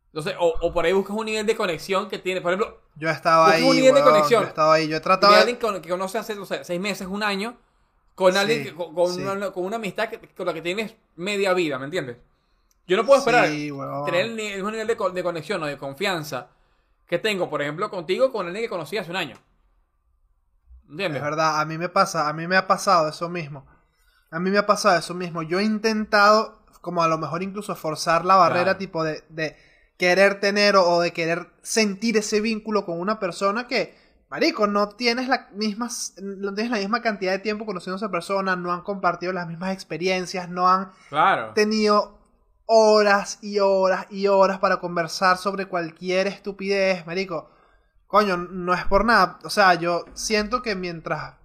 Entonces, 0.07 0.35
o, 0.39 0.53
o 0.61 0.73
por 0.73 0.85
ahí 0.85 0.93
buscas 0.93 1.15
un 1.15 1.25
nivel 1.25 1.45
de 1.45 1.55
conexión 1.55 2.07
que 2.09 2.17
tiene, 2.17 2.41
por 2.41 2.51
ejemplo, 2.53 2.79
Yo 2.95 3.09
estaba 3.09 3.51
ahí. 3.51 3.63
un 3.63 3.75
nivel 3.75 3.93
de 3.93 4.01
conexión. 4.01 4.41
Yo 4.43 4.47
estaba 4.47 4.73
ahí. 4.73 4.87
Yo 4.87 4.97
he 4.97 5.01
tratado 5.01 5.33
de. 5.33 5.39
alguien 5.39 5.57
con- 5.57 5.81
que 5.81 5.89
conoce 5.89 6.17
hace, 6.17 6.33
no 6.35 6.45
sé, 6.45 6.63
seis 6.63 6.79
meses, 6.79 7.07
un 7.07 7.21
año, 7.21 7.55
con 8.15 8.31
Sí, 8.33 8.39
alguien 8.39 8.63
que- 8.63 8.73
con, 8.73 8.95
con 8.95 9.13
sí. 9.13 9.21
una, 9.21 9.51
con 9.51 9.65
una 9.65 9.75
amistad 9.75 10.09
que, 10.09 10.19
con 10.19 10.45
la 10.47 10.53
que 10.53 10.61
tienes 10.61 10.95
media 11.17 11.53
vida, 11.53 11.77
¿me 11.77 11.85
entiendes? 11.85 12.17
Yo 12.87 12.95
no 12.97 13.05
puedo 13.05 13.19
esperar 13.19 13.47
Sí, 13.49 13.69
tener 14.05 14.21
el, 14.25 14.35
ni- 14.35 14.47
el 14.47 14.55
mismo 14.55 14.71
nivel 14.71 14.87
de, 14.87 14.95
de 15.13 15.23
conexión 15.23 15.61
o 15.61 15.65
de 15.67 15.77
confianza 15.77 16.47
que 17.05 17.19
tengo, 17.19 17.49
por 17.49 17.61
ejemplo, 17.61 17.89
contigo 17.89 18.31
con 18.31 18.47
alguien 18.47 18.63
que 18.65 18.69
conocí 18.69 18.97
hace 18.97 19.11
un 19.11 19.17
año. 19.17 19.35
¿Entiendes? 20.89 21.17
Es 21.21 21.23
verdad, 21.23 21.59
a 21.59 21.65
mí 21.65 21.77
me 21.77 21.89
pasa, 21.89 22.27
a 22.29 22.33
mí 22.33 22.47
me 22.47 22.55
ha 22.57 22.67
pasado 22.67 23.09
eso 23.09 23.29
mismo. 23.29 23.65
A 24.31 24.39
mí 24.39 24.49
me 24.49 24.57
ha 24.57 24.65
pasado 24.65 24.97
eso 24.97 25.13
mismo. 25.13 25.41
Yo 25.41 25.59
he 25.59 25.63
intentado, 25.63 26.59
como 26.81 27.03
a 27.03 27.07
lo 27.07 27.17
mejor 27.17 27.43
incluso 27.43 27.75
forzar 27.75 28.25
la 28.25 28.35
barrera, 28.35 28.63
Claro. 28.63 28.77
tipo 28.79 29.03
de, 29.03 29.23
de 29.29 29.55
querer 29.97 30.39
tener 30.39 30.75
o, 30.75 30.99
de 31.01 31.11
querer 31.13 31.47
sentir 31.61 32.17
ese 32.17 32.41
vínculo 32.41 32.85
con 32.85 32.99
una 32.99 33.19
persona 33.19 33.67
que, 33.67 33.95
marico, 34.29 34.67
no 34.67 34.89
tienes 34.89 35.27
la 35.27 35.47
misma, 35.53 35.89
no 36.21 36.53
tienes 36.53 36.71
la 36.71 36.77
misma 36.77 37.01
cantidad 37.01 37.31
de 37.31 37.39
tiempo 37.39 37.65
conociendo 37.65 37.95
a 37.95 37.97
esa 37.97 38.11
persona, 38.11 38.55
no 38.55 38.71
han 38.73 38.81
compartido 38.81 39.33
las 39.33 39.47
mismas 39.47 39.73
experiencias, 39.73 40.49
no 40.49 40.69
han 40.69 40.91
Claro. 41.09 41.53
tenido 41.53 42.17
horas 42.65 43.39
y 43.41 43.59
horas 43.59 44.07
y 44.09 44.27
horas 44.27 44.59
para 44.59 44.77
conversar 44.77 45.37
sobre 45.37 45.67
cualquier 45.67 46.27
estupidez, 46.27 47.05
marico. 47.07 47.49
Coño, 48.07 48.37
no 48.37 48.73
es 48.73 48.85
por 48.85 49.05
nada. 49.05 49.39
O 49.43 49.49
sea, 49.49 49.73
yo 49.75 50.05
siento 50.13 50.61
que 50.61 50.75
mientras 50.75 51.35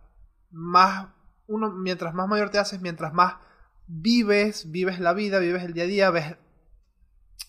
más 0.50 1.08
uno, 1.46 1.70
mientras 1.70 2.14
más 2.14 2.28
mayor 2.28 2.50
te 2.50 2.58
haces, 2.58 2.80
mientras 2.80 3.12
más 3.12 3.34
vives, 3.86 4.70
vives 4.70 5.00
la 5.00 5.12
vida, 5.12 5.38
vives 5.38 5.64
el 5.64 5.72
día 5.74 5.84
a 5.84 5.86
día, 5.86 6.10
ves, 6.10 6.36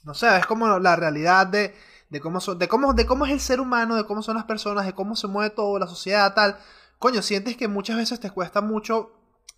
no 0.04 0.14
sé, 0.14 0.28
ves 0.30 0.46
como 0.46 0.80
la 0.80 0.96
realidad 0.96 1.48
de, 1.48 1.76
de 2.10 2.20
cómo 2.20 2.42
son, 2.42 2.58
de 2.60 2.68
cómo, 2.68 2.94
de 2.94 3.06
cómo 3.06 3.26
es 3.26 3.32
el 3.32 3.40
ser 3.40 3.60
humano, 3.62 3.96
de 3.96 4.06
cómo 4.06 4.22
son 4.22 4.36
las 4.36 4.46
personas, 4.46 4.86
de 4.86 4.94
cómo 4.94 5.16
se 5.16 5.28
mueve 5.28 5.52
todo, 5.52 5.80
la 5.80 5.88
sociedad, 5.88 6.34
tal. 6.34 6.58
Coño, 7.00 7.22
sientes 7.22 7.56
que 7.56 7.68
muchas 7.68 7.98
veces 7.98 8.20
te 8.20 8.32
cuesta 8.32 8.62
mucho 8.62 9.12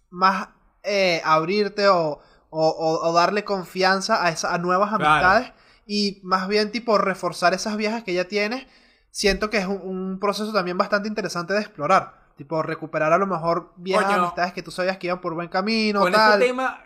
más 0.09 0.49
eh, 0.83 1.21
abrirte 1.23 1.87
o, 1.87 2.19
o, 2.49 3.13
darle 3.13 3.43
confianza 3.43 4.23
a, 4.23 4.29
esa, 4.29 4.53
a 4.53 4.57
nuevas 4.57 4.89
Claro. 4.89 5.03
amistades 5.05 5.53
y 5.87 6.19
más 6.23 6.47
bien 6.47 6.71
tipo 6.71 6.97
reforzar 6.97 7.53
esas 7.53 7.77
viejas 7.77 8.03
que 8.03 8.13
ya 8.13 8.25
tienes. 8.27 8.65
Siento 9.15 9.49
que 9.49 9.59
es 9.59 9.65
un, 9.65 9.79
un 9.81 10.19
proceso 10.19 10.51
también 10.51 10.77
bastante 10.77 11.07
interesante 11.07 11.53
de 11.53 11.61
explorar. 11.61 12.15
Tipo, 12.35 12.61
recuperar 12.61 13.13
a 13.13 13.17
lo 13.17 13.25
mejor 13.25 13.71
viejas 13.77 14.07
Coño. 14.07 14.17
amistades 14.23 14.51
que 14.51 14.61
tú 14.61 14.71
sabías 14.71 14.97
que 14.97 15.07
iban 15.07 15.21
por 15.21 15.33
buen 15.35 15.47
camino, 15.47 16.01
con 16.01 16.11
tal. 16.11 16.33
este 16.33 16.47
tema, 16.47 16.81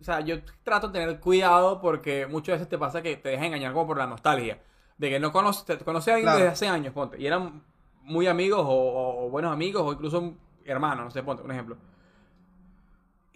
o 0.00 0.04
sea, 0.04 0.20
yo 0.20 0.36
trato 0.62 0.86
de 0.86 1.00
tener 1.00 1.18
cuidado 1.18 1.80
porque 1.80 2.28
muchas 2.28 2.52
veces 2.54 2.68
te 2.68 2.78
pasa 2.78 3.02
que 3.02 3.16
te 3.16 3.30
dejas 3.30 3.46
engañar 3.46 3.72
como 3.72 3.88
por 3.88 3.98
la 3.98 4.06
nostalgia. 4.06 4.60
De 4.98 5.10
que 5.10 5.18
no 5.18 5.32
conoces, 5.32 5.64
te 5.64 5.76
conoces 5.78 6.12
a 6.12 6.14
alguien 6.14 6.26
Claro. 6.26 6.38
desde 6.38 6.52
hace 6.52 6.68
años, 6.68 6.92
ponte. 6.94 7.20
Y 7.20 7.26
eran 7.26 7.64
muy 8.02 8.28
amigos 8.28 8.60
o, 8.60 8.70
o- 8.70 9.26
o 9.26 9.30
buenos 9.30 9.52
amigos 9.52 9.82
o 9.84 9.92
incluso 9.94 10.34
hermanos, 10.64 11.06
no 11.06 11.10
sé, 11.10 11.24
ponte 11.24 11.42
un 11.42 11.50
ejemplo. 11.50 11.76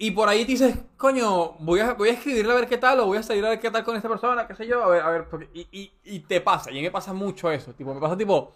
Y 0.01 0.13
por 0.13 0.29
ahí 0.29 0.45
te 0.45 0.53
dices, 0.53 0.77
coño, 0.97 1.55
voy 1.59 1.81
a, 1.81 1.95
voy 1.95 2.11
a 2.11 2.13
escribirle 2.13 2.53
a 2.53 2.55
ver 2.55 2.69
qué 2.69 2.79
tal, 2.79 3.01
o 3.01 3.07
voy 3.07 3.19
a 3.19 3.23
salir 3.25 3.45
a 3.45 3.49
ver 3.49 3.59
qué 3.59 3.69
tal 3.71 3.83
con 3.83 3.97
esta 3.97 4.09
persona, 4.09 4.47
qué 4.47 4.55
sé 4.55 4.65
yo, 4.67 4.83
a 4.85 4.89
ver, 4.89 5.03
a 5.03 5.11
ver, 5.11 5.29
porque- 5.29 5.51
y, 5.53 5.67
y, 5.73 5.93
y 6.05 6.21
te 6.21 6.41
pasa, 6.41 6.71
y 6.71 6.75
a 6.75 6.77
mí 6.77 6.83
me 6.83 6.91
pasa 6.93 7.13
mucho 7.13 7.51
eso, 7.51 7.73
tipo, 7.75 7.93
me 7.93 8.01
pasa 8.01 8.17
tipo, 8.17 8.53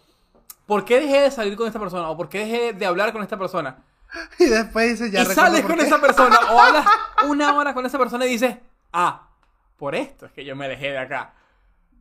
¿por 0.66 0.84
qué 0.84 1.00
dejé 1.00 1.20
de 1.22 1.30
salir 1.32 1.56
con 1.56 1.66
esta 1.66 1.80
persona? 1.80 2.08
¿O 2.10 2.16
por 2.16 2.28
qué 2.28 2.38
dejé 2.46 2.72
de 2.74 2.86
hablar 2.86 3.12
con 3.12 3.22
esta 3.22 3.36
persona? 3.36 3.82
Y 4.38 4.44
después 4.44 4.90
dices, 4.90 5.10
ya 5.10 5.22
y 5.22 5.26
sales 5.26 5.62
con 5.64 5.76
qué. 5.76 5.82
esa 5.84 6.00
persona 6.00 6.38
o 6.52 6.58
hablas 6.60 6.86
una 7.26 7.54
hora 7.56 7.74
con 7.74 7.84
esa 7.86 7.98
persona 7.98 8.24
y 8.26 8.28
dices, 8.30 8.56
ah, 8.92 9.28
por 9.76 9.96
esto 9.96 10.26
es 10.26 10.32
que 10.32 10.44
yo 10.44 10.54
me 10.54 10.66
alejé 10.66 10.92
de 10.92 10.98
acá. 10.98 11.34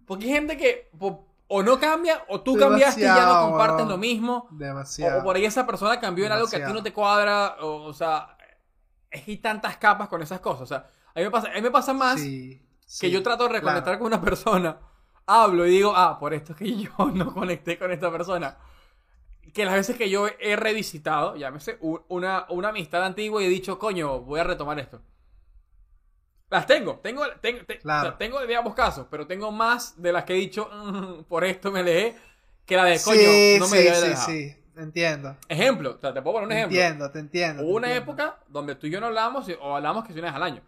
Porque 0.05 0.25
hay 0.25 0.31
gente 0.33 0.55
que 0.57 0.89
po- 0.99 1.25
o 1.47 1.63
no 1.63 1.79
cambia 1.79 2.23
o 2.27 2.41
tú 2.41 2.55
cambiaste 2.57 3.01
y 3.01 3.03
ya 3.05 3.13
no 3.13 3.19
Demasiado, 3.21 3.49
compartes 3.49 3.87
lo 3.87 3.97
mismo. 3.97 4.47
O, 4.51 4.55
Demasiado. 4.55 5.19
o 5.19 5.23
por 5.23 5.35
ahí 5.35 5.45
esa 5.45 5.65
persona 5.65 5.99
cambió 5.99 6.25
en 6.27 6.31
algo 6.33 6.45
que 6.47 6.57
a 6.57 6.59
ti 6.59 6.63
Demasiado. 6.63 6.79
no 6.79 6.83
te 6.83 6.93
cuadra. 6.93 7.55
O, 7.61 7.83
o 7.85 7.93
sea, 7.93 8.37
es 9.11 9.23
que 9.23 9.31
hay 9.31 9.37
tantas 9.37 9.77
capas 9.77 10.09
con 10.09 10.21
esas 10.21 10.39
cosas. 10.41 10.63
O 10.63 10.65
sea, 10.67 10.77
a 11.15 11.19
mí 11.19 11.25
me 11.25 11.31
pasa, 11.31 11.49
a 11.51 11.55
mí 11.55 11.61
me 11.61 11.71
pasa 11.71 11.93
más 11.93 12.33
Sí, 12.33 12.61
que 12.97 13.11
yo 13.11 13.23
trato 13.23 13.45
de 13.45 13.53
reconectar 13.55 13.97
claro. 13.97 13.99
con 13.99 14.07
una 14.07 14.21
persona, 14.21 14.79
hablo 15.27 15.65
y 15.67 15.71
digo, 15.71 15.93
ah, 15.95 16.19
por 16.19 16.33
esto 16.33 16.53
es 16.53 16.59
que 16.59 16.77
yo 16.77 16.91
no 17.15 17.33
conecté 17.33 17.79
con 17.79 17.91
esta 17.91 18.11
persona. 18.11 18.57
Que 19.53 19.65
las 19.65 19.75
veces 19.75 19.97
que 19.97 20.09
yo 20.09 20.27
he 20.39 20.55
revisitado, 20.55 21.35
llámese, 21.35 21.77
una, 22.09 22.45
una 22.49 22.69
amistad 22.69 23.03
antigua 23.05 23.41
y 23.43 23.45
he 23.47 23.49
dicho, 23.49 23.79
coño, 23.79 24.21
voy 24.21 24.39
a 24.39 24.43
retomar 24.45 24.79
esto. 24.79 25.01
Las 26.49 26.67
tengo, 26.67 26.99
tengo, 26.99 27.23
tengo, 27.41 27.63
te- 27.65 27.79
Claro. 27.81 28.11
o 28.11 28.11
sea, 28.11 28.17
tengo 28.17 28.39
de 28.45 28.55
ambos 28.55 28.73
casos, 28.75 29.07
pero 29.09 29.25
tengo 29.25 29.51
más 29.51 30.01
de 30.01 30.11
las 30.11 30.25
que 30.25 30.33
he 30.33 30.35
dicho, 30.37 30.69
"Mm, 30.71 31.23
por 31.23 31.43
esto 31.45 31.71
me 31.71 31.79
alejé, 31.79 32.17
que 32.65 32.75
la 32.75 32.83
de, 32.85 33.01
coño, 33.01 33.47
sí, 33.49 33.59
no 33.59 33.67
me 33.67 33.77
sí, 33.77 33.77
debí 33.77 33.89
haber 33.89 34.03
sí, 34.03 34.15
alejado". 34.15 34.41
sí, 34.49 34.55
entiendo. 34.83 35.35
Ejemplo, 35.47 35.95
o 35.95 35.99
sea, 35.99 36.13
te 36.13 36.21
puedo 36.21 36.35
poner 36.35 36.47
un 36.47 36.51
ejemplo. 36.53 36.77
entiendo, 36.77 37.11
te 37.11 37.19
entiendo. 37.19 37.63
Hubo 37.63 37.71
te 37.71 37.77
una 37.77 37.87
entiendo. 37.93 38.11
época 38.23 38.39
donde 38.47 38.75
tú 38.75 38.87
y 38.87 38.91
yo 38.91 38.99
no 38.99 39.07
hablábamos 39.07 39.47
o 39.61 39.75
hablábamos 39.75 40.05
que 40.05 40.13
si 40.13 40.19
una 40.19 40.27
vez 40.29 40.35
al 40.35 40.43
año. 40.43 40.61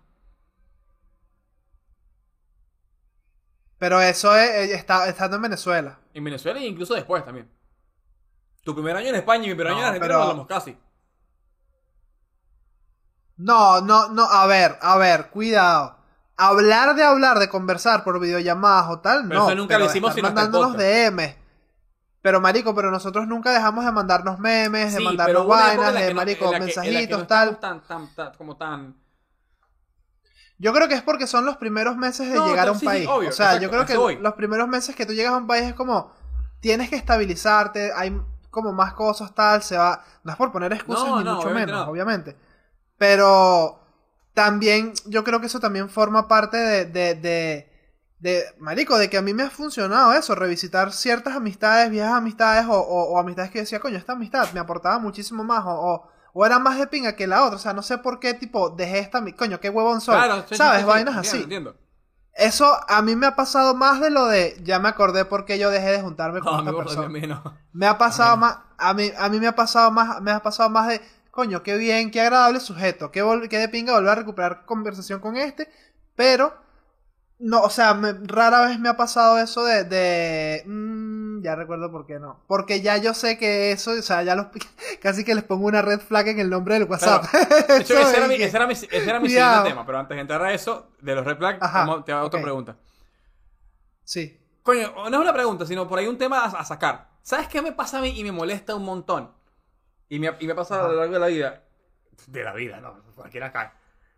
Pero 3.80 4.02
eso 4.02 4.36
es, 4.36 4.50
eh, 4.50 4.74
está, 4.76 5.08
estando 5.10 5.36
en 5.38 5.42
Venezuela. 5.42 6.00
En 6.14 6.24
Venezuela 6.24 6.60
e 6.60 6.66
incluso 6.66 6.94
después 6.94 7.26
también. 7.26 7.50
Tu 8.64 8.74
primer 8.74 8.96
año 8.96 9.10
en 9.10 9.16
España 9.16 9.44
y 9.46 9.48
mi 9.50 9.56
primer 9.56 9.68
año 9.74 9.76
No, 9.76 9.82
en 9.82 9.88
Argentina 9.88 10.08
pero- 10.08 10.18
no 10.20 10.24
hablamos 10.24 10.48
casi. 10.48 10.78
No, 13.36 13.82
no, 13.82 14.10
no, 14.10 14.24
a 14.24 14.46
ver, 14.48 14.78
a 14.82 14.96
ver, 14.98 15.30
cuidado. 15.32 15.98
Hablar 16.38 16.96
de 16.96 17.04
hablar, 17.04 17.40
de 17.40 17.50
conversar 17.50 18.04
por 18.04 18.20
videollamadas 18.20 18.90
o 18.90 19.00
tal, 19.02 19.28
Pero 19.28 19.40
no. 19.42 19.46
eso 19.48 19.56
nunca 19.56 19.78
lo 19.78 19.86
hicimos 19.86 20.14
sino 20.14 20.28
mandándonos. 20.30 20.78
DM. 20.78 21.36
Pero 22.24 22.42
marico, 22.42 22.74
pero 22.74 22.90
nosotros 22.90 23.28
nunca 23.28 23.52
dejamos 23.52 23.86
de 23.86 23.92
mandarnos 23.92 24.40
memes, 24.40 24.94
de 24.94 25.00
mandarnos 25.02 25.48
vainas, 25.48 25.94
de 25.94 26.10
no- 26.10 26.16
marico, 26.16 26.46
que- 26.46 26.58
no 26.60 26.66
mensajitos, 26.66 27.28
tal. 27.28 27.60
Tan, 27.60 27.82
tan, 27.88 28.16
tan, 28.16 28.34
como 28.36 28.58
tan... 28.58 28.96
Yo 30.58 30.72
creo 30.74 30.88
que 30.88 30.94
es 30.96 31.02
porque 31.02 31.28
son 31.28 31.46
los 31.46 31.58
primeros 31.58 31.98
meses 31.98 32.30
de 32.32 32.36
No, 32.38 32.48
llegar 32.48 32.68
a 32.68 32.72
un 32.72 32.80
sí, 32.80 32.86
país. 32.86 33.08
obvio, 33.10 33.30
o 33.30 33.32
sea, 33.32 33.48
exacto, 33.48 33.64
yo 33.64 33.70
creo 33.70 33.86
que 33.86 33.98
voy. 33.98 34.16
los 34.18 34.34
primeros 34.34 34.68
meses 34.68 34.96
que 34.96 35.06
tú 35.06 35.14
llegas 35.14 35.34
a 35.34 35.38
un 35.38 35.48
país 35.48 35.64
es 35.66 35.74
como 35.74 36.12
tienes 36.62 36.90
que 36.90 36.96
estabilizarte, 36.96 37.92
hay 37.94 38.18
como 38.50 38.72
más 38.72 38.94
cosas 38.94 39.34
tal, 39.36 39.62
se 39.64 39.78
va, 39.78 40.04
no 40.24 40.32
es 40.32 40.38
por 40.38 40.52
poner 40.52 40.72
excusas 40.74 41.06
ni 41.16 41.24
mucho 41.26 41.50
obviamente 41.50 41.72
menos, 41.72 41.86
no. 41.86 41.92
obviamente. 41.92 42.38
Pero 42.98 43.82
también 44.34 44.94
yo 45.08 45.24
creo 45.24 45.42
que 45.42 45.48
eso 45.48 45.60
también 45.60 45.90
forma 45.90 46.28
parte 46.28 46.58
de, 46.58 46.86
de, 46.86 47.16
de, 47.16 47.73
de, 48.24 48.44
marico, 48.60 48.98
de 48.98 49.10
que 49.10 49.18
a 49.18 49.22
mí 49.22 49.34
me 49.34 49.44
ha 49.44 49.50
funcionado 49.50 50.14
eso, 50.14 50.34
revisitar 50.36 50.94
ciertas 50.94 51.36
amistades, 51.36 51.90
viejas 51.92 52.14
amistades 52.14 52.66
o, 52.68 52.74
o- 52.80 53.14
o 53.14 53.20
amistades 53.20 53.52
que 53.52 53.60
decía, 53.60 53.80
coño, 53.80 53.98
esta 53.98 54.14
amistad 54.14 54.52
me 54.54 54.60
aportaba 54.62 54.98
muchísimo 55.00 55.44
más 55.44 55.64
o, 55.66 56.10
o, 56.34 56.46
era 56.46 56.58
más 56.60 56.78
de 56.80 56.88
pinga 56.88 57.16
que 57.16 57.28
la 57.28 57.44
otra, 57.44 57.58
o 57.58 57.60
sea, 57.60 57.74
no 57.74 57.82
sé 57.84 57.98
por 57.98 58.20
qué, 58.20 58.34
tipo, 58.34 58.70
dejé 58.70 59.00
esta, 59.00 59.24
coño, 59.36 59.60
qué 59.60 59.70
huevón 59.70 60.02
soy, 60.02 60.16
Claro, 60.16 60.36
sí, 60.48 60.56
sí, 60.56 60.58
¿sabes? 60.58 60.80
sí, 60.80 60.86
sí, 60.86 60.88
Vainas 60.90 61.16
entiendo, 61.16 61.30
así. 61.30 61.44
entiendo. 61.44 61.76
Eso 62.36 62.66
a 62.90 63.02
mí 63.04 63.16
me 63.16 63.28
ha 63.28 63.36
pasado 63.36 63.76
más 63.76 64.00
de 64.02 64.10
lo 64.10 64.26
de, 64.28 64.58
ya 64.64 64.80
me 64.80 64.90
acordé 64.90 65.26
por 65.26 65.46
qué 65.46 65.60
yo 65.60 65.70
dejé 65.70 65.92
de 65.92 66.02
juntarme 66.02 66.40
con 66.42 66.54
No, 66.54 66.60
esta 66.60 66.72
persona. 66.78 67.06
a 67.06 67.10
mí 67.10 67.22
no. 67.28 67.44
Me 67.74 67.86
ha 67.88 67.98
pasado 67.98 68.34
A 68.34 68.36
mí 68.38 68.42
no. 68.42 68.48
más, 68.48 68.58
a 68.78 68.94
mí, 68.94 69.12
a 69.18 69.30
mí 69.30 69.40
me 69.40 69.48
ha 69.48 69.56
pasado 69.56 69.92
más, 69.92 70.22
me 70.22 70.32
ha 70.32 70.42
pasado 70.42 70.70
más 70.70 70.88
de, 70.88 71.02
coño, 71.32 71.62
qué 71.62 71.78
bien, 71.78 72.10
qué 72.12 72.22
agradable 72.22 72.60
sujeto, 72.60 73.12
qué, 73.12 73.22
qué 73.50 73.58
de 73.60 73.70
pinga 73.70 73.94
volver 73.94 74.10
a 74.12 74.16
recuperar 74.16 74.66
conversación 74.66 75.20
con 75.20 75.36
este, 75.38 75.70
pero, 76.16 76.56
no, 77.44 77.62
o 77.62 77.70
sea, 77.70 77.94
me- 77.94 78.14
rara 78.24 78.66
vez 78.68 78.80
me 78.80 78.90
ha 78.90 78.98
pasado 78.98 79.38
eso 79.38 79.64
de, 79.66 79.84
de, 79.84 80.64
mm, 80.66 81.42
ya 81.42 81.56
recuerdo 81.56 81.92
por 81.92 82.06
qué 82.06 82.20
no, 82.20 82.40
porque 82.48 82.82
ya 82.82 82.98
yo 82.98 83.14
sé 83.14 83.38
que 83.38 83.72
eso, 83.72 83.92
o 83.92 84.02
sea, 84.02 84.24
ya 84.24 84.36
los, 84.36 84.48
casi 85.02 85.24
que 85.24 85.36
les 85.36 85.44
pongo 85.44 85.68
una 85.68 85.82
red 85.82 86.00
flag 86.00 86.30
en 86.30 86.40
el 86.40 86.50
nombre 86.50 86.76
del 86.76 86.84
WhatsApp. 86.90 87.26
De 87.68 87.78
hecho, 87.82 87.98
ese 88.00 88.18
era 88.18 88.28
mi, 88.28 88.36
ese 88.36 88.56
era 88.58 88.66
mi, 88.68 88.74
ese 88.74 88.88
era 89.04 89.20
mi 89.20 89.28
Cuidado. 89.28 89.52
siguiente 89.52 89.70
tema, 89.72 89.86
pero 89.86 90.00
antes 90.00 90.16
de 90.16 90.22
entrar 90.22 90.42
a 90.42 90.54
eso, 90.54 90.88
de 91.02 91.16
los 91.16 91.26
red 91.26 91.38
flags, 91.38 91.60
te 92.06 92.12
hago 92.14 92.26
otra 92.26 92.42
pregunta. 92.42 92.76
Sí. 94.04 94.40
Coño, 94.64 94.94
no 94.96 95.08
es 95.18 95.22
una 95.22 95.34
pregunta, 95.34 95.66
sino 95.66 95.88
por 95.88 96.00
ahí 96.00 96.08
un 96.08 96.18
tema 96.18 96.46
a, 96.46 96.48
a 96.48 96.66
sacar. 96.66 97.10
¿Sabes 97.22 97.48
qué 97.48 97.62
me 97.62 97.72
pasa 97.74 98.00
a 98.00 98.02
mí 98.02 98.18
y 98.18 98.24
me 98.24 98.32
molesta 98.32 98.76
un 98.76 98.84
montón? 98.86 99.32
Y 100.10 100.20
me, 100.20 100.32
y 100.40 100.46
me 100.46 100.54
ha 100.54 100.56
pasado 100.56 100.86
a 100.86 100.90
lo 100.90 100.96
largo 101.00 101.14
de 101.14 101.20
la 101.20 101.28
vida. 101.28 101.64
De 102.28 102.44
la 102.44 102.54
vida, 102.54 102.80
no, 102.80 102.96
cualquiera 103.16 103.52
cae. 103.52 103.72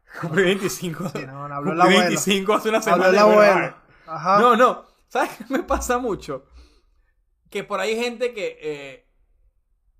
Cumplí 0.21 0.43
25. 0.43 1.09
Sí, 1.09 1.25
no, 1.25 1.47
no, 1.47 1.55
habló 1.55 1.73
el 1.73 1.77
Cumplí 1.77 1.81
abuelo. 1.81 1.99
25 1.99 2.53
hace 2.53 2.69
una 2.69 2.81
Habló 2.83 3.05
semana. 3.05 3.09
el 3.09 3.17
abuelo. 3.17 3.75
Ajá. 4.05 4.39
No, 4.39 4.55
no. 4.55 4.85
¿Sabes 5.07 5.31
qué 5.37 5.45
me 5.49 5.63
pasa 5.63 5.97
mucho? 5.97 6.45
Que 7.49 7.63
por 7.63 7.79
ahí 7.79 7.91
hay 7.93 8.03
gente 8.03 8.33
que. 8.33 8.57
eh, 8.61 9.05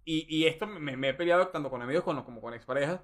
y, 0.06 0.26
y 0.30 0.48
esto 0.48 0.68
me, 0.68 0.98
me 0.98 1.10
he 1.10 1.13
peleado 1.13 1.48
tanto 1.50 1.70
con 1.70 1.82
amigos 1.82 2.04
como, 2.04 2.26
como 2.26 2.41
con 2.41 2.54
exparejas. 2.54 3.02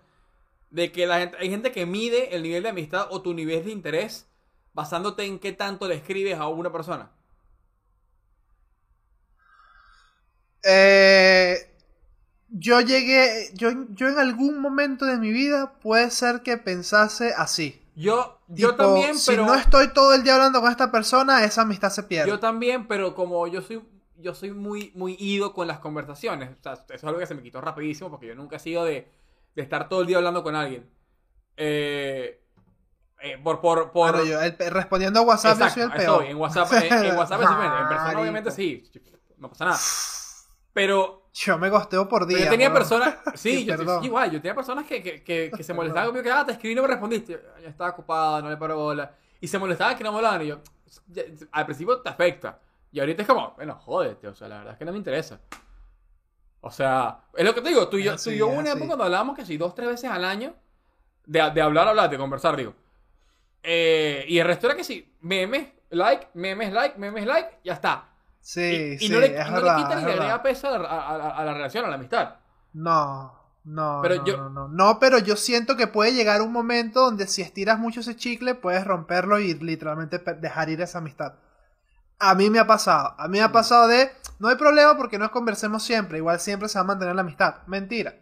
De 0.72 0.92
que 0.92 1.08
la 1.08 1.20
gente, 1.20 1.38
hay 1.40 1.50
gente 1.50 1.72
que 1.72 1.86
mide 1.86 2.36
el 2.36 2.44
nivel 2.44 2.64
de 2.64 2.70
amistad 2.70 3.08
o 3.12 3.22
tu 3.22 3.34
nivel 3.34 3.66
de 3.66 3.72
interés 3.72 4.30
basándote 4.74 5.26
en 5.26 5.40
qué 5.40 5.54
tanto 5.54 5.88
le 5.88 5.96
escribes 5.96 6.38
a 6.40 6.48
una 6.48 6.72
persona. 6.72 7.12
Eh, 10.64 11.71
yo 12.52 12.82
llegué, 12.82 13.50
yo, 13.54 13.70
yo 13.90 14.10
en 14.10 14.20
algún 14.20 14.60
momento 14.60 15.06
de 15.06 15.18
mi 15.18 15.32
vida 15.32 15.74
puede 15.82 16.12
ser 16.12 16.42
que 16.44 16.58
pensase 16.58 17.34
así. 17.36 17.82
Yo, 17.96 18.40
yo 18.48 18.72
Tipo, 18.72 18.84
también, 18.84 19.18
si 19.18 19.32
pero. 19.32 19.46
no 19.46 19.56
estoy 19.56 19.90
todo 19.90 20.14
el 20.14 20.24
día 20.24 20.36
hablando 20.36 20.62
con 20.62 20.70
esta 20.72 20.92
persona, 20.92 21.44
esa 21.44 21.64
amistad 21.64 21.90
se 21.90 22.04
pierde. 22.04 22.30
Yo 22.30 22.40
también, 22.40 22.88
pero 22.88 23.16
como 23.16 23.48
yo 23.48 23.62
soy. 23.62 23.82
Yo 24.18 24.36
soy 24.36 24.52
muy, 24.52 24.92
muy 24.94 25.16
ido 25.20 25.52
con 25.52 25.68
las 25.68 25.80
conversaciones. 25.80 26.52
O 26.52 26.62
sea, 26.62 26.74
eso 26.74 26.84
es 26.94 27.04
algo 27.04 27.18
que 27.18 27.26
se 27.26 27.34
me 27.34 27.42
quitó 27.42 27.60
rapidísimo 27.60 28.12
porque 28.12 28.28
yo 28.28 28.36
nunca 28.36 28.58
he 28.58 28.60
sido 28.60 28.86
de, 28.86 29.08
de 29.56 29.62
estar 29.64 29.90
todo 29.90 30.02
el 30.02 30.08
día 30.08 30.18
hablando 30.18 30.44
con 30.44 30.56
alguien. 30.56 30.88
Eh, 31.58 32.40
eh, 33.20 33.40
por, 33.44 33.62
por, 33.62 33.92
por, 33.92 34.24
yo, 34.24 34.40
el 34.40 34.56
respondiendo 34.72 35.22
a 35.22 35.24
WhatsApp, 35.24 35.60
yo 35.60 35.70
soy 35.70 35.84
el 35.84 35.92
peor. 35.92 36.24
En 36.26 36.38
WhatsApp, 36.38 36.72
en, 36.74 36.94
en 37.06 37.18
WhatsApp. 37.18 37.42
En 37.42 37.88
persona, 37.88 38.20
obviamente, 38.22 38.52
sí. 38.52 38.84
No 39.38 39.50
pasa 39.50 39.66
nada. 39.66 39.80
Pero, 40.74 41.21
Yo 41.34 41.58
me 41.58 41.70
gosteo 41.70 42.08
por 42.10 42.28
pero 42.28 42.38
día. 42.38 42.46
yo 42.46 42.52
tenía 42.52 42.74
personas. 42.74 43.15
Sí, 43.36 43.63
yo, 43.65 43.78
sí, 43.78 43.84
igual. 44.06 44.32
Yo 44.32 44.41
tenía 44.41 44.54
personas 44.56 44.86
que, 44.86 45.02
que, 45.02 45.24
que, 45.24 45.52
que 45.56 45.63
se 45.63 45.74
molestaban 45.74 46.08
conmigo. 46.08 46.24
Que, 46.24 46.32
ah, 46.32 46.46
te 46.46 46.52
escribí 46.52 46.74
y 46.74 46.76
no 46.76 46.82
me 46.82 46.89
respondiste. 46.89 47.41
Ya 47.62 47.70
estaba 47.70 47.91
ocupado, 47.91 48.41
no 48.41 48.50
le 48.50 48.58
paro 48.58 48.76
bola. 48.78 49.15
Y 49.39 49.48
se 49.48 49.58
molestaban 49.58 49.96
que 49.98 50.04
no 50.04 50.12
me 50.12 50.17
hablaban. 50.17 50.41
Y 50.41 50.48
yo, 50.48 50.60
al 51.52 51.65
principio 51.65 52.02
te 52.02 52.10
afecta. 52.10 52.60
Y 52.91 53.00
ahorita 53.00 53.22
es 53.22 53.28
como, 53.28 53.54
bueno, 53.56 53.76
jódete. 53.76 54.28
O 54.28 54.36
sea, 54.36 54.48
la 54.50 54.58
verdad 54.58 54.74
es 54.74 54.80
que 54.80 54.86
no 54.86 54.91
me 54.91 54.98
interesa. 54.98 55.39
O 56.60 56.70
sea, 56.70 57.22
es 57.34 57.46
lo 57.46 57.56
que 57.56 57.62
te 57.62 57.70
digo. 57.70 57.88
Tú 57.88 57.98
y 57.98 58.04
yo, 58.04 58.13
Es 58.13 58.24
tú 58.24 58.30
y 58.30 58.34
así, 58.34 58.39
yo 58.39 58.48
una 58.48 58.60
así. 58.62 58.70
época 58.72 58.88
cuando 58.88 59.06
hablábamos 59.06 59.36
que 59.36 59.46
sí, 59.46 59.58
dos, 59.58 59.74
tres 59.74 59.88
veces 59.88 60.10
al 60.12 60.26
año. 60.26 60.54
De, 61.26 61.50
de 61.52 61.62
hablar, 61.62 61.88
hablar, 61.88 62.10
de 62.10 62.17
conversar, 62.17 62.58
digo. 62.58 62.74
Eh, 63.63 64.26
y 64.28 64.38
el 64.39 64.46
resto 64.48 64.67
era 64.67 64.76
que 64.76 64.84
sí, 64.84 65.15
memes, 65.22 65.67
like, 65.91 66.28
memes, 66.34 66.74
like, 66.74 66.98
memes, 66.98 67.26
like, 67.26 67.60
ya 67.63 67.74
está. 67.74 68.10
Sí, 68.41 68.97
y, 68.99 69.06
y 69.06 69.10
sí, 69.10 69.10
no 69.10 69.19
le, 69.19 69.39
es 69.39 69.47
y 69.47 69.51
no 69.51 69.56
verdad, 69.56 69.75
le 69.75 69.75
quita 69.84 69.95
ni 69.95 70.04
le 70.06 70.12
agrega 70.13 70.41
peso 70.43 70.67
a 70.67 70.77
la, 70.80 70.88
a- 70.89 71.15
a- 71.15 71.38
a 71.38 71.45
la 71.45 71.54
relación, 71.54 71.86
a 71.86 71.89
la 71.89 71.95
amistad. 71.95 72.36
No, 72.73 73.34
no, 73.65 74.01
Pero 74.01 74.15
no, 74.15 74.23
yo- 74.25 74.36
no, 74.36 74.49
no. 74.49 74.67
No, 74.69 74.99
pero 74.99 75.19
yo 75.19 75.36
siento 75.36 75.75
que 75.77 75.88
puede 75.88 76.13
llegar 76.13 76.41
un 76.41 76.51
momento 76.51 77.01
donde 77.01 77.27
si 77.27 77.41
estiras 77.41 77.80
mucho 77.80 77.99
ese 77.99 78.15
chicle, 78.15 78.56
puedes 78.56 78.86
romperlo 78.86 79.39
y 79.39 79.54
literalmente 79.56 80.19
dejar 80.19 80.69
ir 80.69 80.82
esa 80.82 80.99
amistad. 80.99 81.36
A 82.19 82.36
mí 82.36 82.49
me 82.49 82.60
ha 82.60 82.67
pasado. 82.67 83.15
A 83.19 83.27
mí 83.27 83.39
me 83.39 83.43
ha 83.43 83.51
pasado 83.51 83.88
de, 83.88 84.12
no 84.39 84.49
hay 84.49 84.56
problema 84.58 84.97
porque 84.97 85.19
no 85.19 85.32
conversemos 85.32 85.84
siempre. 85.84 86.19
Igual 86.19 86.39
siempre 86.39 86.69
se 86.69 86.80
va 86.80 86.84
a 86.84 86.88
mantener 86.88 87.15
la 87.15 87.21
amistad. 87.21 87.58
Mentira. 87.67 88.15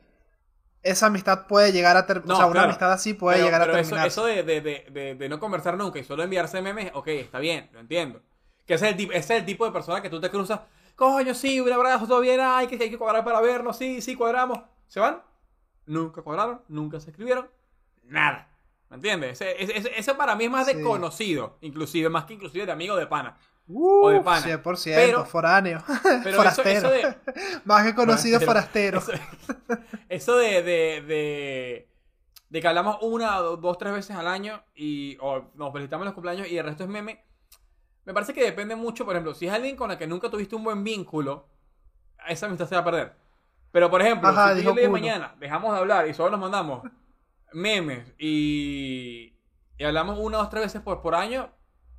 Esa 0.84 1.08
amistad 1.08 1.48
puede 1.48 1.72
llegar 1.74 1.98
a 1.98 2.06
terminar. 2.08 2.28
No, 2.30 2.36
o 2.36 2.38
sea, 2.38 2.48
una 2.48 2.64
amistad 2.64 2.92
así 2.94 3.14
puede 3.14 3.38
pero 3.38 3.46
llegar 3.46 3.62
pero 3.62 3.74
a 3.74 3.80
eso, 3.80 3.90
terminar. 3.90 4.08
eso 4.08 4.26
de, 4.26 4.44
de, 4.44 4.62
de, 4.62 5.16
de 5.16 5.30
no 5.30 5.40
conversar 5.40 5.78
nunca 5.78 6.00
y 6.00 6.04
solo 6.04 6.24
enviarse 6.24 6.62
memes, 6.62 6.92
ok, 6.94 7.08
está 7.10 7.40
bien, 7.40 7.70
lo 7.74 7.80
entiendo. 7.80 8.22
Que 8.70 8.76
ese 8.76 8.86
es 8.86 8.92
el, 8.92 8.98
tip- 9.00 9.10
ese 9.16 9.34
es 9.34 9.40
el 9.40 9.46
tipo 9.48 9.66
de 9.66 9.72
persona 9.72 10.00
que 10.00 10.12
tú 10.12 10.22
te 10.22 10.30
cruzas, 10.30 10.60
coño, 10.96 11.34
sí, 11.34 11.60
un 11.60 11.74
abrazo, 11.74 12.06
todo 12.08 12.20
bien, 12.22 12.40
ay, 12.40 12.68
que 12.68 12.76
hay 12.80 12.92
que 12.92 13.00
cuadrar 13.00 13.24
para 13.26 13.42
vernos, 13.42 13.76
sí, 13.76 14.00
sí, 14.00 14.16
cuadramos. 14.16 14.60
¿Se 14.88 15.00
van? 15.00 15.24
Nunca 15.88 16.22
cuadraron, 16.22 16.62
nunca 16.68 17.00
se 17.00 17.10
escribieron, 17.10 17.50
nada. 18.04 18.48
¿Me 18.92 18.98
entiendes? 18.98 19.42
Ese, 19.42 19.64
ese, 19.76 19.92
ese- 19.98 20.14
para 20.14 20.36
mí 20.36 20.44
es 20.46 20.52
más 20.52 20.68
de 20.68 20.76
Sí. 20.76 20.84
conocido, 20.84 21.58
inclusive, 21.62 22.10
más 22.10 22.26
que 22.26 22.36
inclusive 22.36 22.68
de 22.68 22.72
amigo 22.72 22.96
de 22.96 23.08
pana. 23.08 23.38
o 23.74 24.10
de 24.12 24.22
pana. 24.22 24.46
100%, 24.46 24.96
Pero- 24.96 25.26
foráneo. 25.26 25.84
Pero 26.04 26.30
eso, 26.30 26.36
forastero. 26.38 26.78
eso 26.78 26.90
de, 26.92 27.16
Más 27.66 27.84
que 27.88 27.96
conocido 27.96 28.40
Forastero. 28.40 29.02
forastero. 29.02 29.24
Eso, 29.68 29.82
eso 30.10 30.38
de, 30.38 30.62
de, 30.62 31.02
de, 31.08 31.90
de 32.50 32.62
que 32.62 32.68
hablamos 32.68 32.98
una, 33.02 33.38
dos, 33.38 33.78
tres 33.80 33.94
veces 33.94 34.16
al 34.16 34.28
año 34.28 34.62
y 34.76 35.18
o 35.22 35.50
nos 35.56 35.72
felicitamos 35.74 36.04
en 36.04 36.06
los 36.06 36.14
cumpleaños 36.14 36.48
y 36.48 36.56
el 36.58 36.66
resto 36.66 36.84
es 36.84 36.90
meme. 36.90 37.24
Me 38.10 38.14
parece 38.16 38.34
que 38.34 38.44
depende 38.44 38.76
mucho, 38.76 39.06
por 39.06 39.14
ejemplo, 39.14 39.36
si 39.36 39.46
es 39.46 39.54
alguien 39.54 39.76
con 39.76 39.88
la 39.88 39.96
que 40.00 40.08
nunca 40.08 40.32
tuviste 40.32 40.56
un 40.56 40.64
buen 40.64 40.84
vínculo, 40.84 41.46
esa 42.28 42.48
amistad 42.48 42.68
se 42.68 42.74
va 42.74 42.82
a 42.82 42.84
perder. 42.84 43.14
Pero, 43.72 43.92
por 43.92 44.02
ejemplo, 44.02 44.28
Ajá, 44.30 44.56
si 44.56 44.64
tú 44.64 44.76
y 44.80 44.88
mañana 44.88 45.36
dejamos 45.40 45.74
de 45.74 45.78
hablar 45.80 46.08
y 46.08 46.16
solo 46.16 46.32
nos 46.32 46.40
mandamos 46.40 46.82
memes 47.54 48.12
y, 48.18 49.36
y 49.78 49.84
hablamos 49.84 50.18
una, 50.18 50.40
dos, 50.40 50.50
tres 50.50 50.64
veces 50.64 50.82
por, 50.82 51.04
por 51.04 51.14
año, 51.14 51.52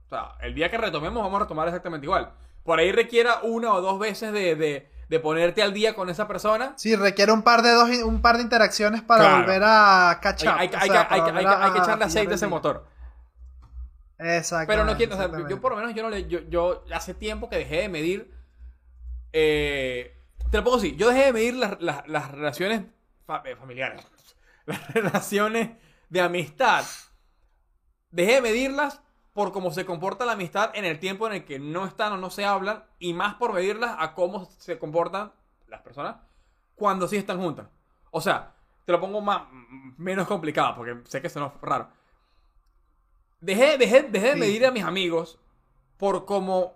o 0.07 0.09
sea, 0.09 0.33
el 0.41 0.53
día 0.53 0.69
que 0.69 0.79
retomemos 0.79 1.23
vamos 1.23 1.37
a 1.41 1.45
retomar 1.45 1.69
exactamente 1.69 2.07
igual. 2.07 2.33
Por 2.65 2.81
ahí 2.81 2.91
requiera 2.91 3.39
una 3.45 3.73
o 3.73 3.81
dos 3.81 4.01
veces 4.01 4.33
de, 4.33 4.57
de, 4.57 4.91
de 5.09 5.21
ponerte 5.21 5.63
al 5.63 5.73
día 5.73 5.95
con 5.95 6.11
esa 6.11 6.27
persona. 6.27 6.73
Sí, 6.75 6.97
requiere 6.97 7.31
un 7.31 7.43
par 7.43 7.63
de 7.63 7.71
dos, 7.71 7.89
un 8.05 8.21
par 8.21 8.37
de 8.37 8.43
interacciones 8.43 9.01
para 9.03 9.21
Claro. 9.23 9.37
volver 9.43 9.63
a 9.65 10.19
catch 10.21 10.43
Hay, 10.43 10.49
up. 10.49 10.55
hay, 10.59 10.67
o 10.67 10.71
hay, 10.77 10.91
sea, 10.91 11.07
que- 11.07 11.15
hay, 11.15 11.23
que- 11.23 11.31
hay, 11.31 11.47
hay 11.47 11.71
echarle 11.79 12.05
aceite 12.05 12.33
a 12.33 12.35
ese 12.35 12.49
motor. 12.49 12.85
Exacto. 14.23 14.67
Pero 14.69 14.85
no 14.85 14.97
quiero, 14.97 15.15
o 15.15 15.17
sea, 15.19 15.27
yo 15.49 15.61
por 15.61 15.73
lo 15.73 15.79
menos 15.79 15.95
yo 15.95 16.03
no 16.03 16.11
le, 16.11 16.27
yo, 16.29 16.41
yo 16.49 16.85
hace 16.95 17.15
tiempo 17.15 17.49
que 17.49 17.57
dejé 17.57 17.77
de 17.83 17.89
medir, 17.89 18.31
eh, 19.33 20.17
te 20.51 20.59
lo 20.59 20.65
pongo 20.65 20.77
así, 20.77 20.97
yo 20.97 21.09
dejé 21.09 21.27
de 21.27 21.33
medir 21.33 21.55
las, 21.55 21.81
las- 21.81 22.07
las 22.09 22.31
relaciones 22.31 22.83
fa- 23.27 23.43
eh, 23.45 23.57
familiares, 23.57 24.07
las 24.67 24.93
relaciones 24.93 25.71
de 26.09 26.21
amistad, 26.21 26.85
dejé 28.11 28.35
de 28.37 28.41
medirlas 28.43 29.01
por 29.33 29.53
cómo 29.53 29.71
se 29.71 29.87
comporta 29.87 30.25
la 30.25 30.33
amistad 30.33 30.71
en 30.75 30.85
el 30.85 30.99
tiempo 30.99 31.27
en 31.27 31.35
el 31.35 31.45
que 31.45 31.59
no 31.59 31.87
están 31.87 32.13
o 32.13 32.17
no 32.17 32.31
se 32.31 32.45
hablan 32.45 32.85
y 32.99 33.15
más 33.15 33.35
por 33.37 33.53
medirlas 33.53 33.95
a 33.99 34.15
cómo 34.15 34.45
se 34.59 34.79
comportan 34.79 35.33
las 35.69 35.81
personas 35.83 36.17
cuando 36.75 37.07
sí 37.07 37.17
están 37.17 37.41
juntas. 37.41 37.69
O 38.11 38.21
sea, 38.21 38.53
te 38.85 38.93
lo 38.93 39.01
pongo 39.01 39.21
más, 39.21 39.43
menos 39.97 40.27
complicado 40.27 40.75
porque 40.77 40.97
sé 41.09 41.21
que 41.21 41.29
eso 41.29 41.39
no 41.39 41.47
es 41.55 41.61
raro. 41.63 41.89
Dejé, 43.41 43.79
dejé, 43.79 44.03
dejé 44.03 44.29
de 44.31 44.37
medir 44.37 44.67
a 44.67 44.71
mis 44.71 44.85
amigos 44.85 45.39
por 45.97 46.25
cómo. 46.27 46.75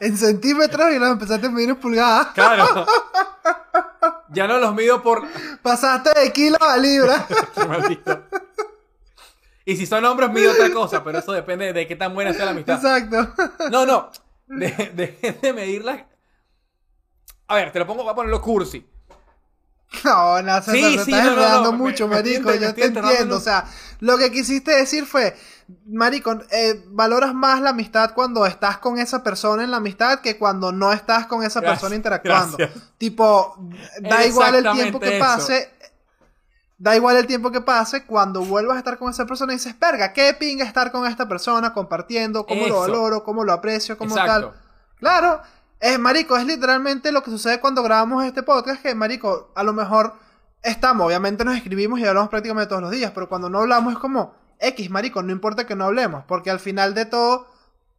En 0.00 0.16
centímetros 0.16 0.92
y 0.92 0.98
los 0.98 1.10
empezaste 1.10 1.46
a 1.46 1.50
medir 1.50 1.70
en 1.70 1.76
pulgadas. 1.76 2.28
Claro. 2.34 2.86
ya 4.30 4.46
no 4.46 4.58
los 4.58 4.74
mido 4.74 5.02
por. 5.02 5.22
Pasaste 5.62 6.18
de 6.18 6.32
kilo 6.32 6.58
a 6.60 6.76
libra. 6.76 7.26
Qué 7.54 7.64
maldito. 7.66 8.22
Y 9.64 9.76
si 9.76 9.86
son 9.86 10.04
hombres, 10.04 10.30
mido 10.30 10.50
otra 10.52 10.72
cosa, 10.72 11.04
pero 11.04 11.18
eso 11.20 11.32
depende 11.32 11.72
de 11.72 11.86
qué 11.86 11.94
tan 11.94 12.14
buena 12.14 12.32
sea 12.34 12.46
la 12.46 12.50
amistad. 12.50 12.74
Exacto. 12.76 13.32
No, 13.70 13.86
no. 13.86 14.10
De- 14.48 14.90
Dejé 14.94 15.32
de 15.40 15.52
medirlas. 15.52 16.02
A 17.46 17.54
ver, 17.56 17.70
te 17.72 17.78
lo 17.78 17.86
pongo, 17.86 18.02
voy 18.02 18.12
a 18.12 18.14
ponerlo 18.16 18.40
cursi. 18.42 18.84
No, 20.04 20.42
no, 20.42 20.62
se 20.62 20.72
Sí, 20.72 20.80
te 20.96 21.04
sí, 21.04 21.12
estás 21.12 21.24
no, 21.24 21.36
no, 21.36 21.42
enredando 21.42 21.72
no, 21.72 21.78
mucho, 21.78 22.08
me 22.08 22.16
marico. 22.16 22.52
Yo 22.54 22.74
te 22.74 22.86
entiendo. 22.86 23.36
O 23.36 23.40
sea, 23.40 23.66
lo 24.00 24.16
que 24.18 24.30
quisiste 24.32 24.72
decir 24.72 25.06
fue, 25.06 25.36
marico, 25.86 26.32
eh, 26.50 26.82
valoras 26.88 27.34
más 27.34 27.60
la 27.60 27.70
amistad 27.70 28.12
cuando 28.14 28.46
estás 28.46 28.78
con 28.78 28.98
esa 28.98 29.22
persona 29.22 29.62
en 29.64 29.70
la 29.70 29.76
amistad 29.78 30.20
que 30.20 30.38
cuando 30.38 30.72
no 30.72 30.92
estás 30.92 31.26
con 31.26 31.42
esa 31.44 31.60
Gracias, 31.60 31.80
persona 31.80 31.94
interactuando. 31.94 32.56
gracias. 32.58 32.70
Tipo, 32.98 33.56
da 34.00 34.24
igual 34.24 34.54
el 34.54 34.70
tiempo 34.70 35.02
que 35.02 35.12
pase. 35.12 35.70
da 36.78 36.96
igual 36.96 37.16
el 37.16 37.26
tiempo 37.26 37.52
que 37.52 37.60
pase, 37.60 38.04
cuando 38.06 38.44
vuelvas 38.44 38.76
a 38.76 38.78
estar 38.78 38.98
con 38.98 39.10
esa 39.10 39.24
persona 39.26 39.52
dices, 39.52 39.78
verga, 39.78 40.12
qué 40.12 40.34
pinga 40.34 40.64
estar 40.64 40.90
con 40.90 41.06
esta 41.06 41.28
persona 41.28 41.72
compartiendo, 41.72 42.44
cómo 42.46 42.66
lo 42.66 42.80
valoro, 42.80 43.22
cómo 43.22 43.44
lo 43.44 43.52
aprecio, 43.52 43.96
cómo 43.96 44.16
Exacto. 44.16 44.50
tal. 44.50 44.60
Claro, 44.98 45.42
es 45.82 45.98
marico, 45.98 46.36
es 46.36 46.46
literalmente 46.46 47.10
lo 47.10 47.22
que 47.24 47.30
sucede 47.30 47.60
cuando 47.60 47.82
grabamos 47.82 48.24
este 48.24 48.42
podcast, 48.44 48.80
que 48.80 48.94
marico, 48.94 49.50
a 49.56 49.64
lo 49.64 49.72
mejor 49.72 50.14
estamos, 50.62 51.04
obviamente 51.04 51.44
nos 51.44 51.56
escribimos 51.56 51.98
y 51.98 52.06
hablamos 52.06 52.30
prácticamente 52.30 52.68
todos 52.68 52.82
los 52.82 52.92
días, 52.92 53.10
pero 53.12 53.28
cuando 53.28 53.50
no 53.50 53.58
hablamos 53.58 53.92
es 53.92 53.98
como 53.98 54.32
X, 54.60 54.90
marico, 54.90 55.22
no 55.24 55.32
importa 55.32 55.66
que 55.66 55.74
no 55.74 55.86
hablemos, 55.86 56.22
porque 56.28 56.50
al 56.50 56.60
final 56.60 56.94
de 56.94 57.04
todo, 57.06 57.48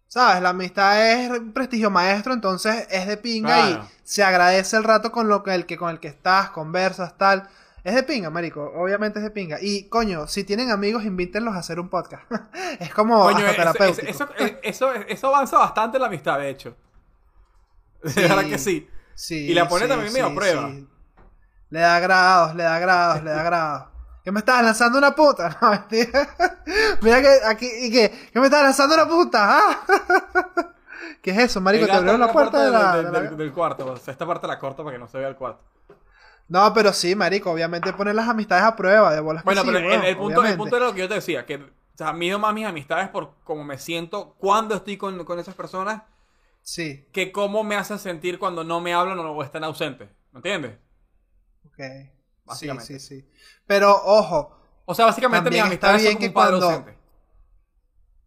sabes, 0.08 0.42
la 0.42 0.50
amistad 0.50 1.10
es 1.12 1.32
prestigio 1.54 1.90
maestro, 1.92 2.32
entonces 2.34 2.88
es 2.90 3.06
de 3.06 3.18
pinga 3.18 3.68
Claro. 3.68 3.84
y 3.84 3.90
se 4.04 4.24
agradece 4.24 4.78
el 4.78 4.86
rato 4.86 5.12
con 5.12 5.28
lo 5.28 5.44
que 5.44 5.54
el 5.54 5.66
que 5.66 5.78
con 5.78 5.90
el 5.90 6.00
que 6.00 6.08
estás, 6.08 6.52
conversas, 6.52 7.18
tal. 7.18 7.50
Es 7.84 7.96
de 7.96 8.04
pinga, 8.04 8.30
marico, 8.30 8.72
obviamente 8.78 9.20
es 9.20 9.24
de 9.26 9.32
pinga. 9.32 9.58
Y 9.62 9.90
coño, 9.90 10.26
si 10.28 10.46
tienen 10.46 10.72
amigos, 10.72 11.04
invítenlos 11.04 11.54
a 11.54 11.60
hacer 11.60 11.82
un 11.82 11.90
podcast. 11.90 12.24
es 12.80 12.94
como 12.94 13.24
Coño, 13.24 13.40
hasta 13.40 13.52
eso, 13.52 13.56
terapéutico. 13.58 14.08
eso, 14.08 14.30
eso, 14.38 14.94
eso, 14.94 14.94
eso 14.94 15.28
avanza 15.28 15.58
bastante 15.58 16.00
la 16.00 16.08
amistad, 16.08 16.40
de 16.40 16.50
hecho. 16.50 16.78
De 18.16 18.22
verdad 18.22 18.44
que 18.46 18.58
sí. 18.58 18.90
Sí, 19.16 19.52
Y 19.52 19.54
la 19.54 19.68
pone 19.68 19.86
sí, 19.86 19.90
también 19.90 20.12
medio 20.14 20.28
sí, 20.28 20.32
a 20.32 20.36
prueba. 20.36 20.70
sí. 20.72 20.88
Le 21.70 21.80
da 21.80 22.00
grados, 22.00 22.56
le 22.56 22.64
da 22.64 22.80
grados, 22.80 23.24
le 23.24 23.32
da 23.32 23.44
grados. 23.50 23.88
¿Qué 24.24 24.32
me 24.32 24.40
estás 24.40 24.64
lanzando 24.64 24.98
una 24.98 25.14
puta? 25.16 25.58
No, 25.62 25.70
mentira. 25.72 26.30
Mira 27.02 27.22
que 27.22 27.40
aquí, 27.46 27.70
¿y 27.82 27.92
qué? 27.92 28.30
¿Qué 28.32 28.40
me 28.40 28.46
estás 28.46 28.64
lanzando 28.64 28.96
una 28.96 29.08
puta? 29.08 29.58
¿Ah? 29.58 29.86
¿Qué 31.22 31.32
es 31.32 31.38
eso, 31.38 31.62
marico? 31.62 31.86
Te 31.86 31.92
abrieron 31.92 32.20
la 32.22 32.32
puerta 32.32 32.64
de 32.64 32.72
la... 32.72 32.96
del, 32.96 33.06
de 33.06 33.12
la- 33.12 33.22
del- 33.22 33.38
del 33.38 33.52
cuarto. 33.52 33.86
O 33.86 33.98
sea, 33.98 34.12
esta 34.12 34.26
parte 34.26 34.48
la 34.48 34.60
corto 34.60 34.84
para 34.84 34.96
que 34.96 35.00
no 35.00 35.08
se 35.08 35.18
vea 35.18 35.28
el 35.28 35.36
cuarto. 35.36 35.64
No, 36.48 36.74
pero 36.74 36.92
sí, 36.94 37.16
marico, 37.16 37.52
obviamente 37.52 37.94
ponen 37.94 38.16
las 38.16 38.28
amistades 38.28 38.64
a 38.66 38.76
prueba, 38.76 39.14
de 39.14 39.20
bolas 39.22 39.44
que 39.44 39.46
Bueno, 39.46 39.62
sí, 39.62 39.68
pero 39.72 39.80
el, 39.80 40.18
punto, 40.18 40.44
el 40.44 40.58
punto 40.58 40.76
era 40.78 40.86
lo 40.88 40.94
que 40.94 41.00
yo 41.00 41.08
te 41.08 41.16
decía, 41.16 41.46
que 41.46 41.56
o 41.56 41.98
sea, 41.98 42.12
mido 42.14 42.38
más 42.40 42.54
mis 42.54 42.66
amistades 42.66 43.08
por 43.10 43.32
cómo 43.44 43.64
me 43.64 43.78
siento 43.80 44.36
cuando 44.38 44.76
estoy 44.76 44.98
con, 44.98 45.24
con 45.26 45.40
esas 45.40 45.56
personas 45.56 46.04
Sí, 46.64 47.08
que 47.12 47.32
cómo 47.32 47.64
me 47.64 47.76
hacen 47.76 48.00
sentir 48.00 48.40
cuando 48.40 48.64
no 48.64 48.80
me 48.82 48.94
hablan 48.94 49.20
o 49.20 49.44
están 49.44 49.64
ausentes. 49.66 50.10
¿Me 50.32 50.40
entiendes? 50.40 50.78
ok. 51.66 51.76
Sí, 51.78 52.10
Básicamente. 52.46 53.00
sí, 53.00 53.00
sí. 53.00 53.30
Pero, 53.68 53.92
ojo, 54.04 54.58
O 54.86 54.94
sea, 54.96 55.06
básicamente 55.06 55.50
está 55.50 55.94
bien 55.96 56.04
son 56.04 56.14
como 56.14 56.20
que 56.20 56.28
un 56.28 56.34
padre 56.34 56.50
cuando- 56.58 56.66
ausente. 56.70 56.98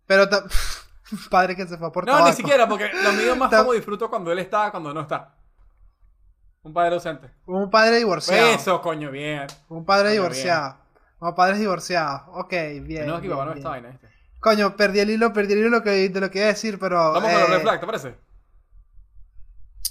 pero... 0.07 0.29
ta- 0.29 0.45
Padre 1.31 1.55
que 1.55 1.67
se 1.69 1.79
fue 1.79 1.93
por 1.93 2.05
No, 2.05 2.13
tabaco. 2.13 2.31
ni 2.31 2.35
siquiera, 2.35 2.69
porque 2.69 2.91
lo 2.93 3.13
mido 3.13 3.37
más 3.37 3.49
como 3.55 3.73
disfruto 3.73 4.11
cuando 4.11 4.33
él 4.33 4.41
está, 4.41 4.71
cuando 4.73 4.93
no 4.93 5.03
está. 5.03 5.37
Un 6.63 6.73
padre 6.75 6.95
ausente. 6.97 7.31
Un 7.47 7.71
padre 7.71 7.99
divorciado. 7.99 8.49
Eso, 8.49 8.83
coño, 8.83 9.13
bien. 9.13 9.47
Un 9.69 9.85
padre 9.85 10.09
Coño, 10.09 10.13
divorciado. 10.15 10.79
Como 11.21 11.35
padres 11.37 11.61
divorciados. 11.61 12.23
Ok, 12.35 12.51
bien. 12.83 13.07
no, 13.07 13.17
que 13.21 13.29
bien, 13.29 13.33
papá 13.35 13.45
no 13.45 13.51
bien. 13.53 13.59
esta 13.59 13.69
vaina, 13.69 13.89
¿viste? 13.91 14.09
Coño, 14.41 14.75
perdí 14.77 14.99
el 14.99 15.11
hilo, 15.11 15.33
perdí 15.33 15.53
el 15.53 15.61
hilo 15.61 15.71
de 15.71 15.77
lo 15.79 15.83
que, 15.85 16.31
que 16.33 16.39
iba 16.39 16.47
a 16.47 16.53
decir, 16.53 16.77
pero. 16.81 16.97
Vamos 17.13 17.31
con 17.31 17.41
los 17.41 17.49
eh, 17.51 17.53
red 17.53 17.61
flags, 17.63 17.81
¿te 17.81 17.87
parece? 17.87 18.15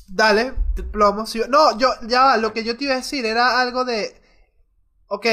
Dale, 0.08 0.54
plomo. 0.92 1.26
No, 1.50 1.78
yo, 1.78 1.90
ya 2.08 2.38
lo 2.38 2.54
que 2.54 2.64
yo 2.64 2.78
te 2.78 2.84
iba 2.86 2.94
a 2.94 2.98
decir 2.98 3.26
era 3.26 3.60
algo 3.60 3.86
de. 3.86 4.22
Ok, 5.08 5.26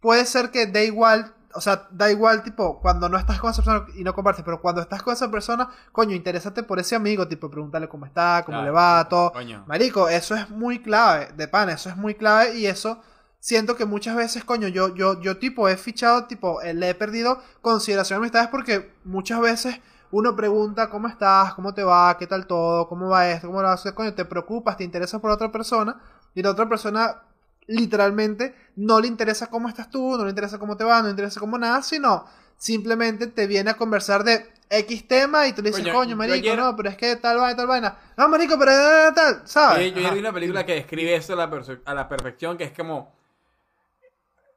puede 0.00 0.26
ser 0.26 0.50
que 0.50 0.66
da 0.66 0.82
igual. 0.82 1.32
O 1.56 1.60
sea, 1.60 1.86
da 1.92 2.10
igual, 2.10 2.42
tipo, 2.42 2.80
cuando 2.80 3.08
no 3.08 3.16
estás 3.16 3.38
con 3.38 3.52
esa 3.52 3.62
persona 3.62 3.86
y 3.94 4.02
no 4.02 4.12
compartes, 4.12 4.44
pero 4.44 4.60
cuando 4.60 4.80
estás 4.80 5.04
con 5.04 5.12
esa 5.14 5.30
persona, 5.30 5.68
coño, 5.92 6.16
interésate 6.16 6.64
por 6.64 6.80
ese 6.80 6.96
amigo, 6.96 7.28
tipo, 7.28 7.48
pregúntale 7.48 7.86
cómo 7.88 8.06
está, 8.06 8.42
cómo 8.44 8.56
Claro. 8.58 8.64
le 8.64 8.70
va, 8.72 9.08
todo. 9.08 9.30
Coño. 9.32 9.62
Marico, 9.68 10.08
eso 10.08 10.34
es 10.34 10.50
muy 10.50 10.82
clave, 10.82 11.28
de 11.36 11.46
pan, 11.46 11.70
eso 11.70 11.88
es 11.90 11.96
muy 11.96 12.16
clave 12.16 12.58
y 12.58 12.66
eso 12.66 13.00
siento 13.38 13.76
que 13.76 13.84
muchas 13.84 14.16
veces, 14.16 14.42
coño, 14.42 14.66
yo, 14.66 14.96
yo, 14.96 15.20
yo 15.20 15.38
tipo 15.38 15.68
he 15.68 15.76
fichado, 15.76 16.24
tipo, 16.26 16.60
eh, 16.60 16.74
le 16.74 16.88
he 16.88 16.94
perdido 16.96 17.40
consideración 17.60 18.16
a 18.16 18.18
amistades 18.22 18.48
porque 18.48 18.92
muchas 19.04 19.38
veces 19.40 19.78
uno 20.16 20.36
pregunta 20.36 20.88
cómo 20.90 21.08
estás, 21.08 21.54
cómo 21.54 21.74
te 21.74 21.82
va, 21.82 22.16
qué 22.16 22.26
tal 22.28 22.46
todo, 22.46 22.86
cómo 22.88 23.08
va 23.08 23.28
esto, 23.30 23.48
cómo 23.48 23.60
lo 23.62 23.68
haces, 23.68 23.92
coño, 23.92 24.14
te 24.14 24.24
preocupas, 24.24 24.76
te 24.76 24.84
interesas 24.84 25.20
por 25.20 25.30
otra 25.32 25.50
persona 25.50 26.00
y 26.34 26.42
la 26.42 26.50
otra 26.50 26.68
persona 26.68 27.22
literalmente 27.66 28.54
no 28.76 29.00
le 29.00 29.08
interesa 29.08 29.48
cómo 29.48 29.68
estás 29.68 29.90
tú, 29.90 30.16
no 30.16 30.22
le 30.24 30.30
interesa 30.30 30.58
cómo 30.58 30.76
te 30.76 30.84
va, 30.84 30.98
no 31.00 31.04
le 31.06 31.10
interesa 31.10 31.40
cómo 31.40 31.58
nada, 31.58 31.82
sino 31.82 32.24
simplemente 32.56 33.26
te 33.26 33.46
viene 33.48 33.70
a 33.70 33.74
conversar 33.76 34.22
de 34.22 34.52
X 34.70 35.08
tema 35.08 35.48
y 35.48 35.52
tú 35.52 35.62
le 35.62 35.70
dices, 35.70 35.88
Coño, 35.92 36.14
marico, 36.16 36.36
ayer- 36.36 36.56
no, 36.58 36.76
pero 36.76 36.90
es 36.90 36.96
que 36.96 37.16
tal 37.16 37.38
vaina, 37.38 37.56
tal 37.56 37.66
vaina. 37.66 37.98
No, 38.16 38.28
marico, 38.28 38.56
pero 38.58 38.70
eh, 38.70 39.12
tal, 39.14 39.42
¿sabes? 39.46 39.90
Yo, 39.90 39.90
yo 39.90 39.96
ayer 39.98 40.06
Ajá. 40.06 40.14
vi 40.14 40.20
una 40.20 40.32
película 40.32 40.64
que 40.64 40.74
describe 40.74 41.14
eso 41.16 41.32
a 41.32 41.36
la, 41.36 41.50
a 41.86 41.94
la 41.94 42.08
perfección, 42.08 42.56
que 42.56 42.64
es 42.64 42.72
como... 42.72 43.12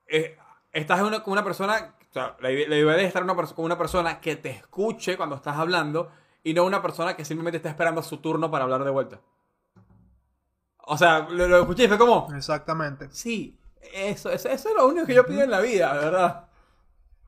eh, 0.08 0.38
estás 0.72 1.01
una- 1.01 1.24
con 1.24 1.32
una 1.34 1.43
persona... 1.43 1.93
Sea, 2.20 2.36
la, 2.39 2.51
ide- 2.51 2.68
la 2.68 2.76
idea 2.78 2.95
es 2.97 3.07
estar 3.07 3.24
una 3.24 3.36
con 3.36 3.65
una 3.65 3.78
persona 3.78 4.20
que 4.20 4.36
te 4.36 4.49
escuche 4.49 5.18
cuando 5.18 5.36
estás 5.36 5.55
hablando 5.57 6.11
y 6.43 6.53
no 6.53 6.63
una 6.65 6.82
persona 6.82 7.15
que 7.15 7.26
simplemente 7.26 7.57
está 7.57 7.70
esperando 7.70 8.01
su 8.03 8.18
turno 8.18 8.49
para 8.49 8.63
hablar 8.63 8.84
de 8.84 8.89
vuelta. 8.91 9.20
O 10.78 10.97
sea, 10.97 11.28
lo, 11.30 11.47
lo 11.47 11.59
escuché 11.61 11.84
y 11.84 11.88
fue 11.88 11.97
como... 11.97 12.28
Exactamente. 12.36 13.09
Sí, 13.11 13.59
eso, 13.93 14.30
eso, 14.32 14.47
eso 14.49 14.70
es 14.70 14.76
lo 14.76 14.88
único 14.88 15.05
que 15.05 15.13
yo 15.13 15.26
pido 15.26 15.41
en 15.43 15.51
la 15.51 15.59
vida, 15.59 15.93
¿verdad? 15.93 16.47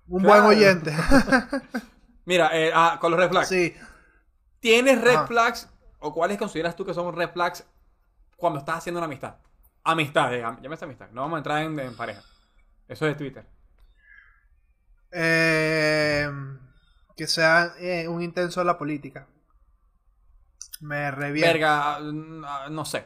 Un 0.07 0.23
Claro. 0.23 0.43
buen 0.45 0.57
oyente. 0.57 0.95
Mira, 2.25 2.49
eh, 2.57 2.71
ah, 2.73 2.97
con 3.01 3.11
los 3.11 3.19
red 3.19 3.29
flags. 3.29 3.49
sí. 3.49 3.75
¿Tienes 4.59 4.99
red 5.01 5.15
Ajá. 5.15 5.27
flags 5.27 5.69
o 5.99 6.13
cuáles 6.13 6.37
consideras 6.37 6.75
tú 6.75 6.85
que 6.85 6.93
son 6.93 7.15
red 7.15 7.29
flags 7.29 7.65
cuando 8.35 8.59
estás 8.59 8.77
haciendo 8.79 8.99
una 8.99 9.05
amistad? 9.05 9.35
Amistad, 9.83 10.33
eh, 10.33 10.41
llámese 10.61 10.85
amistad. 10.85 11.09
No 11.11 11.21
vamos 11.21 11.35
a 11.35 11.39
entrar 11.39 11.63
en, 11.63 11.79
en 11.79 11.95
pareja. 11.95 12.21
Eso 12.87 13.05
es 13.07 13.13
de 13.13 13.15
Twitter. 13.15 13.45
Eh, 15.11 16.29
que 17.15 17.27
sea 17.27 17.73
eh, 17.79 18.07
un 18.07 18.21
intenso 18.21 18.59
de 18.61 18.65
la 18.65 18.77
política. 18.77 19.27
Me 20.81 21.11
revienta. 21.11 21.51
Verga, 21.53 21.95
ah, 21.95 21.99
ah, 22.45 22.67
no 22.69 22.85
sé. 22.85 23.05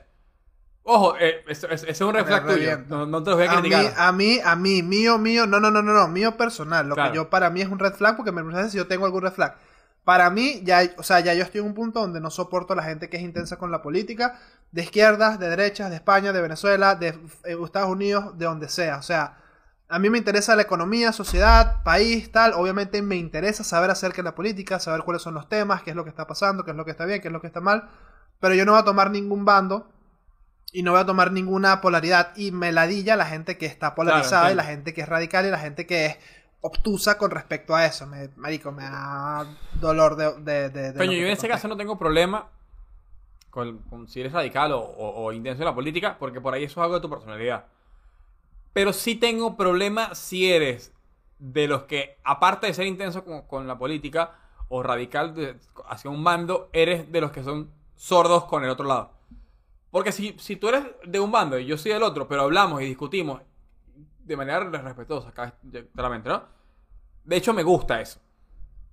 Ojo, 0.83 1.15
eh, 1.17 1.43
ese 1.47 1.73
ese 1.73 1.89
es 1.91 2.01
un 2.01 2.13
tuyo. 2.13 2.39
revienta. 2.39 2.85
No, 2.87 3.05
no 3.05 3.23
te 3.23 3.31
los 3.31 3.39
voy 3.39 3.47
a 3.47 3.51
A 3.51 3.61
mí, 3.61 3.69
criticar. 3.69 3.93
a 3.95 4.11
mí, 4.11 4.39
a 4.43 4.55
mí, 4.55 4.83
mío, 4.83 5.17
mío, 5.17 5.47
no, 5.47 5.59
no, 5.59 5.71
no, 5.71 5.81
no, 5.81 5.93
no, 5.93 6.07
mío 6.07 6.37
personal. 6.37 6.87
Lo 6.87 6.95
Claro. 6.95 7.11
que 7.11 7.11
yo 7.11 7.29
para 7.29 7.49
mí 7.49 7.61
es 7.61 7.69
un 7.69 7.79
red 7.79 7.93
flag 7.93 8.15
porque 8.17 8.31
me 8.31 8.43
preguntas 8.43 8.71
si 8.71 8.77
yo 8.77 8.87
tengo 8.87 9.05
algún 9.05 9.21
red 9.23 9.31
flag. 9.33 9.57
Para 10.03 10.29
mí, 10.29 10.61
ya, 10.63 10.81
o 10.97 11.03
sea, 11.03 11.21
ya 11.21 11.33
yo 11.33 11.43
estoy 11.43 11.61
en 11.61 11.67
un 11.67 11.73
punto 11.73 12.01
donde 12.01 12.19
no 12.19 12.29
soporto 12.29 12.73
a 12.73 12.75
la 12.75 12.83
gente 12.83 13.09
que 13.09 13.17
es 13.17 13.23
intensa 13.23 13.57
con 13.57 13.71
la 13.71 13.81
política, 13.81 14.39
de 14.71 14.83
izquierdas, 14.83 15.39
de 15.39 15.49
derechas, 15.49 15.89
de 15.89 15.95
España, 15.95 16.33
de 16.33 16.41
Venezuela, 16.41 16.95
de 16.95 17.09
eh, 17.45 17.57
Estados 17.63 17.89
Unidos, 17.89 18.37
de 18.37 18.45
donde 18.45 18.67
sea. 18.69 18.97
O 18.97 19.01
sea, 19.01 19.37
a 19.93 19.99
mí 19.99 20.09
me 20.09 20.17
interesa 20.17 20.55
la 20.55 20.63
economía, 20.63 21.11
sociedad, 21.13 21.83
país, 21.83 22.31
tal. 22.31 22.53
Obviamente 22.53 23.01
me 23.01 23.15
interesa 23.15 23.63
saber 23.63 23.89
acerca 23.91 24.17
de 24.17 24.23
la 24.23 24.35
política, 24.35 24.79
saber 24.79 25.01
cuáles 25.03 25.21
son 25.21 25.33
los 25.35 25.47
temas, 25.47 25.83
qué 25.83 25.91
es 25.91 25.95
lo 25.95 26.03
que 26.03 26.09
está 26.09 26.25
pasando, 26.27 26.63
qué 26.65 26.71
es 26.71 26.77
lo 26.77 26.85
que 26.85 26.91
está 26.91 27.05
bien, 27.05 27.21
qué 27.21 27.27
es 27.27 27.31
lo 27.31 27.41
que 27.41 27.47
está 27.47 27.61
mal. 27.61 27.89
Pero 28.39 28.55
yo 28.55 28.65
no 28.65 28.71
voy 28.73 28.81
a 28.81 28.85
tomar 28.85 29.11
ningún 29.11 29.45
bando 29.45 29.89
y 30.71 30.81
no 30.83 30.91
voy 30.91 31.01
a 31.01 31.05
tomar 31.05 31.31
ninguna 31.31 31.79
polaridad 31.81 32.35
y 32.35 32.51
me 32.51 32.71
ladilla 32.71 33.15
la 33.15 33.25
gente 33.25 33.57
que 33.57 33.65
está 33.67 33.93
polarizada 33.95 34.45
y 34.45 34.51
entiendo. 34.51 34.63
la 34.63 34.69
gente 34.69 34.93
que 34.93 35.01
es 35.01 35.07
radical 35.09 35.45
y 35.45 35.49
la 35.51 35.59
gente 35.59 35.85
que 35.85 36.05
es 36.07 36.17
obtusa 36.61 37.17
con 37.17 37.29
respecto 37.31 37.75
a 37.75 37.85
eso. 37.85 38.07
Me, 38.07 38.29
marico, 38.35 38.71
me 38.71 38.83
da 38.83 39.45
dolor 39.79 40.15
de... 40.15 40.31
de, 40.39 40.91
yo 41.21 41.27
en 41.27 41.33
ese 41.33 41.47
caso 41.47 41.67
no 41.67 41.77
tengo 41.77 41.99
problema 41.99 42.47
con, 43.49 43.77
con 43.89 44.07
si 44.07 44.21
eres 44.21 44.33
radical 44.33 44.71
o, 44.71 44.79
o- 44.79 45.25
o 45.25 45.31
intenso 45.31 45.61
en 45.61 45.67
la 45.67 45.75
política, 45.75 46.17
porque 46.17 46.41
por 46.41 46.53
ahí 46.53 46.63
eso 46.63 46.79
es 46.79 46.83
algo 46.83 46.95
de 46.95 47.01
tu 47.01 47.09
personalidad. 47.09 47.65
Pero 48.73 48.91
sí 48.93 49.15
tengo 49.15 49.55
problema 49.55 50.15
si 50.15 50.51
eres 50.51 50.91
de 51.39 51.67
los 51.67 51.83
que, 51.83 52.17
aparte 52.23 52.67
de 52.67 52.73
ser 52.73 52.87
intenso 52.87 53.23
con, 53.23 53.43
con 53.43 53.67
la 53.67 53.77
política 53.77 54.31
o 54.69 54.81
radical 54.81 55.35
de- 55.35 55.57
hacia 55.87 56.09
un 56.09 56.23
bando, 56.23 56.69
eres 56.73 57.11
de 57.11 57.21
los 57.21 57.31
que 57.31 57.43
son 57.43 57.69
sordos 57.95 58.45
con 58.45 58.63
el 58.63 58.69
otro 58.69 58.85
lado. 58.85 59.11
Porque 59.91 60.11
si, 60.11 60.35
si 60.39 60.55
tú 60.55 60.69
eres 60.69 60.85
de 61.05 61.19
un 61.19 61.31
bando 61.31 61.59
y 61.59 61.65
yo 61.65 61.77
soy 61.77 61.91
del 61.91 62.01
otro, 62.03 62.27
pero 62.27 62.41
hablamos 62.43 62.81
y 62.81 62.85
discutimos 62.85 63.41
de 64.23 64.37
manera 64.37 64.59
respetuosa, 64.61 65.29
acá, 65.29 65.53
claramente, 65.93 66.29
¿no? 66.29 66.43
De 67.25 67.35
hecho, 67.35 67.53
me 67.53 67.61
gusta 67.61 68.01
eso. 68.01 68.19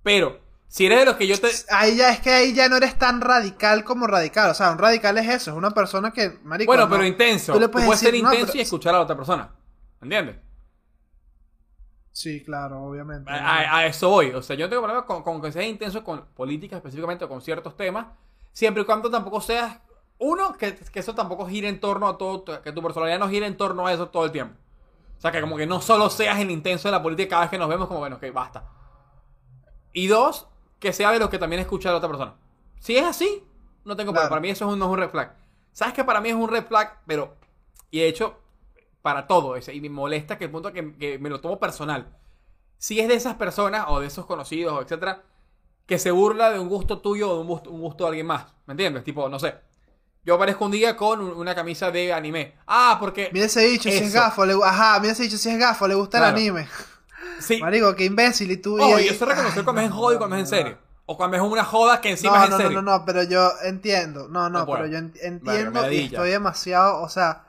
Pero, 0.03 0.39
si 0.67 0.85
eres 0.85 0.99
de 0.99 1.05
los 1.05 1.15
que 1.15 1.25
yo 1.25 1.39
te... 1.39 1.49
Ahí 1.69 1.95
ya 1.97 2.11
es 2.11 2.19
que 2.19 2.29
ahí 2.31 2.53
ya 2.53 2.69
no 2.69 2.75
eres 2.77 2.97
tan 2.99 3.19
radical 3.21 3.83
como 3.83 4.07
radical. 4.07 4.51
O 4.51 4.53
sea, 4.53 4.71
un 4.71 4.77
radical 4.77 5.17
es 5.17 5.27
eso, 5.27 5.51
es 5.51 5.57
una 5.57 5.71
persona 5.71 6.11
que, 6.11 6.37
marico, 6.43 6.69
Bueno, 6.69 6.83
no- 6.85 6.91
pero 6.91 7.05
intenso. 7.05 7.53
tú 7.53 7.59
le 7.59 7.67
Tú 7.67 7.71
puedes 7.71 7.99
ser 7.99 8.11
no, 8.13 8.19
intenso 8.19 8.47
pero- 8.47 8.57
y 8.57 8.61
escuchar 8.61 8.93
a 8.93 8.97
la 8.99 9.03
otra 9.03 9.15
persona. 9.15 9.49
¿Entiendes? 10.01 10.37
Sí, 12.13 12.41
claro, 12.43 12.83
obviamente. 12.83 13.31
A, 13.33 13.85
eso 13.85 14.09
voy. 14.09 14.31
O 14.31 14.41
sea, 14.41 14.55
yo 14.55 14.65
no 14.65 14.69
tengo 14.69 14.81
problema 14.83 15.05
con, 15.05 15.23
con 15.23 15.41
que 15.41 15.51
seas 15.51 15.65
intenso 15.65 16.03
con 16.03 16.25
política 16.35 16.77
específicamente 16.77 17.25
o 17.25 17.29
con 17.29 17.41
ciertos 17.41 17.75
temas, 17.77 18.07
siempre 18.51 18.83
y 18.83 18.85
cuando 18.85 19.09
tampoco 19.09 19.39
seas 19.41 19.79
uno 20.17 20.53
que, 20.57 20.75
que 20.75 20.99
eso 20.99 21.15
tampoco 21.15 21.47
gire 21.47 21.67
en 21.67 21.79
torno 21.79 22.07
a 22.07 22.17
todo, 22.17 22.43
que 22.61 22.71
tu 22.71 22.81
personalidad 22.81 23.19
no 23.19 23.29
gire 23.29 23.45
en 23.47 23.57
torno 23.57 23.87
a 23.87 23.93
eso 23.93 24.09
todo 24.09 24.25
el 24.25 24.31
tiempo. 24.31 24.55
O 25.17 25.21
sea, 25.21 25.31
que 25.31 25.41
como 25.41 25.57
que 25.57 25.67
no 25.67 25.81
solo 25.81 26.09
seas 26.09 26.39
el 26.39 26.51
intenso 26.51 26.87
de 26.87 26.93
la 26.93 27.03
política 27.03 27.29
cada 27.31 27.41
vez 27.43 27.51
que 27.51 27.57
nos 27.57 27.69
vemos, 27.69 27.87
como 27.87 27.99
bueno, 27.99 28.17
ok, 28.17 28.25
basta. 28.33 28.65
Y 29.93 30.07
dos, 30.07 30.47
que 30.79 30.93
sea 30.93 31.11
de 31.11 31.19
los 31.19 31.29
que 31.29 31.37
también 31.37 31.61
escucha 31.61 31.89
a 31.89 31.91
la 31.93 31.97
otra 31.97 32.09
persona. 32.09 32.35
Si 32.79 32.95
es 32.97 33.05
así, 33.05 33.43
no 33.85 33.95
tengo 33.95 34.13
problema. 34.13 34.29
Claro. 34.29 34.29
Para 34.29 34.41
mí 34.41 34.49
eso 34.49 34.65
es 34.67 34.73
un- 34.73 34.79
no 34.79 34.85
es 34.85 34.91
un 34.91 34.97
red 34.99 35.09
flag. 35.09 35.35
¿Sabes 35.73 35.93
que 35.93 36.03
para 36.03 36.21
mí 36.21 36.29
es 36.29 36.35
un 36.35 36.49
red 36.49 36.65
flag? 36.65 36.99
Pero, 37.05 37.35
y 37.91 37.99
de 37.99 38.07
hecho, 38.07 38.39
para 39.01 39.27
todo. 39.27 39.55
y 39.57 39.81
me 39.81 39.89
molesta 39.89 40.37
que 40.37 40.45
el 40.45 40.51
punto 40.51 40.71
que, 40.73 40.93
que 40.97 41.19
me 41.19 41.29
lo 41.29 41.39
tomo 41.41 41.59
personal. 41.59 42.17
Si 42.77 42.99
es 42.99 43.07
de 43.07 43.13
esas 43.15 43.35
personas 43.35 43.85
o 43.89 43.99
de 43.99 44.07
esos 44.07 44.25
conocidos, 44.25 44.81
etcétera, 44.83 45.21
que 45.85 45.99
se 45.99 46.11
burla 46.11 46.51
de 46.51 46.59
un 46.59 46.69
gusto 46.69 46.99
tuyo 46.99 47.29
o 47.31 47.35
de 47.35 47.41
un 47.41 47.47
gusto, 47.47 47.69
un 47.69 47.81
gusto 47.81 48.03
de 48.05 48.09
alguien 48.09 48.27
más. 48.27 48.45
¿Me 48.65 48.73
entiendes? 48.73 49.03
Tipo, 49.03 49.27
no 49.29 49.39
sé. 49.39 49.55
Yo 50.23 50.35
aparezco 50.35 50.65
un 50.65 50.71
día 50.71 50.95
con 50.95 51.19
un- 51.19 51.33
una 51.33 51.55
camisa 51.55 51.89
de 51.91 52.13
anime. 52.13 52.53
Ah, 52.67 52.97
porque. 52.99 53.29
Mira 53.33 53.47
ese 53.47 53.67
bicho, 53.67 53.89
si 53.89 53.95
es 53.95 54.01
Eso. 54.03 54.13
gafo, 54.19 54.45
le, 54.45 54.53
ajá, 54.63 54.99
mira 54.99 55.13
ese 55.13 55.23
bicho, 55.23 55.37
si 55.37 55.49
es 55.49 55.57
gafo, 55.57 55.87
le 55.87 55.95
gusta 55.95 56.19
Claro. 56.19 56.37
el 56.37 56.43
anime. 56.43 56.67
Sí. 57.39 57.59
Marico, 57.59 57.95
qué 57.95 58.05
imbécil, 58.05 58.51
y 58.51 58.57
tú... 58.57 58.79
Ojo, 58.79 58.99
y, 58.99 59.03
y 59.03 59.07
eso 59.07 59.25
reconocer 59.25 59.63
cuando 59.63 59.81
es 59.81 59.87
en 59.87 59.93
joda 59.93 60.15
y 60.15 60.17
cuando 60.19 60.35
es 60.35 60.41
en 60.41 60.47
serio. 60.47 60.77
O 61.07 61.17
cuando 61.17 61.37
es 61.37 61.43
una 61.43 61.63
joda 61.63 61.99
que 62.01 62.11
encima 62.11 62.37
No, 62.37 62.43
es 62.43 62.45
en 62.45 62.51
no, 62.51 62.57
no, 62.57 62.63
serio. 62.63 62.81
no, 62.83 62.97
no, 62.99 63.05
pero 63.05 63.23
yo 63.23 63.51
entiendo. 63.63 64.27
No, 64.27 64.47
no, 64.49 64.59
No 64.59 64.65
pero 64.71 64.85
yo 64.85 64.97
entiendo 64.99 65.81
me 65.81 65.93
y 65.95 66.05
estoy 66.05 66.29
demasiado, 66.29 67.01
o 67.01 67.09
sea, 67.09 67.43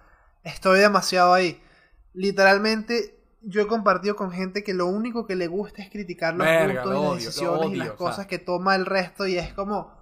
estoy 0.45 0.81
demasiado 0.81 1.33
ahí. 1.35 1.61
Literalmente, 2.15 3.19
yo 3.43 3.63
he 3.63 3.67
compartido 3.67 4.17
con 4.17 4.33
gente 4.33 4.63
que 4.65 4.75
lo 4.75 4.87
único 4.87 5.27
que 5.27 5.37
le 5.37 5.47
gusta 5.49 5.83
es 5.83 5.91
criticar 5.91 6.35
los 6.35 6.47
Verga, 6.47 6.59
gustos 6.59 6.93
lo 6.93 6.99
y 6.99 7.03
las 7.03 7.11
odio, 7.13 7.19
decisiones 7.25 7.71
y 7.73 7.77
las 7.77 7.89
o 7.91 7.99
sea. 7.99 7.99
cosas 7.99 8.27
que 8.27 8.39
toma 8.39 8.77
el 8.77 8.87
resto 8.87 9.27
y 9.27 9.39
es 9.39 9.53
como... 9.55 10.01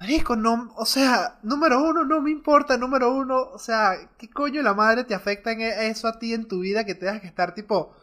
Marico, 0.00 0.34
no, 0.34 0.72
o 0.76 0.86
sea, 0.86 1.38
número 1.42 1.82
uno, 1.82 2.04
no 2.04 2.22
me 2.22 2.30
importa, 2.30 2.78
número 2.78 3.12
uno, 3.12 3.38
o 3.38 3.58
sea, 3.58 3.92
¿qué 4.18 4.30
coño 4.30 4.62
la 4.62 4.72
madre 4.72 5.04
te 5.04 5.14
afecta 5.14 5.52
en 5.52 5.60
e- 5.60 5.88
eso 5.88 6.08
a 6.08 6.18
ti 6.18 6.32
en 6.32 6.48
tu 6.48 6.60
vida 6.60 6.84
que 6.86 6.94
tengas 6.94 7.20
que 7.20 7.26
estar 7.26 7.54
tipo, 7.54 7.94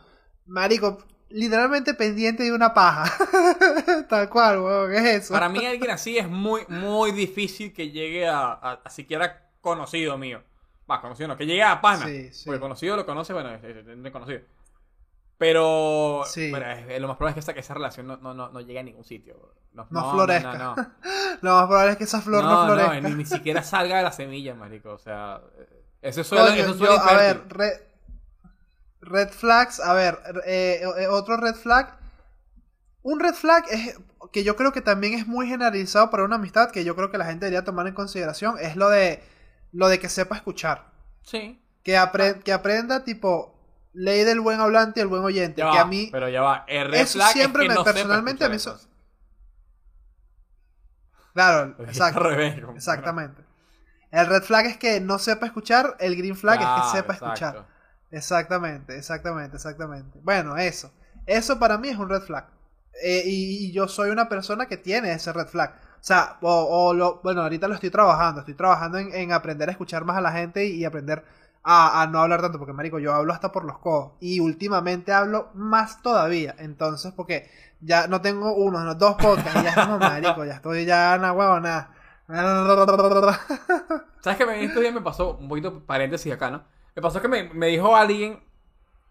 marico, 0.46 1.00
literalmente 1.30 1.96
pendiente 1.96 2.44
de 2.44 2.54
una 2.54 2.74
paja? 2.74 3.12
Tal 4.10 4.30
cual, 4.30 4.60
weón, 4.60 4.92
¿qué 4.92 4.98
es 4.98 5.06
eso? 5.24 5.34
Para 5.34 5.50
mí 5.50 5.66
alguien 5.66 5.92
así 5.92 6.18
es 6.18 6.28
muy, 6.30 6.62
muy 6.70 7.12
difícil 7.12 7.74
que 7.74 7.92
llegue 7.92 8.28
a, 8.28 8.52
a, 8.54 8.74
a 8.84 8.90
siquiera 8.90 9.52
conocido 9.62 10.18
mío. 10.18 10.44
Va, 10.90 11.02
conocido 11.02 11.28
no, 11.28 11.38
que 11.38 11.46
llegue 11.46 11.64
a 11.64 11.82
pana. 11.82 12.06
Sí, 12.06 12.32
sí. 12.34 12.46
Porque 12.46 12.60
conocido 12.62 12.96
lo 12.96 13.06
conoce, 13.06 13.34
bueno, 13.34 13.50
es, 13.54 13.64
es- 13.64 13.88
es 13.88 14.04
desconocido. 14.04 14.42
Pero, 15.38 16.24
Sí. 16.26 16.50
pero 16.52 16.66
es- 16.72 16.90
es- 16.90 17.02
lo 17.02 17.08
más 17.08 17.18
probable 17.18 17.32
es 17.32 17.36
que 17.36 17.40
esa, 17.42 17.54
que 17.54 17.60
esa 17.60 17.74
relación 17.76 18.08
no, 18.08 18.18
no, 18.18 18.34
no, 18.34 18.50
no 18.50 18.62
llegue 18.62 18.80
a 18.80 18.84
ningún 18.84 19.04
sitio. 19.04 19.54
No, 19.74 19.86
florezca. 20.12 20.94
Lo 21.42 21.54
más 21.54 21.68
probable 21.68 21.92
es 21.92 21.98
que 21.98 22.06
esa 22.06 22.20
flor 22.22 22.44
no, 22.44 22.50
no, 22.50 22.76
no, 22.76 22.84
florezca. 22.86 23.10
ni, 23.10 23.14
ni 23.16 23.26
siquiera 23.26 23.62
salga 23.64 23.98
de 23.98 24.04
la 24.04 24.12
semilla, 24.12 24.56
marico. 24.56 24.92
O 24.94 24.98
sea, 24.98 25.40
eh, 25.60 25.84
ese 26.02 26.24
suelo, 26.24 26.46
Coño, 26.48 26.56
eso 26.64 26.72
yo, 26.72 26.78
suelo 26.78 27.00
a 27.00 27.14
ver, 27.14 27.44
red, 27.50 27.74
red 29.02 29.30
flags, 29.30 29.80
a 29.80 29.94
ver, 29.94 30.18
eh, 30.46 30.82
eh, 30.98 31.08
otro 31.08 31.38
red 31.38 31.54
flag. 31.54 31.96
Un 33.04 33.20
red 33.20 33.36
flag 33.36 33.66
es 33.70 34.00
que 34.32 34.44
yo 34.44 34.56
creo 34.56 34.72
que 34.72 34.82
también 34.82 35.14
es 35.14 35.28
muy 35.28 35.48
generalizado 35.48 36.10
para 36.10 36.24
una 36.24 36.38
amistad, 36.38 36.72
que 36.72 36.84
yo 36.84 36.96
creo 36.96 37.12
que 37.12 37.18
la 37.20 37.26
gente 37.26 37.46
debería 37.46 37.64
tomar 37.64 37.86
en 37.88 37.94
consideración, 37.94 38.56
es 38.60 38.76
lo 38.76 38.90
de 38.90 39.22
lo 39.72 39.88
de 39.88 40.00
que 40.00 40.10
sepa 40.10 40.36
escuchar. 40.36 40.92
Sí. 41.22 41.62
Que, 41.84 41.98
apre- 41.98 42.42
que 42.44 42.52
aprenda, 42.54 43.04
tipo, 43.04 43.56
ley 43.94 44.24
del 44.24 44.40
buen 44.42 44.60
hablante 44.60 45.00
y 45.00 45.04
el 45.04 45.08
buen 45.08 45.24
oyente. 45.24 45.60
Ya 45.62 45.72
que 45.72 45.78
va, 45.78 45.82
a 45.84 45.86
mí, 45.86 46.10
pero 46.12 46.30
ya 46.30 46.42
va. 46.42 46.66
El 46.68 46.94
eso 46.94 47.14
flag 47.20 47.32
siempre 47.34 47.64
es 47.64 47.70
que 47.70 47.70
me- 47.70 47.76
no 47.76 47.84
personalmente 47.84 48.46
a 48.46 48.50
mí 48.50 48.56
eso- 48.56 48.80
claro, 51.34 51.76
exacto. 51.88 52.20
revés, 52.22 52.62
Exactamente. 52.76 53.44
El 54.12 54.26
red 54.28 54.42
flag 54.42 54.66
es 54.68 54.78
que 54.78 55.02
no 55.02 55.20
sepa 55.20 55.46
escuchar, 55.46 55.98
el 56.00 56.16
green 56.16 56.36
flag 56.36 56.62
es 56.62 56.68
que 56.68 56.98
sepa 56.98 57.14
exacto. 57.14 57.26
escuchar. 57.26 57.68
Exactamente, 58.10 58.98
exactamente, 58.98 59.58
exactamente. 59.58 60.18
Bueno, 60.24 60.56
eso. 60.58 60.94
Eso 61.26 61.60
para 61.60 61.78
mí 61.78 61.90
es 61.90 61.98
un 61.98 62.08
red 62.10 62.22
flag. 62.22 62.48
Eh, 63.04 63.24
y, 63.26 63.66
y 63.68 63.72
yo 63.74 63.88
soy 63.90 64.10
una 64.10 64.30
persona 64.30 64.66
que 64.66 64.78
tiene 64.78 65.12
ese 65.12 65.34
red 65.34 65.48
flag. 65.48 65.76
O 66.00 66.04
sea, 66.08 66.38
o, 66.42 66.88
o 66.90 66.94
lo, 66.94 67.20
bueno, 67.24 67.42
ahorita 67.42 67.68
lo 67.68 67.76
estoy 67.76 67.90
trabajando. 67.90 68.42
Estoy 68.42 68.54
trabajando 68.54 68.98
en, 68.98 69.14
en 69.14 69.32
aprender 69.34 69.70
a 69.70 69.72
escuchar 69.72 70.06
más 70.06 70.18
a 70.18 70.22
la 70.22 70.32
gente 70.32 70.66
y, 70.66 70.78
y 70.78 70.86
aprender 70.86 71.26
a, 71.64 72.02
a 72.02 72.08
no 72.08 72.20
hablar 72.20 72.42
tanto. 72.42 72.60
Porque, 72.60 72.74
marico, 72.74 73.00
yo 73.00 73.14
hablo 73.14 73.34
hasta 73.34 73.52
por 73.52 73.66
los 73.66 73.78
codos. 73.80 74.14
Y 74.20 74.40
últimamente 74.40 75.12
hablo 75.12 75.50
más 75.54 76.02
todavía. 76.02 76.56
Entonces, 76.60 77.14
porque 77.14 77.50
ya 77.82 78.08
no 78.08 78.22
tengo 78.22 78.54
uno, 78.54 78.84
no, 78.84 78.96
dos 78.96 79.16
podcasts. 79.16 79.60
Y 79.60 79.64
ya 79.64 79.70
es 79.70 79.76
como, 79.76 80.00
marico, 80.00 80.46
ya 80.46 80.54
estoy 80.54 80.86
ya 80.86 81.16
en 81.16 81.22
la 81.24 81.34
huevona. 81.34 81.92
¿Sabes 84.20 84.38
que 84.38 84.46
me, 84.46 84.64
estos 84.64 84.82
días 84.82 84.94
me 84.94 85.02
pasó, 85.02 85.38
un 85.38 85.48
poquito 85.48 85.80
paréntesis 85.86 86.34
acá, 86.34 86.52
¿no? 86.52 86.64
Me 86.96 87.02
pasó 87.02 87.22
que 87.22 87.28
me, 87.28 87.44
me 87.54 87.68
dijo 87.68 87.96
alguien, 87.96 88.44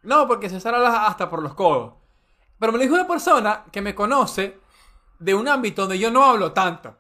no, 0.03 0.27
porque 0.29 0.51
César 0.51 0.75
habla 0.75 1.07
hasta 1.07 1.31
por 1.31 1.43
los 1.43 1.55
codos. 1.55 1.95
Pero 2.59 2.73
me 2.73 2.79
lo 2.79 2.83
dijo 2.83 2.95
una 2.95 3.07
persona 3.07 3.65
que 3.73 3.83
me 3.83 3.95
conoce 3.95 4.59
de 5.19 5.35
un 5.35 5.49
ámbito 5.49 5.83
donde 5.83 5.99
yo 5.99 6.11
no 6.11 6.25
hablo 6.25 6.53
tanto. 6.53 6.97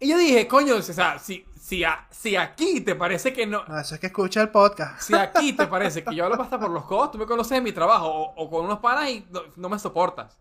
Y 0.00 0.08
yo 0.08 0.18
dije, 0.18 0.48
coño, 0.48 0.80
César, 0.82 1.20
si, 1.20 1.44
si, 1.60 1.84
a- 1.84 2.08
si 2.10 2.34
aquí 2.36 2.80
te 2.80 2.94
parece 2.96 3.32
que 3.32 3.46
no... 3.46 3.64
No, 3.66 3.78
eso 3.78 3.94
es 3.94 4.00
que 4.00 4.08
escucha 4.08 4.42
el 4.42 4.48
podcast. 4.50 5.00
Si 5.00 5.14
aquí 5.14 5.52
te 5.52 5.66
parece 5.68 6.02
que 6.02 6.14
yo 6.14 6.24
hablo 6.24 6.42
hasta 6.42 6.58
por 6.58 6.70
los 6.70 6.84
codos, 6.86 7.12
tú 7.12 7.18
me 7.18 7.26
conoces 7.26 7.58
en 7.58 7.64
mi 7.64 7.72
trabajo 7.72 8.08
o, 8.08 8.34
o 8.44 8.50
con 8.50 8.64
unos 8.64 8.80
panas 8.80 9.08
y 9.10 9.26
no, 9.30 9.42
no 9.56 9.68
me 9.68 9.78
soportas. 9.78 10.38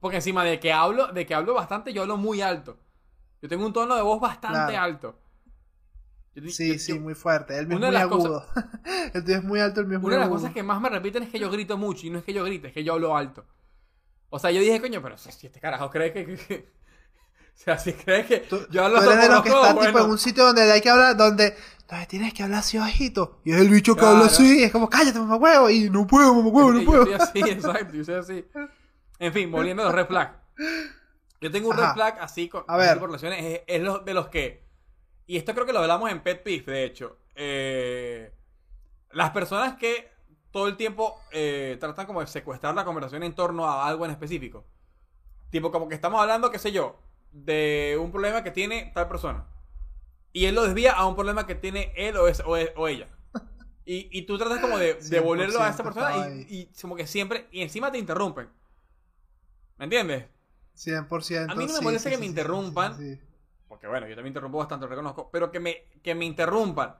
Porque 0.00 0.16
encima 0.16 0.44
de 0.44 0.60
que 0.60 0.72
hablo, 0.72 1.08
de 1.08 1.24
que 1.26 1.34
hablo 1.34 1.54
bastante, 1.54 1.92
yo 1.92 2.02
hablo 2.02 2.16
muy 2.18 2.42
alto. 2.42 2.78
Yo 3.40 3.48
tengo 3.48 3.64
un 3.64 3.72
tono 3.72 3.96
de 3.96 4.02
voz 4.02 4.20
bastante 4.20 4.72
Claro. 4.72 4.82
alto. 4.84 5.18
Yo- 6.34 6.50
Sí, 6.50 6.72
yo- 6.74 6.78
sí, 6.78 6.94
yo- 6.94 7.00
muy 7.00 7.14
fuerte. 7.14 7.58
El 7.58 7.66
mío 7.66 7.76
es 7.78 7.82
de 7.82 7.88
muy 7.88 7.96
agudo. 7.96 8.44
el 9.14 9.24
tuyo 9.24 9.36
es 9.38 9.44
muy 9.44 9.60
alto, 9.60 9.80
el 9.80 9.86
mío 9.86 9.96
es 9.96 10.02
muy 10.02 10.08
Una 10.08 10.16
de 10.16 10.20
las 10.20 10.26
agudo. 10.26 10.40
cosas 10.40 10.52
que 10.54 10.62
más 10.62 10.80
me 10.80 10.88
repiten 10.90 11.22
es 11.22 11.30
que 11.30 11.38
yo 11.38 11.50
grito 11.50 11.76
mucho 11.78 12.06
y 12.06 12.10
no 12.10 12.18
es 12.18 12.24
que 12.24 12.32
yo 12.34 12.44
grite, 12.44 12.68
es 12.68 12.74
que 12.74 12.84
yo 12.84 12.92
hablo 12.92 13.16
alto. 13.16 13.44
O 14.30 14.38
sea, 14.38 14.50
yo 14.50 14.60
dije, 14.60 14.80
coño, 14.80 15.02
pero 15.02 15.18
si 15.18 15.28
este 15.46 15.60
carajo 15.60 15.90
cree 15.90 16.12
que... 16.12 16.24
o 17.54 17.58
sea, 17.62 17.78
si 17.78 17.92
cree 17.92 18.24
que 18.24 18.38
Tú, 18.38 18.66
yo 18.70 18.84
hablo 18.84 19.02
tú 19.02 19.10
eres 19.10 19.22
de 19.22 19.28
los 19.28 19.42
que 19.42 19.48
está 19.50 19.78
tipo 19.78 19.98
en 19.98 20.10
un 20.10 20.18
sitio 20.18 20.44
donde 20.46 20.70
hay 20.70 20.80
que 20.80 20.88
hablar, 20.88 21.16
donde, 21.16 21.56
donde 21.88 22.06
tienes 22.06 22.32
que 22.32 22.42
hablar 22.44 22.60
así 22.60 22.78
bajito. 22.78 23.40
Y 23.44 23.52
es 23.52 23.60
el 23.60 23.68
bicho 23.68 23.94
que 23.94 24.00
Claro. 24.00 24.16
habla 24.16 24.26
así. 24.26 24.62
Es 24.62 24.70
como, 24.72 24.88
cállate, 24.88 25.18
mamá 25.18 25.36
huevo. 25.36 25.68
Y 25.68 25.90
no 25.90 26.06
puedo, 26.06 26.32
mamá 26.34 26.48
huevo, 26.48 26.72
no 26.72 26.80
Yo 26.80 26.86
puedo. 26.86 27.04
soy 27.04 27.14
así, 27.14 27.40
exacto, 27.50 27.92
yo 27.94 28.04
soy 28.04 28.14
así. 28.14 28.44
En 29.18 29.32
fin, 29.32 29.50
volviendo 29.50 29.82
a 29.82 29.86
los 29.86 29.94
red 29.94 30.06
flags. 30.06 30.32
Yo 31.40 31.50
tengo 31.50 31.68
un 31.70 31.74
Ajá. 31.74 31.86
red 31.88 31.94
flag 31.94 32.18
así 32.20 32.48
con 32.48 32.64
A 32.68 32.76
ver. 32.76 32.98
relaciones. 33.00 33.44
Es, 33.44 33.60
es 33.66 33.82
lo- 33.82 33.98
de 33.98 34.14
los 34.14 34.28
que. 34.28 34.64
Y 35.26 35.36
esto 35.36 35.54
creo 35.54 35.66
que 35.66 35.72
lo 35.72 35.80
hablamos 35.80 36.10
en 36.10 36.22
Pet 36.22 36.42
Peeve, 36.42 36.72
de 36.72 36.84
hecho. 36.84 37.18
Eh, 37.34 38.32
las 39.12 39.30
personas 39.30 39.76
que 39.76 40.09
todo 40.52 40.68
el 40.68 40.76
tiempo 40.76 41.20
eh, 41.32 41.76
tratan 41.80 42.06
como 42.06 42.20
de 42.20 42.26
secuestrar 42.26 42.74
la 42.74 42.84
conversación 42.84 43.22
en 43.22 43.34
torno 43.34 43.66
a 43.66 43.86
algo 43.88 44.04
en 44.04 44.10
específico. 44.12 44.64
Tipo, 45.50 45.72
como 45.72 45.88
que 45.88 45.94
estamos 45.96 46.20
hablando, 46.20 46.50
qué 46.50 46.58
sé 46.58 46.72
yo, 46.72 46.96
de 47.32 47.98
un 48.00 48.10
problema 48.12 48.44
que 48.44 48.50
tiene 48.52 48.92
tal 48.94 49.08
persona. 49.08 49.46
Y 50.32 50.46
él 50.46 50.54
lo 50.56 50.64
desvía 50.64 50.92
a 50.92 51.06
un 51.06 51.16
problema 51.16 51.46
que 51.46 51.54
tiene 51.56 51.92
él 51.96 52.16
o, 52.16 52.28
es, 52.28 52.40
o, 52.46 52.56
es- 52.56 52.72
o 52.76 52.88
ella. 52.88 53.08
Y, 53.84 54.08
y 54.12 54.22
tú 54.22 54.38
tratas 54.38 54.60
como 54.60 54.78
de 54.78 54.94
100% 55.00 55.10
devolverlo 55.10 55.62
a 55.62 55.68
esa 55.70 55.84
persona 55.84 56.10
y, 56.48 56.66
como 56.80 56.96
que 56.96 57.06
siempre, 57.06 57.48
y 57.52 57.62
encima 57.62 57.92
te 57.92 57.98
interrumpen. 57.98 58.48
¿Me 59.78 59.84
entiendes? 59.84 60.26
100%. 60.74 61.52
A 61.52 61.54
mí 61.54 61.66
no 61.66 61.72
me 61.74 61.80
molesta 61.80 62.08
sí, 62.08 62.10
que 62.10 62.16
sí, 62.16 62.20
me 62.20 62.26
interrumpan. 62.26 62.96
sí. 62.96 63.20
Porque 63.68 63.86
bueno, 63.88 64.06
yo 64.08 64.14
también 64.16 64.32
interrumpo 64.32 64.58
bastante, 64.58 64.84
lo 64.86 64.90
reconozco. 64.90 65.30
Pero 65.32 65.50
que 65.52 65.60
me, 65.60 65.84
que 66.02 66.14
me 66.14 66.24
interrumpan 66.26 66.96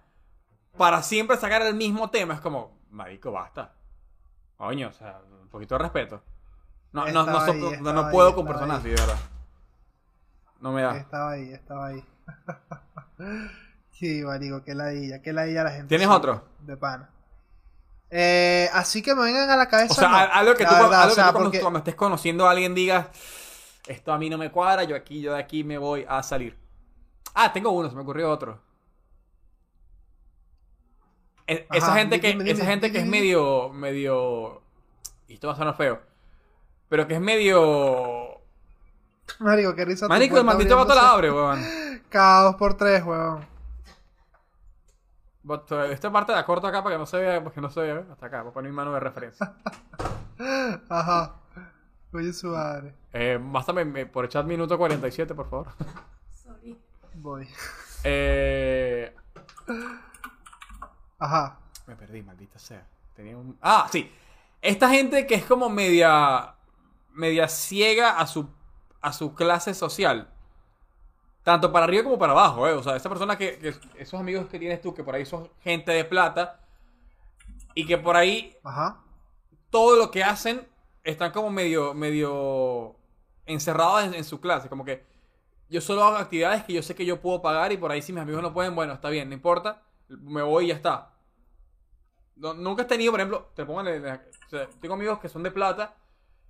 para 0.77 1.03
siempre 1.03 1.39
sacar 1.39 1.63
el 1.63 1.75
mismo 1.77 2.11
tema. 2.11 2.35
Es 2.35 2.41
como, 2.41 2.80
marico, 2.91 3.33
basta. 3.33 3.73
Coño, 4.57 4.89
o 4.89 4.93
sea, 4.93 5.21
un 5.43 5.49
poquito 5.49 5.75
de 5.77 5.79
respeto. 5.83 6.23
No, 6.93 7.07
no, 7.07 7.13
no, 7.13 7.21
Estaba 7.21 7.47
so- 7.47 7.53
ahí, 7.53 7.61
no- 7.61 7.71
no, 7.71 7.77
estaba 7.77 8.07
ahí, 8.09 8.13
puedo 8.15 8.35
con 8.35 8.47
personas 8.47 8.77
ahí. 8.77 8.81
así, 8.81 8.89
de 8.91 8.95
verdad. 9.07 9.19
No 10.61 10.73
me 10.73 10.83
da. 10.83 10.97
Estaba 10.97 11.31
ahí, 11.31 11.53
estaba 11.53 11.87
ahí. 11.87 12.05
sí, 13.93 14.23
marico, 14.25 14.63
qué 14.63 14.75
ladilla, 14.75 15.23
qué 15.23 15.33
ladilla 15.33 15.65
la 15.65 15.71
gente. 15.71 15.87
¿Tienes 15.89 16.09
otro? 16.09 16.45
De 16.61 16.77
pana. 16.77 17.11
Eh, 18.11 18.69
así 18.73 19.03
que 19.03 19.15
me 19.15 19.23
vengan 19.23 19.49
a 19.51 19.57
la 19.57 19.69
cabeza. 19.69 19.93
O 19.93 19.97
sea, 19.97 20.09
no. 20.09 20.17
algo 20.17 20.55
que 20.55 20.65
La 20.65 20.69
tú, 20.71 20.75
verdad, 20.75 21.01
algo 21.03 21.13
o 21.13 21.15
sea, 21.15 21.25
que 21.27 21.31
tú 21.33 21.39
cuando, 21.39 21.61
cuando 21.61 21.79
estés 21.79 21.95
conociendo 21.95 22.47
a 22.47 22.51
alguien 22.51 22.75
digas, 22.75 23.07
esto 23.87 24.13
a 24.13 24.19
mí 24.19 24.29
no 24.29 24.37
me 24.37 24.51
cuadra, 24.51 24.85
yo 24.85 24.97
aquí, 24.97 25.21
yo 25.23 25.33
de 25.35 25.39
aquí 25.41 25.63
me 25.65 25.79
voy 25.79 26.05
a 26.09 26.23
salir. 26.23 26.59
Ah, 27.35 27.53
tengo 27.53 27.71
uno, 27.71 27.89
se 27.89 27.95
me 27.95 28.03
ocurrió 28.03 28.31
otro. 28.31 28.61
E- 31.51 31.67
esa 31.73 31.87
Ajá, 31.89 31.97
gente 31.99 32.21
que, 32.21 32.29
dime, 32.29 32.45
dime, 32.45 32.57
esa 32.57 32.65
gente 32.67 32.93
que 32.93 32.99
es 32.99 33.07
medio, 33.07 33.71
medio, 33.71 34.63
y 35.29 35.35
esto 35.35 35.49
va 35.49 35.55
a 35.55 35.57
sonar 35.57 35.77
feo, 35.77 36.01
pero 36.89 37.07
que 37.09 37.15
es 37.15 37.21
medio, 37.21 38.41
Marico, 39.41 39.75
qué 39.75 39.85
risa. 39.85 40.07
marico, 40.09 40.39
el 40.39 40.45
maldito 40.45 40.77
gato 40.77 40.95
la 40.95 41.11
abre, 41.11 41.31
weón. 41.33 41.61
Cada 42.09 42.45
dos 42.45 42.57
por 42.57 42.75
tres, 42.77 43.05
weón. 43.05 43.45
But, 45.43 45.71
uh, 45.73 45.85
Esta 45.85 46.13
parte 46.13 46.33
la 46.33 46.45
corto 46.45 46.67
acá 46.67 46.83
para 46.83 46.95
que 46.95 46.99
no 46.99 47.07
se 47.07 47.17
vea, 47.19 47.43
porque 47.43 47.61
no 47.61 47.71
se 47.71 47.81
vea, 47.81 48.05
hasta 48.13 48.27
acá, 48.27 48.43
voy 48.43 48.51
a 48.51 48.55
poner 48.55 48.71
mi 48.71 48.77
mano 48.77 48.93
de 48.93 49.01
referencia. 49.01 49.55
Ajá. 50.89 51.37
Oye, 52.13 52.33
su 52.33 52.49
madre. 52.49 52.95
Eh, 53.13 53.39
bástame 53.41 53.85
me- 53.85 54.07
por 54.07 54.25
el 54.25 54.31
chat 54.31 54.45
minuto 54.47 54.77
47, 54.77 55.35
por 55.35 55.49
favor. 55.49 55.69
Sorry. 56.35 56.79
Voy. 57.15 57.49
Eh, 58.05 59.15
Ajá. 61.21 61.59
Me 61.87 61.95
perdí, 61.97 62.23
maldita 62.23 62.59
sea. 62.59 62.85
Tenía 63.15 63.37
un... 63.37 63.57
Ah, 63.63 63.89
sí. 63.93 64.11
Esta 64.61 64.91
gente 64.91 65.27
que 65.27 65.37
es 65.37 65.45
como 65.45 65.69
media. 65.71 66.55
media 67.13 67.47
ciega 67.49 68.19
a 68.19 68.27
su. 68.27 68.49
a 69.01 69.13
su 69.13 69.35
clase 69.35 69.73
social. 69.75 70.29
Tanto 71.43 71.73
para 71.73 71.85
arriba 71.85 72.05
como 72.05 72.19
para 72.19 72.33
abajo, 72.33 72.67
¿eh? 72.69 72.73
O 72.73 72.83
sea, 72.83 72.97
esa 72.97 73.09
persona 73.09 73.39
que, 73.39 73.59
que- 73.59 73.75
esos 74.01 74.21
amigos 74.21 74.47
que 74.49 74.59
tienes 74.59 74.81
tú, 74.83 74.93
que 74.93 75.03
por 75.05 75.15
ahí 75.15 75.25
son 75.25 75.49
gente 75.63 75.93
de 75.93 76.05
plata. 76.05 76.61
Y 77.75 77.87
que 77.87 77.97
por 77.97 78.17
ahí 78.17 78.57
Ajá. 78.65 78.99
todo 79.71 79.97
lo 79.97 80.11
que 80.11 80.25
hacen 80.25 80.67
están 81.05 81.31
como 81.33 81.51
medio, 81.51 81.95
medio 81.95 82.97
encerrados 83.47 84.05
en, 84.05 84.15
en 84.15 84.25
su 84.25 84.41
clase. 84.41 84.69
Como 84.69 84.85
que 84.85 85.07
yo 85.71 85.81
solo 85.81 86.05
hago 86.05 86.17
actividades 86.17 86.65
que 86.65 86.73
yo 86.75 86.83
sé 86.83 86.95
que 86.95 87.07
yo 87.07 87.21
puedo 87.21 87.41
pagar 87.41 87.73
y 87.73 87.77
por 87.79 87.91
ahí 87.93 88.03
si 88.03 88.13
mis 88.13 88.23
amigos 88.23 88.43
no 88.43 88.53
pueden, 88.53 88.75
bueno, 88.75 88.93
está 88.93 89.09
bien, 89.09 89.29
no 89.29 89.35
importa, 89.35 89.83
me 90.21 90.43
voy 90.43 90.65
y 90.67 90.69
ya 90.69 90.75
está. 90.75 91.13
No- 92.37 92.55
nunca 92.55 92.83
he 92.83 92.87
tenido, 92.87 93.13
por 93.13 93.21
ejemplo, 93.21 93.51
te 93.55 93.65
pongo 93.65 93.81
en 93.83 93.87
el- 93.89 94.05
o 94.07 94.49
sea, 94.51 94.69
tengo 94.81 94.95
amigos 94.95 95.19
que 95.19 95.29
son 95.29 95.43
de 95.43 95.51
plata, 95.51 95.95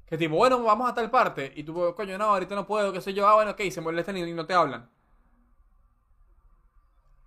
que 0.07 0.17
tipo, 0.19 0.37
bueno, 0.37 0.63
vamos 0.63 0.91
a 0.91 0.95
tal 0.95 1.11
parte, 1.11 1.53
y 1.57 1.63
tú, 1.65 1.95
coño, 1.97 2.17
no, 2.19 2.25
ahorita 2.25 2.55
no 2.55 2.67
puedo, 2.67 2.93
qué 2.93 3.01
sé 3.01 3.13
yo, 3.15 3.29
ah, 3.29 3.35
bueno, 3.35 3.53
ok, 3.53 3.61
se 3.71 3.81
molestan 3.81 4.17
y, 4.17 4.23
y 4.23 4.33
no 4.33 4.47
te 4.47 4.55
hablan. 4.55 4.89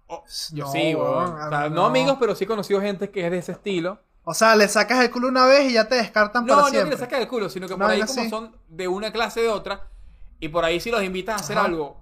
Oh, 0.07 0.23
yo 0.51 0.65
No, 0.65 0.71
sí, 0.71 0.93
weón. 0.95 1.33
O 1.33 1.49
sea, 1.49 1.69
no. 1.69 1.75
no. 1.75 1.85
amigos, 1.85 2.17
pero 2.19 2.35
sí 2.35 2.43
he 2.43 2.47
conocido 2.47 2.81
gente 2.81 3.09
que 3.09 3.25
es 3.25 3.31
de 3.31 3.37
ese 3.39 3.53
estilo. 3.53 3.99
O 4.25 4.33
sea, 4.33 4.55
le 4.55 4.67
sacas 4.67 5.03
el 5.03 5.11
culo 5.11 5.27
una 5.27 5.45
vez 5.45 5.69
y 5.69 5.73
ya 5.73 5.87
te 5.87 5.95
descartan 5.95 6.45
No, 6.45 6.49
para 6.53 6.61
no 6.61 6.65
que 6.67 6.71
siempre. 6.71 6.91
le 6.95 6.97
saques 6.99 7.19
el 7.19 7.27
culo, 7.27 7.49
sino 7.49 7.67
que 7.67 7.75
por 7.75 7.89
ahí 7.89 8.01
como 8.05 8.29
son 8.29 8.55
de 8.69 8.87
una 8.87 9.11
clase 9.11 9.41
de 9.41 9.49
otra, 9.49 9.89
y 10.39 10.47
por 10.49 10.63
ahí 10.63 10.79
si 10.79 10.91
los 10.91 11.03
invitas 11.03 11.41
a 11.41 11.43
hacer 11.43 11.57
Ajá. 11.57 11.67
algo 11.67 12.01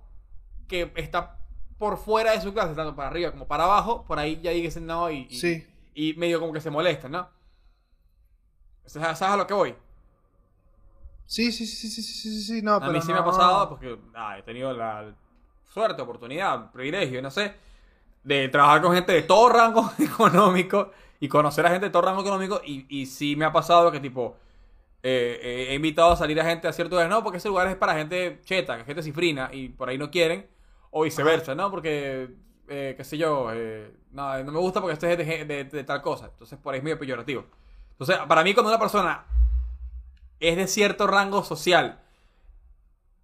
que 0.67 0.91
está 0.95 1.37
por 1.81 1.97
fuera 1.97 2.33
de 2.33 2.41
su 2.41 2.53
clase, 2.53 2.75
tanto 2.75 2.95
para 2.95 3.09
arriba 3.09 3.31
como 3.31 3.47
para 3.47 3.63
abajo, 3.63 4.05
por 4.07 4.19
ahí 4.19 4.39
ya 4.39 4.51
dicen 4.51 4.85
no 4.85 5.09
y, 5.09 5.25
y, 5.31 5.35
Sí. 5.35 5.65
y 5.95 6.13
medio 6.13 6.39
como 6.39 6.53
que 6.53 6.61
se 6.61 6.69
molestan, 6.69 7.11
¿no? 7.11 7.27
¿Sabes 8.85 9.19
a 9.23 9.35
lo 9.35 9.47
que 9.47 9.55
voy? 9.55 9.75
Sí, 11.25 11.51
sí, 11.51 11.65
sí, 11.65 11.75
sí, 11.75 11.89
sí, 11.89 12.03
sí, 12.03 12.43
sí, 12.43 12.61
no, 12.61 12.75
A 12.75 12.79
pero 12.81 12.91
mí 12.91 13.01
sí 13.01 13.07
no. 13.07 13.15
me 13.15 13.19
ha 13.21 13.25
pasado 13.25 13.67
porque 13.69 13.97
ah, 14.13 14.37
he 14.37 14.43
tenido 14.43 14.71
la 14.73 15.11
suerte, 15.73 16.03
oportunidad, 16.03 16.71
privilegio, 16.71 17.19
no 17.19 17.31
sé, 17.31 17.55
de 18.23 18.47
trabajar 18.49 18.83
con 18.83 18.93
gente 18.93 19.13
de 19.13 19.23
todo 19.23 19.49
rango 19.49 19.91
económico 19.97 20.91
y 21.19 21.27
conocer 21.29 21.65
a 21.65 21.71
gente 21.71 21.87
de 21.87 21.91
todo 21.91 22.03
rango 22.03 22.21
económico 22.21 22.61
y, 22.63 22.85
y 22.95 23.07
sí 23.07 23.35
me 23.35 23.45
ha 23.45 23.51
pasado 23.51 23.91
que 23.91 23.99
tipo 23.99 24.35
eh, 25.01 25.39
eh, 25.41 25.67
he 25.71 25.73
invitado 25.73 26.11
a 26.11 26.15
salir 26.15 26.39
a 26.39 26.45
gente 26.45 26.67
a 26.67 26.73
ciertos 26.73 26.91
lugares, 26.91 27.09
no, 27.09 27.23
porque 27.23 27.39
ese 27.39 27.47
lugar 27.47 27.67
es 27.69 27.75
para 27.75 27.95
gente 27.95 28.39
cheta, 28.45 28.77
que 28.77 28.83
gente 28.85 29.01
cifrina 29.01 29.49
y 29.51 29.69
por 29.69 29.89
ahí 29.89 29.97
no 29.97 30.11
quieren, 30.11 30.47
o 30.91 31.03
viceversa, 31.03 31.55
¿no? 31.55 31.71
Porque, 31.71 32.29
eh, 32.67 32.93
qué 32.97 33.03
sé 33.03 33.17
yo, 33.17 33.49
eh, 33.53 33.91
no, 34.11 34.43
no 34.43 34.51
me 34.51 34.59
gusta 34.59 34.81
porque 34.81 34.93
este 34.93 35.11
es 35.13 35.17
de, 35.17 35.45
de- 35.45 35.63
de 35.65 35.83
tal 35.83 36.01
cosa, 36.01 36.27
entonces 36.27 36.59
por 36.59 36.73
ahí 36.73 36.79
es 36.79 36.83
medio 36.83 36.99
peyorativo. 36.99 37.45
Entonces, 37.93 38.17
para 38.27 38.43
mí 38.43 38.53
cuando 38.53 38.69
una 38.71 38.79
persona 38.79 39.25
es 40.41 40.57
de 40.57 40.67
cierto 40.67 41.07
rango 41.07 41.41
social 41.41 42.01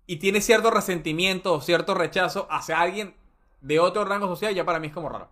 y 0.08 0.18
tiene 0.18 0.42
cierto 0.42 0.72
resentimiento 0.72 1.54
o 1.54 1.62
cierto 1.62 1.94
rechazo 1.94 2.48
hacia 2.50 2.80
alguien 2.82 3.16
de 3.62 3.80
otro 3.80 4.06
rango 4.06 4.28
social, 4.28 4.56
ya 4.56 4.66
para 4.66 4.80
mí 4.80 4.88
es 4.88 4.94
como 4.94 5.10
raro. 5.10 5.30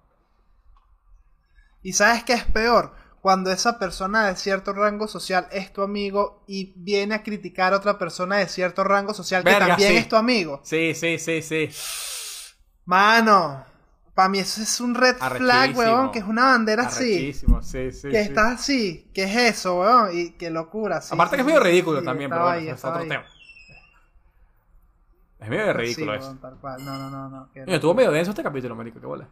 Y 1.81 1.93
sabes 1.93 2.25
qué 2.25 2.33
es 2.33 2.43
peor, 2.43 2.93
cuando 3.21 3.49
esa 3.49 3.79
persona 3.79 4.27
de 4.27 4.35
cierto 4.35 4.73
rango 4.73 5.07
social 5.07 5.47
es 5.51 5.71
tu 5.71 5.83
amigo 5.83 6.43
y 6.47 6.73
viene 6.75 7.15
a 7.15 7.23
criticar 7.23 7.71
a 7.73 7.77
otra 7.77 7.97
persona 7.97 8.35
de 8.39 8.49
cierto 8.49 8.83
rango 8.83 9.13
social 9.13 9.45
que 9.45 9.55
también 9.55 9.95
sí. 9.95 9.95
es 9.95 10.09
tu 10.09 10.17
amigo. 10.17 10.61
Sí, 10.61 10.93
sí, 10.95 11.19
sí, 11.19 11.41
sí. 11.41 11.69
Mano, 12.85 13.63
para 14.13 14.29
mí 14.29 14.39
eso 14.39 14.61
es 14.61 14.79
un 14.79 14.93
red 14.95 15.15
flag, 15.17 15.75
weón, 15.77 16.11
que 16.11 16.19
es 16.19 16.25
una 16.25 16.45
bandera 16.45 16.83
así. 16.83 17.03
Arrechísimo, 17.15 17.61
sí, 17.61 17.91
sí. 17.91 18.09
Que 18.09 18.23
sí. 18.23 18.29
estás 18.29 18.53
así, 18.61 19.11
¿qué 19.13 19.23
es 19.23 19.35
eso, 19.57 19.79
weón? 19.79 20.09
Y 20.13 20.31
qué 20.31 20.49
locura, 20.49 21.01
sí, 21.01 21.13
Aparte 21.13 21.31
sí, 21.31 21.37
que 21.37 21.41
es 21.41 21.45
medio 21.47 21.59
ridículo 21.59 22.03
también, 22.03 22.29
pero 22.29 22.43
bueno, 22.43 22.57
ahí, 22.59 22.67
es 22.69 22.83
otro 22.85 23.01
ahí. 23.01 23.09
tema. 23.09 23.25
Es 25.39 25.49
medio 25.49 25.73
ridículo 25.73 26.13
eso. 26.15 26.25
weón, 26.27 26.39
tal 26.39 26.55
cual. 26.59 26.83
No, 26.85 26.97
no, 26.97 27.09
no, 27.09 27.29
no. 27.29 27.49
Coño, 27.53 27.65
estuvo 27.75 27.93
medio 27.93 28.11
denso 28.11 28.31
este 28.31 28.43
capítulo, 28.43 28.75
marico, 28.75 28.99
qué 28.99 29.05
bola. 29.05 29.27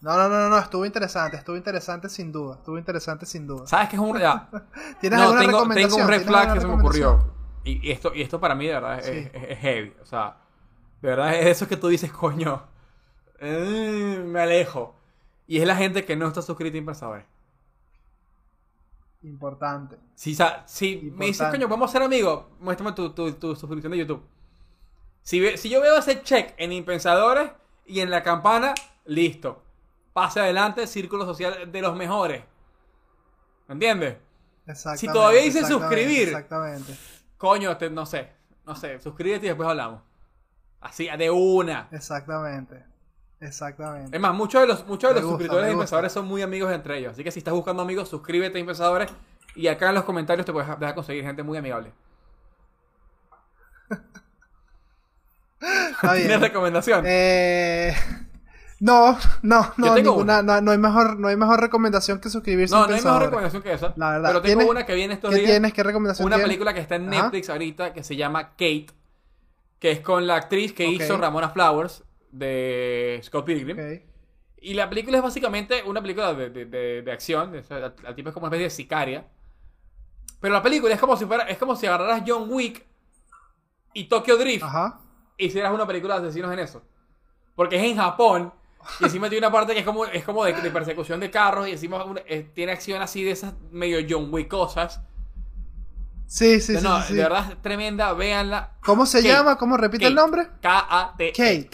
No, 0.00 0.16
no, 0.16 0.28
no, 0.28 0.38
no, 0.40 0.48
no, 0.50 0.58
estuvo 0.58 0.84
interesante, 0.84 1.36
estuvo 1.38 1.56
interesante 1.56 2.08
sin 2.10 2.30
duda, 2.30 2.56
estuvo 2.56 2.76
interesante 2.78 3.24
sin 3.26 3.46
duda. 3.46 3.66
¿Sabes 3.66 3.88
qué 3.88 3.96
es 3.96 4.02
un... 4.02 4.18
ya. 4.18 4.48
¿Tienes 5.00 5.18
No, 5.18 5.24
alguna 5.26 5.40
tengo, 5.40 5.52
recomendación? 5.58 5.90
tengo 5.90 6.02
un 6.04 6.08
red 6.10 6.16
¿Tienes 6.22 6.26
flag 6.42 6.54
que 6.54 6.60
se 6.60 6.66
me 6.66 6.74
ocurrió. 6.74 7.34
Y, 7.64 7.88
y 7.88 7.92
esto, 7.92 8.14
y 8.14 8.20
esto 8.22 8.38
para 8.38 8.54
mí 8.54 8.66
de 8.66 8.74
verdad 8.74 8.98
es, 8.98 9.06
Sí. 9.06 9.30
es- 9.32 9.50
es 9.50 9.58
heavy. 9.60 9.94
O 10.02 10.04
sea, 10.04 10.36
de 11.04 11.10
verdad 11.10 11.34
es 11.34 11.46
eso 11.46 11.68
que 11.68 11.76
tú 11.76 11.88
dices, 11.88 12.10
coño. 12.10 12.62
eh, 13.38 14.22
me 14.24 14.40
alejo. 14.40 14.94
Y 15.46 15.58
es 15.60 15.66
la 15.66 15.76
gente 15.76 16.04
que 16.06 16.16
no 16.16 16.26
está 16.28 16.40
suscrita 16.40 16.76
a 16.76 16.78
Impensadores. 16.78 17.26
Importante. 19.22 19.96
Si, 20.14 20.36
si 20.66 21.12
me 21.14 21.26
dices, 21.26 21.46
coño, 21.50 21.68
vamos 21.68 21.90
a 21.90 21.92
ser 21.92 22.02
amigos, 22.02 22.44
muéstrame 22.60 22.92
tu, 22.92 23.10
tu, 23.10 23.32
tu 23.34 23.56
suscripción 23.56 23.90
de 23.92 23.98
YouTube. 23.98 24.22
Si, 25.22 25.56
si 25.56 25.68
yo 25.70 25.80
veo 25.80 25.98
ese 25.98 26.22
check 26.22 26.54
en 26.58 26.72
Impensadores 26.72 27.50
y 27.86 28.00
en 28.00 28.10
la 28.10 28.22
campana, 28.22 28.74
listo. 29.06 29.62
Pase 30.12 30.40
adelante, 30.40 30.86
círculo 30.86 31.24
social 31.24 31.70
de 31.72 31.80
los 31.82 31.96
mejores. 31.96 32.42
¿Me 33.68 33.74
entiendes? 33.74 34.16
Exactamente. 34.66 35.12
todavía 35.12 35.40
dice 35.42 35.64
suscribir. 35.66 36.28
Exactamente. 36.28 36.94
Coño, 37.36 37.76
te- 37.76 37.90
no 37.90 38.06
sé. 38.06 38.30
No 38.66 38.74
sé, 38.74 39.00
suscríbete 39.00 39.46
y 39.46 39.48
después 39.50 39.68
hablamos. 39.68 40.00
Así, 40.84 41.08
de 41.18 41.30
una. 41.30 41.88
Exactamente. 41.90 42.84
Exactamente. 43.40 44.16
Es 44.16 44.20
más, 44.22 44.32
muchos 44.34 44.60
de 44.60 44.66
los, 44.68 44.86
muchos 44.86 45.10
de 45.10 45.14
Me 45.16 45.20
los 45.20 45.30
gusta, 45.30 45.32
suscriptores 45.32 45.64
de 45.66 45.72
gusta. 45.72 45.82
Impensadores 45.82 46.12
son 46.12 46.26
muy 46.26 46.42
amigos 46.42 46.72
entre 46.72 46.98
ellos. 46.98 47.12
Así 47.12 47.24
que 47.24 47.30
si 47.32 47.40
estás 47.40 47.52
buscando 47.54 47.82
amigos, 47.82 48.08
suscríbete 48.08 48.58
a 48.58 48.60
Impensadores. 48.60 49.10
Y 49.56 49.66
acá 49.68 49.88
en 49.88 49.94
los 49.96 50.04
comentarios 50.04 50.46
te 50.46 50.52
puedes 50.52 50.68
dejar 50.78 50.94
conseguir 50.94 51.24
gente 51.24 51.42
muy 51.42 51.58
amigable. 51.58 51.92
¿Tienes 56.16 56.40
recomendación? 56.40 57.04
Eh, 57.06 57.94
no, 58.80 59.16
no, 59.42 59.72
no, 59.76 59.94
tengo 59.94 60.10
ninguna, 60.12 60.42
no, 60.42 60.60
no 60.60 60.72
hay 60.72 60.78
mejor, 60.78 61.18
no 61.18 61.28
hay 61.28 61.36
mejor 61.36 61.60
recomendación 61.60 62.18
que 62.20 62.28
suscribirse 62.28 62.74
no, 62.74 62.84
a 62.84 62.88
no 62.88 62.94
hay 62.94 63.00
mejor 63.02 63.22
recomendación 63.22 63.62
que 63.62 63.72
esa. 63.72 63.94
La 63.96 64.10
verdad. 64.10 64.28
Pero 64.30 64.42
tengo 64.42 64.60
¿Tienes- 64.60 64.70
una 64.70 64.84
que 64.86 64.94
viene 64.94 65.14
estos 65.14 65.30
¿Qué 65.30 65.36
días. 65.36 65.50
tienes? 65.52 65.72
¿Qué 65.72 65.82
recomendación 65.82 66.26
Una 66.26 66.36
tienes? 66.36 66.48
película 66.48 66.74
que 66.74 66.80
está 66.80 66.96
en 66.96 67.12
Ajá. 67.12 67.22
Netflix 67.22 67.48
ahorita 67.48 67.92
que 67.94 68.04
se 68.04 68.16
llama 68.16 68.50
Kate. 68.50 68.86
Que 69.78 69.90
es 69.90 70.00
con 70.00 70.26
la 70.26 70.36
actriz 70.36 70.72
que 70.72 70.86
hizo 70.86 71.16
Ramona 71.18 71.50
Flowers 71.50 72.04
de 72.30 73.20
Scott 73.22 73.44
Pilgrim. 73.44 73.76
Y 74.58 74.74
la 74.74 74.88
película 74.88 75.18
es 75.18 75.22
básicamente 75.22 75.82
una 75.84 76.00
película 76.00 76.32
de, 76.32 76.48
de, 76.50 76.64
de- 76.64 77.02
de 77.02 77.12
acción. 77.12 77.52
de- 77.52 77.58
o 77.58 77.62
sea, 77.64 77.78
la, 77.78 77.94
la 78.02 78.14
tipa 78.14 78.30
es 78.30 78.34
como 78.34 78.46
una 78.46 78.56
especie 78.56 78.64
de 78.64 78.70
sicaria. 78.70 79.26
Pero 80.40 80.54
la 80.54 80.62
película 80.62 80.94
es 80.94 81.00
como 81.00 81.16
si 81.16 81.26
fuera, 81.26 81.44
es 81.44 81.58
como 81.58 81.76
si 81.76 81.86
agarraras 81.86 82.22
John 82.26 82.46
Wick 82.50 82.84
y 83.92 84.04
Tokyo 84.04 84.36
Drift 84.36 84.64
Ajá. 84.64 85.00
y 85.38 85.46
hicieras 85.46 85.72
una 85.72 85.86
película 85.86 86.18
de 86.18 86.26
asesinos 86.28 86.52
en 86.52 86.58
eso. 86.60 86.82
Porque 87.54 87.76
es 87.76 87.82
en 87.82 87.96
Japón. 87.96 88.52
Y 89.00 89.04
encima 89.04 89.28
tiene 89.30 89.46
una 89.46 89.52
parte 89.52 89.72
que 89.72 89.80
es 89.80 89.84
como, 89.86 90.04
es 90.04 90.24
como 90.24 90.44
de, 90.44 90.52
persecución 90.70 91.20
de 91.20 91.30
carros. 91.30 91.68
Y 91.68 91.72
encima 91.72 92.02
una- 92.04 92.22
eh, 92.26 92.50
tiene 92.54 92.72
acción 92.72 93.00
así 93.02 93.22
de 93.22 93.30
esas 93.32 93.54
medio 93.70 93.98
John 94.08 94.28
Wick 94.32 94.48
cosas. 94.48 95.00
Sí, 96.26 96.60
sí, 96.60 96.76
sí. 96.76 96.82
no, 96.82 97.00
sí, 97.02 97.08
sí. 97.08 97.14
de 97.14 97.22
verdad 97.22 97.52
es 97.52 97.62
tremenda. 97.62 98.12
Véanla. 98.12 98.72
¿Cómo 98.84 99.06
se 99.06 99.18
Kate. 99.18 99.28
llama? 99.32 99.56
¿Cómo 99.58 99.76
repite 99.76 100.06
el 100.06 100.14
nombre? 100.14 100.48
K-A-T. 100.60 101.32
Kate. 101.32 101.70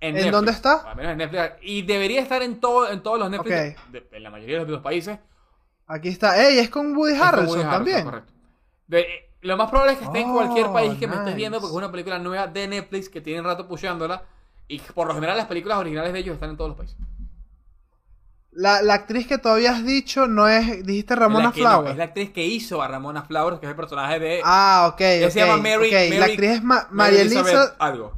¿En, 0.00 0.16
¿En 0.18 0.30
dónde 0.30 0.50
está? 0.52 0.90
Al 0.90 0.96
menos 0.96 1.12
en 1.12 1.18
Netflix. 1.18 1.42
Y 1.62 1.82
debería 1.82 2.20
estar 2.20 2.42
en, 2.42 2.60
todo, 2.60 2.90
en 2.90 3.02
todos 3.02 3.18
los 3.18 3.30
Netflix. 3.30 3.76
De- 3.90 4.06
en 4.12 4.22
la 4.22 4.30
mayoría 4.30 4.58
de 4.64 4.70
los 4.70 4.82
países. 4.82 5.18
Aquí 5.86 6.08
está. 6.08 6.42
¡Ey! 6.46 6.58
Es 6.58 6.68
con 6.68 6.94
Woody 6.96 7.14
Harrelson 7.14 7.62
también. 7.62 8.04
correcto. 8.04 8.32
De- 8.86 9.00
eh, 9.00 9.30
lo 9.42 9.56
más 9.56 9.70
probable 9.70 9.92
es 9.94 9.98
que 9.98 10.04
esté 10.04 10.20
en 10.20 10.30
Oh, 10.30 10.34
cualquier 10.34 10.70
país 10.72 10.98
que 10.98 11.06
me 11.06 11.16
estés 11.16 11.34
viendo 11.34 11.58
porque 11.60 11.72
es 11.72 11.76
una 11.78 11.90
película 11.90 12.18
nueva 12.18 12.46
de 12.48 12.66
Netflix 12.68 13.08
que 13.08 13.20
tienen 13.22 13.44
rato 13.44 13.66
pusheándola. 13.66 14.22
Y 14.68 14.78
por 14.80 15.06
lo 15.06 15.14
general 15.14 15.36
las 15.36 15.46
películas 15.46 15.78
originales 15.78 16.12
de 16.12 16.18
ellos 16.18 16.34
están 16.34 16.50
en 16.50 16.56
todos 16.56 16.70
los 16.70 16.76
países. 16.78 16.96
La, 18.56 18.82
la 18.82 18.94
actriz 18.94 19.26
que 19.26 19.36
todavía 19.38 19.72
has 19.72 19.84
dicho 19.84 20.28
no 20.28 20.46
es. 20.48 20.86
Dijiste 20.86 21.16
Ramona 21.16 21.50
que 21.52 21.60
no, 21.62 21.68
Flowers. 21.70 21.90
es 21.90 21.96
la 21.96 22.04
actriz 22.04 22.30
que 22.30 22.46
hizo 22.46 22.80
a 22.82 22.88
Ramona 22.88 23.22
Flowers, 23.24 23.58
que 23.58 23.66
es 23.66 23.70
el 23.70 23.76
personaje 23.76 24.18
de. 24.20 24.40
Ah, 24.44 24.88
ok. 24.92 25.00
Ella 25.00 25.26
ok, 25.26 25.32
se 25.32 25.40
llama 25.40 25.56
Mary- 25.56 25.88
ok. 25.88 25.92
La 26.14 26.20
Mary- 26.20 26.32
actriz 26.32 26.50
es 26.50 26.62
Ma- 26.62 26.74
Mary 26.74 26.88
María 26.92 27.20
Elizabeth 27.22 27.74
Algo. 27.78 28.12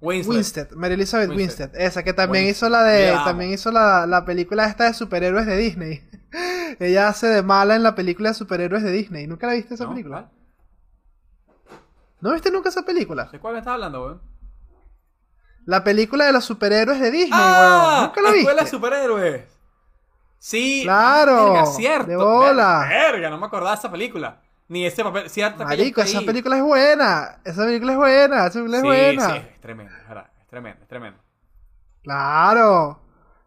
Winslet. 0.00 0.34
Winstead. 0.36 0.70
María 0.72 0.94
Elizabeth 0.94 1.28
Winstead. 1.30 1.66
Winstead. 1.68 1.86
Esa 1.86 2.02
que 2.02 2.12
también 2.12 2.46
Winstead. 2.46 2.66
hizo 2.68 2.70
la 2.70 2.82
de. 2.84 3.12
También 3.24 3.52
hizo 3.52 3.70
la, 3.70 4.06
la 4.06 4.24
película 4.24 4.66
esta 4.66 4.84
de 4.86 4.94
superhéroes 4.94 5.46
de 5.46 5.56
Disney. 5.56 6.02
Ella 6.80 7.08
hace 7.08 7.26
de 7.28 7.42
mala 7.42 7.76
en 7.76 7.82
la 7.82 7.94
película 7.94 8.30
de 8.30 8.34
superhéroes 8.34 8.82
de 8.82 8.90
Disney. 8.90 9.26
¿Nunca 9.26 9.46
la 9.46 9.52
viste 9.54 9.74
esa 9.74 9.84
¿No? 9.84 9.90
película? 9.90 10.28
¿Cuál? 10.28 10.30
¿No 12.20 12.32
viste 12.32 12.50
nunca 12.50 12.68
esa 12.70 12.82
película? 12.82 13.28
¿De 13.30 13.38
cuál 13.38 13.52
me 13.54 13.58
estás 13.60 13.74
hablando, 13.74 14.02
weón? 14.04 14.20
La 15.66 15.84
película 15.84 16.24
de 16.26 16.32
los 16.32 16.44
superhéroes 16.44 17.00
de 17.00 17.10
Disney, 17.10 17.30
¡Ah! 17.32 17.90
weón. 17.92 18.04
¿Nunca 18.06 18.20
la 18.22 18.28
Escuela 18.30 18.56
de 18.56 18.62
viste? 18.62 18.76
Superhéroes. 18.76 19.44
Sí. 20.38 20.80
Claro, 20.84 21.52
Verga, 21.52 21.66
cierto. 21.66 22.06
de 22.08 22.16
bola. 22.16 22.86
Ver- 22.88 23.12
Verga, 23.12 23.30
no 23.30 23.38
me 23.38 23.46
acordaba 23.46 23.72
de 23.72 23.76
esa 23.78 23.90
película. 23.90 24.40
Ni 24.68 24.86
ese 24.86 25.02
papel. 25.02 25.26
Ella 25.34 25.54
Marico, 25.58 26.00
esa 26.00 26.20
película 26.22 26.56
es 26.56 26.62
buena. 26.62 27.38
Esa 27.44 27.64
película 27.64 27.92
es 27.92 27.98
buena. 27.98 28.46
Esa 28.46 28.52
película 28.60 28.76
es 28.76 28.82
Sí, 28.82 28.86
buena. 28.86 29.30
sí, 29.30 29.36
es 29.54 29.60
tremendo, 29.60 29.92
es 29.96 30.08
verdad. 30.08 30.26
Es 30.40 30.46
tremendo, 30.46 30.82
es 30.82 30.88
tremendo. 30.88 31.20
Claro. 32.02 33.00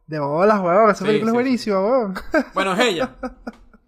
De 0.06 0.20
bolas, 0.20 0.60
weón. 0.60 0.90
Esa 0.92 1.00
Sí, 1.00 1.06
película 1.06 1.32
sí, 1.32 1.38
es 1.38 1.44
buenísima, 1.44 1.80
weón. 1.80 2.14
Bueno, 2.54 2.74
es 2.74 2.80
ella. 2.82 3.16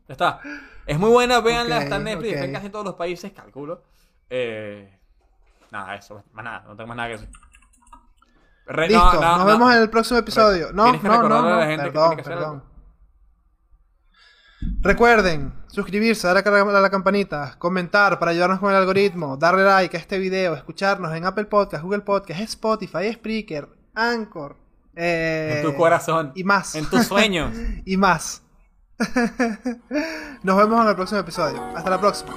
Ya 0.08 0.14
está. 0.14 0.40
Es 0.86 0.98
muy 1.00 1.10
buena, 1.10 1.40
véanla, 1.42 1.78
Ok, 1.78 1.84
está 1.84 1.96
en 1.98 2.04
Netflix, 2.06 2.34
está 2.34 2.46
en 2.46 2.54
casi 2.54 2.70
todos 2.70 2.86
los 2.86 2.96
países, 2.96 3.32
calculo. 3.34 3.84
Eh, 4.30 4.98
nada, 5.72 5.96
eso, 5.96 6.24
más 6.32 6.46
nada, 6.46 6.64
no 6.68 6.76
tengo 6.76 6.88
más 6.88 6.98
nada 6.98 7.10
que 7.10 7.14
decir. 7.16 7.30
Re- 8.68 8.88
Listo, 8.88 9.14
no, 9.14 9.22
nos 9.22 9.40
no. 9.40 9.46
vemos 9.46 9.76
en 9.76 9.82
el 9.84 9.90
próximo 9.90 10.20
episodio. 10.20 10.72
No, 10.74 10.92
que 11.00 11.08
no, 11.08 11.28
no, 11.30 11.38
a 11.38 11.58
la 11.60 11.66
gente 11.68 11.84
Perdón, 11.86 12.16
que 12.18 12.24
perdón. 12.24 12.64
Recuerden 14.82 15.54
suscribirse, 15.68 16.26
darle 16.28 16.42
a 16.46 16.52
la, 16.66 16.78
a 16.78 16.82
la 16.82 16.90
campanita, 16.90 17.56
comentar 17.60 18.18
para 18.18 18.32
ayudarnos 18.32 18.60
con 18.60 18.72
el 18.72 18.78
algoritmo, 18.78 19.38
darle 19.38 19.64
like 19.64 19.96
a 19.96 20.00
este 20.00 20.18
video, 20.18 20.56
escucharnos 20.56 21.14
en 21.14 21.26
Apple 21.26 21.46
Podcast, 21.46 21.84
Google 21.84 22.02
Podcast, 22.02 22.40
Spotify, 22.40 23.14
Spreaker, 23.14 23.68
Anchor. 23.94 24.56
eh, 24.96 25.58
En 25.58 25.64
tu 25.72 25.76
corazón. 25.78 26.32
Y 26.36 26.44
más. 26.44 26.74
En 26.76 26.86
tus 26.90 27.06
sueños. 27.06 27.52
y 27.86 27.98
más. 27.98 28.42
Nos 30.44 30.58
vemos 30.58 30.82
en 30.82 30.88
el 30.88 30.96
próximo 30.96 31.20
episodio. 31.20 31.62
Hasta 31.76 31.90
la 31.90 32.00
próxima. 32.00 32.34